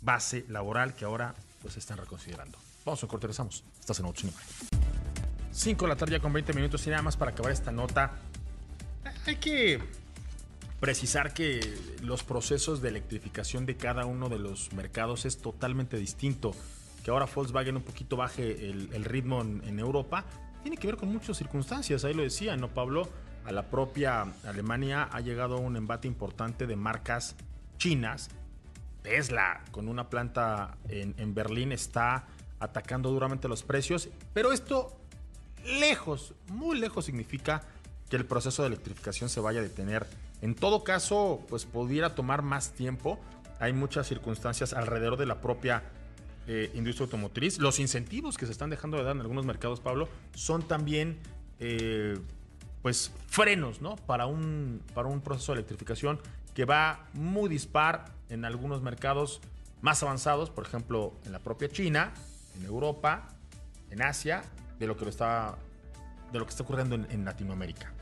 base 0.02 0.46
laboral 0.50 0.96
que 0.96 1.06
ahora 1.06 1.36
pues 1.62 1.78
están 1.78 1.98
reconsiderando. 1.98 2.58
Vamos 2.86 3.04
a 3.04 3.08
corte, 3.08 3.28
regresamos. 3.28 3.64
Estás 3.80 4.00
en 4.00 4.06
Autos 4.06 4.26
5 5.52 5.86
de 5.86 5.90
la 5.90 5.96
tarde 5.96 6.20
con 6.20 6.32
20 6.32 6.54
minutos 6.54 6.86
y 6.88 6.90
nada 6.90 7.02
más 7.02 7.18
para 7.18 7.32
acabar 7.32 7.52
esta 7.52 7.72
nota. 7.72 8.14
Hay 9.26 9.36
que 9.36 9.80
precisar 10.80 11.34
que 11.34 11.60
los 12.02 12.24
procesos 12.24 12.82
de 12.82 12.90
electrificación 12.90 13.66
de 13.66 13.76
cada 13.76 14.06
uno 14.06 14.30
de 14.30 14.40
los 14.40 14.72
mercados 14.74 15.26
es 15.26 15.40
totalmente 15.40 15.98
distinto 15.98 16.56
que 17.04 17.12
ahora 17.12 17.28
Volkswagen 17.34 17.78
un 17.78 17.84
poquito 17.84 18.18
baje 18.18 18.70
el, 18.70 19.06
ritmo 19.06 19.42
en, 19.42 19.80
Europa, 19.80 20.26
tiene 20.62 20.78
que 20.78 20.88
ver 20.88 20.98
con 20.98 21.10
muchas 21.10 21.38
circunstancias. 21.38 22.04
Ahí 22.06 22.14
lo 22.14 22.24
decía, 22.24 22.56
¿no, 22.58 22.70
Pablo? 22.70 23.08
A 23.46 23.52
la 23.52 23.64
propia 23.64 24.26
Alemania 24.46 25.10
ha 25.12 25.22
llegado 25.22 25.58
un 25.58 25.76
embate 25.76 26.08
importante 26.08 26.68
de 26.68 26.76
marcas 26.76 27.36
chinas. 27.78 28.30
Tesla, 29.02 29.64
con 29.72 29.88
una 29.88 30.10
planta 30.10 30.78
en, 30.90 31.16
en 31.18 31.34
Berlín, 31.34 31.72
está 31.72 32.28
atacando 32.60 33.10
duramente 33.10 33.48
los 33.48 33.64
precios, 33.64 34.10
pero 34.34 34.52
esto 34.52 35.00
lejos, 35.66 36.34
muy 36.48 36.78
lejos 36.78 37.06
significa 37.06 37.64
que 38.10 38.16
el 38.16 38.26
proceso 38.26 38.64
de 38.64 38.70
electrificación 38.70 39.30
se 39.30 39.40
vaya 39.40 39.60
a 39.60 39.64
detener. 39.64 40.08
En 40.42 40.56
todo 40.56 40.84
caso, 40.84 41.42
pues 41.50 41.66
pudiera 41.66 42.16
tomar 42.16 42.42
más 42.42 42.72
tiempo. 42.72 43.20
Hay 43.60 43.74
muchas 43.74 44.08
circunstancias 44.08 44.74
alrededor 44.74 45.18
de 45.18 45.26
la 45.26 45.42
propia 45.42 45.84
eh, 46.52 46.72
industria 46.74 47.06
automotriz. 47.06 47.60
Los 47.60 47.80
incentivos 47.80 48.36
que 48.36 48.48
se 48.48 48.52
están 48.52 48.72
dejando 48.72 48.98
de 48.98 49.04
dar 49.04 49.16
en 49.16 49.22
algunos 49.22 49.46
mercados, 49.46 49.82
Pablo, 49.82 50.10
son 50.34 50.68
también 50.68 51.20
eh, 51.60 52.18
pues 52.82 53.12
frenos 53.28 53.82
¿no? 53.82 53.98
para, 53.98 54.26
un, 54.26 54.82
para 54.96 55.10
un 55.10 55.22
proceso 55.22 55.52
de 55.52 55.60
electrificación 55.60 56.20
que 56.56 56.66
va 56.66 57.08
muy 57.14 57.50
dispar 57.50 58.06
en 58.30 58.46
algunos 58.46 58.82
mercados 58.82 59.42
más 59.82 60.02
avanzados, 60.02 60.50
por 60.50 60.66
ejemplo, 60.66 61.14
en 61.24 61.34
la 61.34 61.40
propia 61.40 61.70
China, 61.70 62.14
en 62.58 62.66
Europa, 62.66 63.28
en 63.92 64.02
Asia, 64.02 64.42
de 64.80 64.88
lo 64.88 64.98
que, 64.98 65.04
lo 65.04 65.12
está, 65.12 65.56
de 66.32 66.40
lo 66.40 66.46
que 66.46 66.50
está 66.50 66.64
ocurriendo 66.64 66.96
en, 66.96 67.06
en 67.12 67.26
Latinoamérica. 67.26 67.94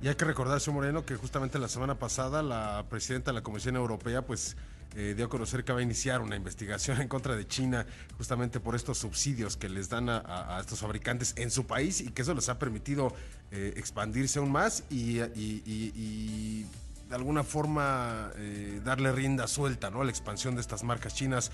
Y 0.00 0.06
hay 0.06 0.14
que 0.14 0.26
recordar, 0.26 0.60
señor 0.60 0.76
Moreno, 0.76 1.04
que 1.04 1.16
justamente 1.16 1.58
la 1.58 1.66
semana 1.66 1.98
pasada 1.98 2.44
la 2.44 2.86
presidenta 2.88 3.32
de 3.32 3.34
la 3.34 3.42
Comisión 3.42 3.74
Europea, 3.74 4.22
pues 4.22 4.56
eh, 4.98 5.12
dio 5.14 5.26
a 5.26 5.28
conocer 5.28 5.62
que 5.62 5.74
va 5.74 5.80
a 5.80 5.82
iniciar 5.82 6.22
una 6.22 6.36
investigación 6.36 7.02
en 7.02 7.08
contra 7.08 7.36
de 7.36 7.46
China 7.46 7.84
justamente 8.16 8.60
por 8.60 8.74
estos 8.74 8.96
subsidios 8.96 9.58
que 9.58 9.68
les 9.68 9.90
dan 9.90 10.08
a, 10.08 10.56
estos 10.58 10.78
fabricantes 10.78 11.34
en 11.36 11.50
su 11.50 11.66
país 11.66 12.00
y 12.00 12.12
que 12.12 12.22
eso 12.22 12.32
les 12.32 12.48
ha 12.48 12.58
permitido 12.58 13.14
eh, 13.50 13.74
expandirse 13.76 14.38
aún 14.38 14.50
más 14.50 14.84
y, 14.88 15.18
de 15.18 17.14
alguna 17.14 17.44
forma 17.44 18.32
eh, 18.36 18.80
darle 18.82 19.12
rienda 19.12 19.46
suelta 19.46 19.90
¿no? 19.90 20.00
a 20.00 20.04
la 20.04 20.10
expansión 20.10 20.54
de 20.54 20.62
estas 20.62 20.82
marcas 20.82 21.14
chinas, 21.14 21.52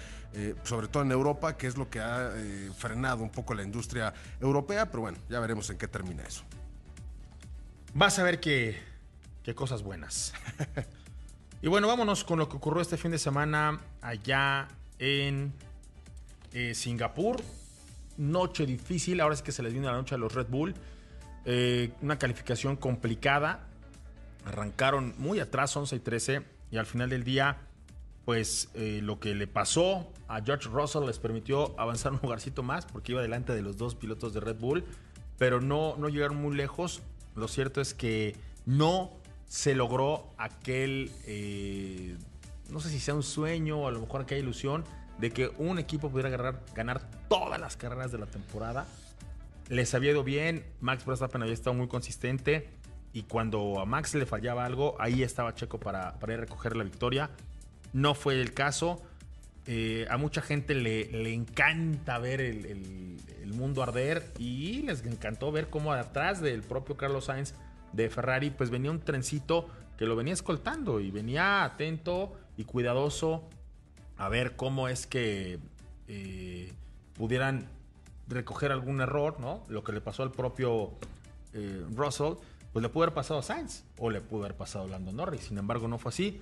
sobre 0.63 0.87
todo 0.87 1.03
en 1.03 1.11
Europa, 1.11 1.57
que 1.57 1.67
es 1.67 1.77
lo 1.77 1.91
que 1.91 1.99
ha 1.99 2.33
frenado 2.79 3.25
un 3.25 3.31
poco 3.31 3.55
la 3.55 3.65
industria 3.65 4.15
europea, 4.41 4.87
pero 4.87 5.03
bueno, 5.03 5.19
ya 5.29 5.41
veremos 5.41 5.69
en 5.69 5.79
qué 5.79 5.89
termina 5.89 6.23
eso. 6.23 6.45
Vas 7.93 8.21
a 8.21 8.23
ver 8.23 8.39
qué 8.39 8.77
cosas 9.55 9.83
buenas. 9.83 10.33
Y 11.65 11.69
bueno, 11.69 11.87
vámonos 11.87 12.25
con 12.25 12.41
lo 12.41 12.49
que 12.49 12.57
ocurrió 12.57 12.83
este 12.83 12.97
fin 12.97 13.13
de 13.13 13.19
semana 13.19 13.81
allá 14.01 14.67
en 14.99 15.53
eh, 16.53 16.75
Singapur. 16.75 17.37
Noche 18.17 18.67
difícil, 18.67 19.21
ahora 19.21 19.37
es 19.37 19.43
que 19.43 19.53
se 19.53 19.63
les 19.63 19.73
vino 19.73 19.89
la 19.89 19.97
noche 19.97 20.17
a 20.17 20.19
los 20.19 20.35
Red 20.35 20.49
Bull. 20.49 20.75
Eh, 21.45 21.93
una 22.03 22.19
calificación 22.19 22.75
complicada. 22.75 23.69
Arrancaron 24.45 25.15
muy 25.19 25.39
atrás, 25.39 25.77
11 25.77 25.95
y 25.95 25.99
13. 26.01 26.43
Y 26.73 26.79
al 26.79 26.87
final 26.87 27.11
del 27.11 27.23
día, 27.23 27.59
pues 28.25 28.69
eh, 28.75 28.99
lo 29.01 29.21
que 29.21 29.33
le 29.37 29.47
pasó 29.47 30.13
a 30.27 30.43
George 30.43 30.69
Russell 30.69 31.07
les 31.07 31.21
permitió 31.21 31.79
avanzar 31.79 32.11
un 32.11 32.19
lugarcito 32.25 32.65
más 32.65 32.87
porque 32.87 33.13
iba 33.13 33.23
delante 33.23 33.53
de 33.53 33.63
los 33.63 33.77
dos 33.77 33.95
pilotos 33.95 34.35
de 34.35 34.41
Red 34.41 34.57
Bull. 34.57 34.85
Pero 35.39 35.61
no, 35.61 35.95
no 35.97 36.09
llegaron 36.09 36.39
muy 36.39 36.57
lejos. 36.57 37.03
Lo 37.37 37.47
cierto 37.47 37.81
es 37.81 37.95
que 37.95 38.35
no 38.67 39.22
se 39.53 39.75
logró 39.75 40.31
aquel, 40.39 41.11
eh, 41.27 42.17
no 42.71 42.81
sé 42.81 42.89
si 42.89 42.99
sea 42.99 43.13
un 43.13 43.23
sueño 43.23 43.81
o 43.81 43.87
a 43.87 43.91
lo 43.91 44.01
mejor 44.01 44.23
aquella 44.23 44.41
ilusión 44.41 44.83
de 45.19 45.31
que 45.31 45.53
un 45.59 45.79
equipo 45.79 46.09
pudiera 46.09 46.31
ganar, 46.31 46.63
ganar 46.75 47.03
todas 47.29 47.61
las 47.61 47.77
carreras 47.77 48.11
de 48.11 48.17
la 48.17 48.25
temporada. 48.25 48.87
Les 49.69 49.93
había 49.95 50.13
ido 50.13 50.25
bien, 50.25 50.65
Max 50.81 51.05
Verstappen 51.05 51.43
había 51.43 51.53
estado 51.53 51.75
muy 51.75 51.87
consistente 51.87 52.71
y 53.13 53.25
cuando 53.25 53.79
a 53.79 53.85
Max 53.85 54.15
le 54.15 54.25
fallaba 54.25 54.65
algo, 54.65 54.97
ahí 54.99 55.23
estaba 55.23 55.55
Checo 55.55 55.79
para, 55.79 56.19
para 56.19 56.33
ir 56.33 56.39
a 56.39 56.43
recoger 56.45 56.75
la 56.75 56.85
victoria. 56.85 57.29
No 57.93 58.15
fue 58.15 58.41
el 58.41 58.55
caso. 58.55 59.03
Eh, 59.67 60.07
a 60.09 60.17
mucha 60.17 60.41
gente 60.41 60.75
le, 60.75 61.35
encanta 61.35 62.19
ver 62.19 62.41
el, 62.41 63.19
el, 63.43 63.53
mundo 63.53 63.83
arder 63.83 64.33
y 64.39 64.81
les 64.81 65.05
encantó 65.05 65.53
ver 65.53 65.69
cómo 65.69 65.93
atrás 65.93 66.41
del 66.41 66.63
propio 66.63 66.97
Carlos 66.97 67.27
Sainz 67.27 67.53
de 67.93 68.09
Ferrari, 68.11 68.51
pues 68.51 68.71
venía 68.71 68.91
un 68.91 69.01
trencito 69.01 69.69
que 69.97 70.07
lo 70.07 70.17
venía 70.17 70.33
escoltando 70.33 71.01
y 71.01 71.11
venía 71.11 71.65
atento 71.65 72.33
y 72.57 72.65
cuidadoso 72.65 73.49
a 74.17 74.29
ver 74.29 74.57
cómo 74.57 74.89
es 74.89 75.07
que 75.07 75.59
eh, 76.09 76.73
pudieran 77.15 77.69
recoger 78.29 78.73
algún 78.73 79.01
error, 79.01 79.39
¿no? 79.41 79.65
Lo 79.69 79.85
que 79.85 79.93
le 79.93 80.01
pasó 80.01 80.23
al 80.23 80.33
propio 80.33 80.93
eh, 81.53 81.85
Russell, 81.95 82.35
pues 82.73 82.83
le 82.83 82.89
pudo 82.89 83.05
haber 83.05 83.15
pasado 83.15 83.41
a 83.41 83.43
Sainz 83.43 83.85
o 83.99 84.11
le 84.11 84.21
pudo 84.21 84.45
haber 84.45 84.57
pasado 84.57 84.87
a 84.87 84.89
Lando 84.89 85.13
Norris. 85.13 85.43
Sin 85.43 85.59
embargo, 85.59 85.89
no 85.89 85.99
fue 85.99 86.11
así. 86.11 86.41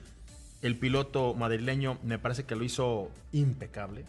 El 0.62 0.78
piloto 0.78 1.34
madrileño 1.34 1.98
me 2.02 2.18
parece 2.18 2.44
que 2.44 2.54
lo 2.54 2.64
hizo 2.64 3.10
impecable. 3.32 4.04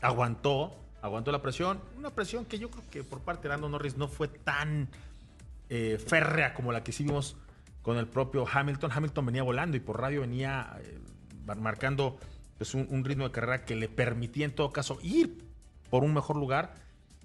Aguantó, 0.00 0.74
aguantó 1.02 1.32
la 1.32 1.42
presión. 1.42 1.80
Una 1.96 2.10
presión 2.10 2.44
que 2.44 2.58
yo 2.58 2.70
creo 2.70 2.84
que 2.90 3.04
por 3.04 3.20
parte 3.20 3.42
de 3.44 3.50
Lando 3.50 3.68
Norris 3.68 3.96
no 3.96 4.08
fue 4.08 4.28
tan 4.28 4.88
eh, 5.68 5.98
férrea 6.04 6.54
como 6.54 6.72
la 6.72 6.82
que 6.82 6.92
sí 6.92 7.04
vimos 7.04 7.36
con 7.82 7.96
el 7.96 8.06
propio 8.06 8.46
Hamilton. 8.50 8.90
Hamilton 8.92 9.26
venía 9.26 9.42
volando 9.42 9.76
y 9.76 9.80
por 9.80 10.00
radio 10.00 10.22
venía 10.22 10.76
eh, 10.80 10.98
marcando 11.56 12.18
pues, 12.58 12.74
un, 12.74 12.86
un, 12.90 13.04
ritmo 13.04 13.24
de 13.24 13.30
carrera 13.30 13.64
que 13.64 13.74
le 13.74 13.88
permitía 13.88 14.44
en 14.44 14.54
todo 14.54 14.72
caso 14.72 14.98
ir 15.02 15.44
por 15.90 16.02
un 16.02 16.14
mejor 16.14 16.36
lugar. 16.36 16.74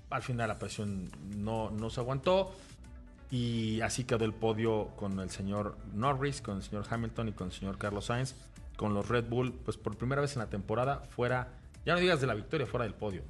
Al 0.10 0.22
final 0.22 0.48
la 0.48 0.60
presión 0.60 1.10
no, 1.36 1.70
no 1.72 1.90
se 1.90 2.00
aguantó. 2.00 2.54
Y 3.32 3.82
así 3.82 4.06
quedó 4.06 4.26
el 4.26 4.34
podio 4.34 4.88
con 4.96 5.20
el 5.20 5.30
señor 5.30 5.78
Norris, 5.94 6.42
con 6.42 6.58
el 6.58 6.64
señor 6.64 6.86
Hamilton 6.90 7.30
y 7.30 7.32
con 7.34 7.48
el 7.48 7.54
señor 7.54 7.78
Carlos 7.78 8.06
Sainz, 8.06 8.34
con 8.76 8.94
los 8.94 9.08
Red 9.08 9.26
Bull, 9.26 9.54
pues 9.54 9.78
por 9.78 9.96
primera 9.98 10.22
vez 10.22 10.34
en 10.34 10.40
la 10.40 10.50
temporada 10.50 11.02
fuera, 11.16 11.50
ya 11.86 11.94
no 11.94 12.00
digas 12.00 12.22
de 12.22 12.28
la 12.28 12.34
victoria, 12.34 12.66
fuera 12.66 12.86
del 12.86 12.96
podio. 12.96 13.22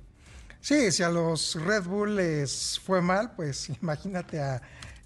Sí, 0.62 0.92
si 0.92 1.04
a 1.04 1.10
los 1.10 1.56
Red 1.56 1.84
Bull 1.84 2.16
les 2.16 2.80
fue 2.80 3.02
mal, 3.02 3.32
pues 3.36 3.70
imagínate 3.82 4.42
a 4.42 4.62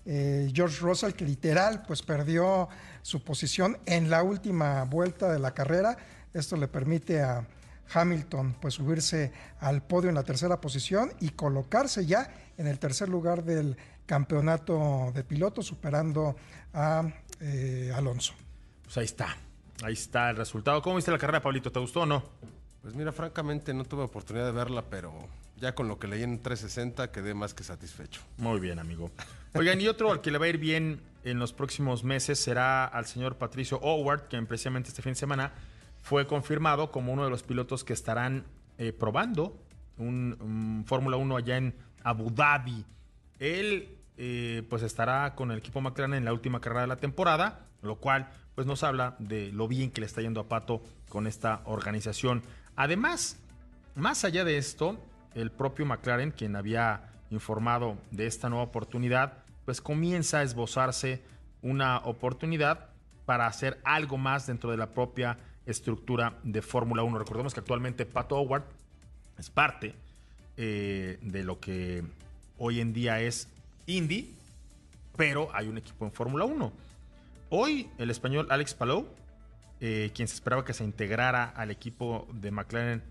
eh, 0.06 0.52
George 0.54 0.80
Russell 0.82 1.14
que 1.14 1.26
literal 1.26 1.84
pues 1.88 2.02
perdió 2.02 2.70
su 3.02 3.24
posición 3.24 3.78
en 3.86 4.10
la 4.10 4.24
última 4.24 4.84
vuelta 4.86 5.32
de 5.32 5.40
la 5.40 5.54
carrera. 5.54 5.98
Esto 6.34 6.58
le 6.58 6.68
permite 6.68 7.22
a 7.22 7.48
Hamilton 7.94 8.56
pues 8.60 8.76
subirse 8.76 9.32
al 9.60 9.84
podio 9.84 10.10
en 10.10 10.16
la 10.16 10.24
tercera 10.24 10.60
posición 10.60 11.14
y 11.20 11.30
colocarse 11.30 12.06
ya 12.06 12.34
en 12.58 12.68
el 12.68 12.80
tercer 12.80 13.10
lugar 13.10 13.44
del 13.44 13.78
campeonato 14.06 15.12
de 15.14 15.24
pilotos, 15.24 15.66
superando 15.66 16.36
a 16.74 17.04
eh, 17.40 17.92
Alonso. 17.96 18.34
Pues 18.84 18.98
ahí 18.98 19.06
está, 19.06 19.38
ahí 19.84 19.94
está 19.94 20.30
el 20.30 20.38
resultado. 20.38 20.82
¿Cómo 20.82 20.98
viste 20.98 21.12
la 21.12 21.18
carrera, 21.18 21.42
Pablito? 21.42 21.72
¿Te 21.72 21.80
gustó 21.80 22.02
o 22.02 22.06
no? 22.06 22.24
Pues 22.82 22.96
mira, 22.96 23.12
francamente 23.12 23.74
no 23.74 23.86
tuve 23.86 24.04
oportunidad 24.04 24.46
de 24.46 24.52
verla, 24.52 24.84
pero 24.90 25.14
ya 25.58 25.74
con 25.74 25.88
lo 25.88 25.98
que 26.00 26.08
leí 26.08 26.24
en 26.24 26.42
360 26.42 27.12
quedé 27.12 27.34
más 27.34 27.54
que 27.54 27.64
satisfecho. 27.64 28.22
Muy 28.38 28.60
bien, 28.60 28.80
amigo. 28.80 29.10
Oigan, 29.56 29.80
y 29.80 29.88
otro 29.88 30.12
al 30.12 30.22
que 30.22 30.32
le 30.32 30.40
va 30.40 30.46
a 30.46 30.50
ir 30.50 30.58
bien 30.58 31.00
en 31.24 31.38
los 31.38 31.54
próximos 31.54 32.04
meses 32.04 32.40
será 32.40 32.86
al 32.86 33.06
señor 33.06 33.38
Patricio 33.38 33.78
Howard, 33.78 34.28
que 34.28 34.42
precisamente 34.42 34.90
este 34.90 35.04
fin 35.04 35.12
de 35.12 35.20
semana 35.20 35.54
fue 36.02 36.26
confirmado 36.26 36.90
como 36.90 37.14
uno 37.14 37.24
de 37.24 37.30
los 37.30 37.44
pilotos 37.44 37.84
que 37.84 37.94
estarán 37.94 38.46
eh, 38.80 38.94
probando 38.94 39.56
un, 39.98 40.84
Fórmula 40.88 41.18
1 41.18 41.38
allá 41.38 41.58
en 41.58 41.76
Abu 42.04 42.32
Dhabi. 42.32 42.84
Él 43.38 43.96
eh, 44.18 44.64
pues 44.72 44.82
estará 44.82 45.36
con 45.36 45.52
el 45.52 45.60
equipo 45.60 45.82
McLaren 45.82 46.16
en 46.16 46.26
la 46.26 46.34
última 46.34 46.60
carrera 46.60 46.82
de 46.82 46.88
la 46.88 46.98
temporada, 46.98 47.68
lo 47.84 47.98
cual 47.98 48.30
pues 48.56 48.66
nos 48.66 48.84
habla 48.84 49.16
de 49.20 49.52
lo 49.52 49.68
bien 49.68 49.92
que 49.92 50.02
le 50.02 50.08
está 50.08 50.22
yendo 50.22 50.42
a 50.42 50.50
Pato 50.50 50.82
con 51.10 51.28
esta 51.28 51.62
organización. 51.66 52.42
Además, 52.76 53.38
más 53.94 54.26
allá 54.26 54.44
de 54.46 54.58
esto, 54.58 54.98
el 55.36 55.52
propio 55.52 55.86
McLaren, 55.86 56.32
quien 56.32 56.56
había 56.56 57.12
informado 57.30 57.98
de 58.10 58.26
esta 58.26 58.50
nueva 58.50 58.64
oportunidad, 58.64 59.43
pues 59.66 59.82
comienza 59.82 60.40
a 60.40 60.44
esbozarse 60.44 61.22
una 61.62 62.00
oportunidad 62.00 62.90
para 63.26 63.48
hacer 63.48 63.80
algo 63.84 64.18
más 64.18 64.48
dentro 64.48 64.72
de 64.72 64.78
la 64.78 64.88
propia 64.88 65.38
estructura 65.66 66.38
de 66.44 66.62
Fórmula 66.62 67.04
1. 67.04 67.20
Recordemos 67.20 67.54
que 67.54 67.62
actualmente 67.62 68.06
Pato 68.06 68.38
Howard 68.38 68.64
es 69.38 69.50
parte 69.50 69.96
eh, 70.58 71.18
de 71.22 71.44
lo 71.44 71.60
que 71.60 72.04
hoy 72.58 72.80
en 72.80 72.94
día 72.94 73.22
es 73.22 73.48
Indy, 73.86 74.34
pero 75.16 75.50
hay 75.54 75.68
un 75.68 75.78
equipo 75.78 76.06
en 76.06 76.12
Fórmula 76.12 76.46
1. 76.46 76.72
Hoy 77.50 77.90
el 77.98 78.10
español 78.10 78.48
Alex 78.50 78.74
Palou, 78.74 79.08
eh, 79.80 80.12
quien 80.14 80.28
se 80.28 80.36
esperaba 80.36 80.66
que 80.66 80.74
se 80.74 80.84
integrara 80.84 81.46
al 81.46 81.72
equipo 81.72 82.28
de 82.34 82.52
McLaren 82.52 83.04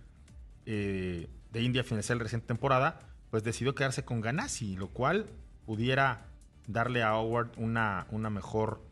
eh, 0.67 1.29
de 1.53 1.63
India 1.63 1.83
a 1.83 1.85
finalizar 1.85 2.17
la 2.17 2.25
reciente 2.25 2.47
temporada, 2.47 3.01
pues 3.31 3.45
decidió 3.45 3.75
quedarse 3.75 4.05
con 4.05 4.21
Ganassi, 4.21 4.77
lo 4.77 4.89
cual 4.89 5.27
pudiera 5.65 6.27
darle 6.67 7.03
a 7.03 7.17
Howard 7.17 7.51
una, 7.57 8.07
una 8.11 8.31
mejor 8.31 8.83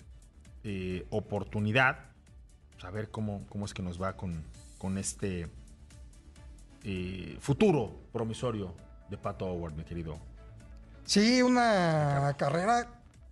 eh, 0.65 1.07
oportunidad. 1.11 1.99
Saber 2.79 3.05
pues, 3.05 3.13
cómo, 3.13 3.47
cómo 3.49 3.67
es 3.67 3.75
que 3.75 3.83
nos 3.83 4.01
va 4.01 4.17
con, 4.17 4.43
con 4.79 4.99
este 4.99 5.49
eh, 6.85 7.37
futuro 7.41 8.01
promisorio 8.13 8.75
de 9.11 9.19
Pato 9.19 9.47
Howard, 9.47 9.75
mi 9.75 9.85
querido 9.85 10.19
Sí, 11.05 11.43
una 11.43 12.35
carrera 12.39 12.89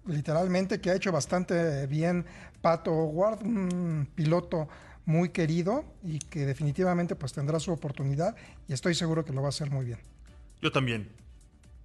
literalmente 0.06 0.80
que 0.80 0.90
ha 0.90 0.94
hecho 0.94 1.12
bastante 1.12 1.86
bien 1.86 2.24
Pato 2.60 2.90
Howard, 2.90 3.42
un 3.44 4.08
piloto 4.14 4.68
muy 5.04 5.28
querido 5.28 5.84
y 6.02 6.18
que 6.18 6.44
definitivamente 6.44 7.14
pues 7.14 7.32
tendrá 7.32 7.60
su 7.60 7.72
oportunidad 7.72 8.34
y 8.66 8.72
estoy 8.72 8.94
seguro 8.94 9.24
que 9.24 9.32
lo 9.32 9.42
va 9.42 9.48
a 9.48 9.50
hacer 9.50 9.70
muy 9.70 9.86
bien. 9.86 10.00
Yo 10.60 10.72
también. 10.72 11.08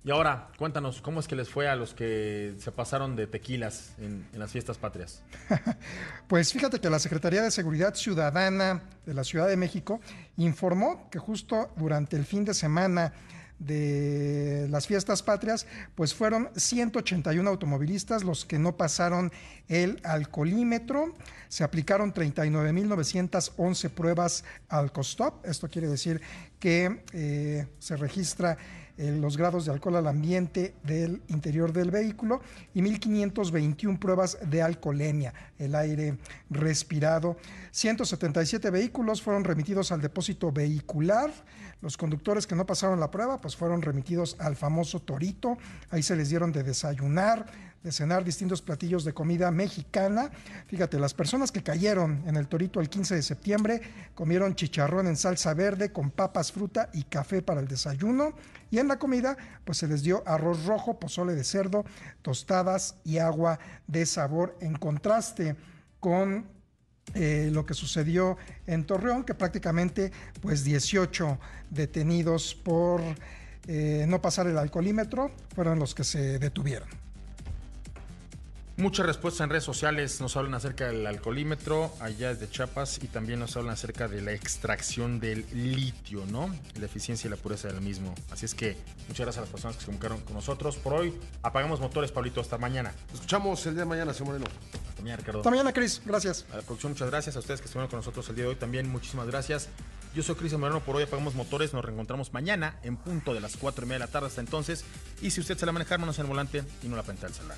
Y 0.06 0.12
ahora, 0.12 0.50
cuéntanos, 0.58 1.02
¿cómo 1.02 1.22
es 1.22 1.30
que 1.30 1.36
les 1.38 1.48
fue 1.48 1.70
a 1.70 1.78
los 1.78 1.94
que 1.94 2.56
se 2.60 2.74
pasaron 2.74 3.16
de 3.16 3.26
tequilas 3.26 3.94
en, 4.00 4.28
las 4.34 4.52
fiestas 4.52 4.78
patrias? 4.78 5.24
pues 6.28 6.52
fíjate 6.52 6.82
que 6.82 6.90
la 6.90 7.00
Secretaría 7.00 7.42
de 7.42 7.52
Seguridad 7.52 7.96
Ciudadana 7.96 8.84
de 9.06 9.14
la 9.14 9.24
Ciudad 9.24 9.48
de 9.48 9.56
México 9.56 10.02
informó 10.36 11.10
que 11.10 11.20
justo 11.20 11.72
durante 11.78 12.18
el 12.18 12.26
fin 12.26 12.44
de 12.44 12.54
semana 12.54 13.14
de 13.60 14.68
las 14.70 14.88
fiestas 14.88 15.24
patrias, 15.24 15.68
pues 15.96 16.14
fueron 16.14 16.50
181 16.54 17.50
automovilistas 17.50 18.26
los 18.26 18.44
que 18.44 18.60
no 18.60 18.76
pasaron 18.76 19.32
el 19.70 20.02
alcoholímetro. 20.04 21.14
Se 21.48 21.64
aplicaron 21.64 22.14
39.911 22.14 23.90
pruebas 23.90 24.44
al 24.68 24.92
COSTOP. 24.92 25.46
Esto 25.46 25.70
quiere 25.70 25.88
decir 25.88 26.22
que 26.60 27.06
eh, 27.14 27.68
se 27.80 27.96
registra 27.96 28.58
los 28.98 29.38
grados 29.38 29.66
de 29.66 29.72
alcohol 29.72 29.96
al 29.96 30.08
ambiente 30.08 30.76
del 30.84 31.22
interior 31.28 31.74
del 31.74 31.90
vehículo 31.90 32.42
y 32.74 32.82
1.521 32.82 33.98
pruebas 33.98 34.38
de 34.50 34.62
alcoholemia, 34.62 35.34
el 35.58 35.74
aire 35.76 36.18
respirado. 36.50 37.38
177 37.72 38.70
vehículos 38.70 39.22
fueron 39.22 39.44
remitidos 39.44 39.92
al 39.92 40.02
depósito 40.02 40.52
vehicular. 40.52 41.32
Los 41.82 41.98
conductores 41.98 42.48
que 42.48 42.56
no 42.56 42.66
pasaron 42.66 43.00
la 43.00 43.12
prueba 43.12 43.42
pues 43.42 43.56
fueron 43.56 43.82
remitidos 43.82 44.38
al 44.40 44.56
famoso 44.56 45.02
Torito. 45.02 45.58
Ahí 45.90 46.04
se 46.04 46.16
les 46.16 46.30
dieron 46.30 46.52
de 46.52 46.64
desayunar, 46.64 47.46
de 47.84 47.92
cenar 47.92 48.24
distintos 48.24 48.62
platillos 48.62 49.04
de 49.04 49.14
comida 49.14 49.52
mexicana. 49.52 50.32
Fíjate, 50.68 50.98
las 51.00 51.14
personas 51.14 51.52
que 51.52 51.62
cayeron 51.62 52.24
en 52.26 52.38
el 52.38 52.48
Torito 52.48 52.80
el 52.80 52.90
15 52.90 53.16
de 53.16 53.22
septiembre 53.22 53.82
comieron 54.16 54.56
chicharrón 54.56 55.08
en 55.08 55.18
salsa 55.18 55.54
verde 55.54 55.92
con 55.92 56.10
papas, 56.10 56.52
fruta 56.52 56.90
y 56.94 57.04
café 57.04 57.42
para 57.42 57.60
el 57.60 57.68
desayuno. 57.68 58.34
Y 58.72 58.80
en 58.80 58.88
la 58.88 58.98
comida, 58.98 59.38
pues 59.66 59.78
se 59.78 59.88
les 59.88 60.02
dio 60.02 60.24
arroz 60.26 60.66
rojo, 60.66 61.00
pozole 61.00 61.36
de 61.36 61.44
cerdo, 61.44 61.86
tostadas 62.22 62.96
y 63.04 63.18
agua 63.18 63.60
de 63.88 64.06
sabor 64.06 64.58
en 64.62 64.76
contraste 64.76 65.56
con 66.00 66.48
eh, 67.16 67.50
lo 67.52 67.66
que 67.66 67.74
sucedió 67.74 68.38
en 68.66 68.86
Torreón, 68.86 69.26
que 69.26 69.34
prácticamente 69.34 70.12
pues 70.42 70.64
18 70.64 71.38
detenidos 71.70 72.56
por 72.56 73.02
eh, 73.68 74.06
no 74.08 74.22
pasar 74.22 74.48
el 74.48 74.58
alcoholímetro 74.58 75.32
fueron 75.54 75.80
los 75.80 75.94
que 75.94 76.04
se 76.04 76.40
detuvieron. 76.40 77.03
Muchas 78.76 79.06
respuestas 79.06 79.42
en 79.42 79.52
redes 79.52 79.64
sociales 79.64 80.20
nos 80.20 80.36
hablan 80.36 80.56
acerca 80.56 80.88
del 80.88 81.06
alcoholímetro 81.06 81.94
allá 82.00 82.34
desde 82.34 82.50
Chiapas 82.50 83.00
y 83.04 83.08
también 83.08 83.40
nos 83.40 83.56
hablan 83.56 83.74
acerca 83.74 84.08
de 84.08 84.20
la 84.24 84.32
extracción 84.32 85.20
del 85.20 85.46
litio, 85.54 86.26
¿no? 86.26 86.54
La 86.80 86.88
eficiencia 86.88 87.28
y 87.28 87.32
la 87.32 87.38
pureza 87.38 87.68
del 87.68 87.82
mismo. 87.82 88.16
Así 88.32 88.46
es 88.46 88.56
que 88.56 88.76
muchas 89.08 89.28
gracias 89.28 89.38
a 89.38 89.42
las 89.42 89.50
personas 89.52 89.76
que 89.76 89.82
se 89.82 89.86
comunicaron 89.86 90.22
con 90.22 90.34
nosotros. 90.34 90.78
Por 90.78 90.94
hoy 90.94 91.14
apagamos 91.44 91.82
motores, 91.82 92.12
Pablito. 92.12 92.42
Hasta 92.42 92.58
mañana. 92.58 92.92
Escuchamos 93.14 93.64
el 93.68 93.76
día 93.76 93.84
de 93.84 93.90
mañana, 93.90 94.12
señor 94.12 94.40
Moreno. 94.40 94.46
Hasta 94.90 95.02
mañana, 95.04 95.18
Ricardo. 95.18 95.40
Hasta 95.42 95.52
mañana, 95.52 95.72
Cris. 95.72 96.02
Gracias. 96.04 96.46
A 96.52 96.56
la 96.56 96.62
producción, 96.64 96.94
muchas 96.94 97.12
gracias. 97.12 97.36
A 97.36 97.40
ustedes 97.40 97.62
que 97.62 97.66
estuvieron 97.66 97.92
con 97.92 97.98
nosotros 97.98 98.28
el 98.30 98.36
día 98.36 98.46
de 98.46 98.50
hoy 98.50 98.56
también, 98.56 98.90
muchísimas 98.90 99.28
gracias. 99.28 99.70
Yo 100.16 100.24
soy 100.24 100.34
Cristian 100.34 100.60
Moreno. 100.60 100.80
Por 100.80 100.96
hoy 100.96 101.04
apagamos 101.04 101.36
motores. 101.36 101.74
Nos 101.74 101.86
reencontramos 101.86 102.34
mañana 102.34 102.80
en 102.82 102.98
punto 102.98 103.36
de 103.36 103.40
las 103.40 103.56
4 103.56 103.86
y 103.86 103.88
media 103.88 104.00
de 104.00 104.06
la 104.08 104.12
tarde 104.12 104.28
hasta 104.30 104.42
entonces. 104.42 104.84
Y 105.22 105.30
si 105.30 105.42
usted 105.42 105.60
se 105.60 105.68
la 105.68 105.72
manejar, 105.72 106.00
manos 106.00 106.18
en 106.18 106.26
el 106.26 106.30
volante 106.30 106.64
y 106.82 106.88
no 106.88 106.96
la 106.96 107.04
pantalla 107.04 107.28
del 107.28 107.36
celular. 107.36 107.58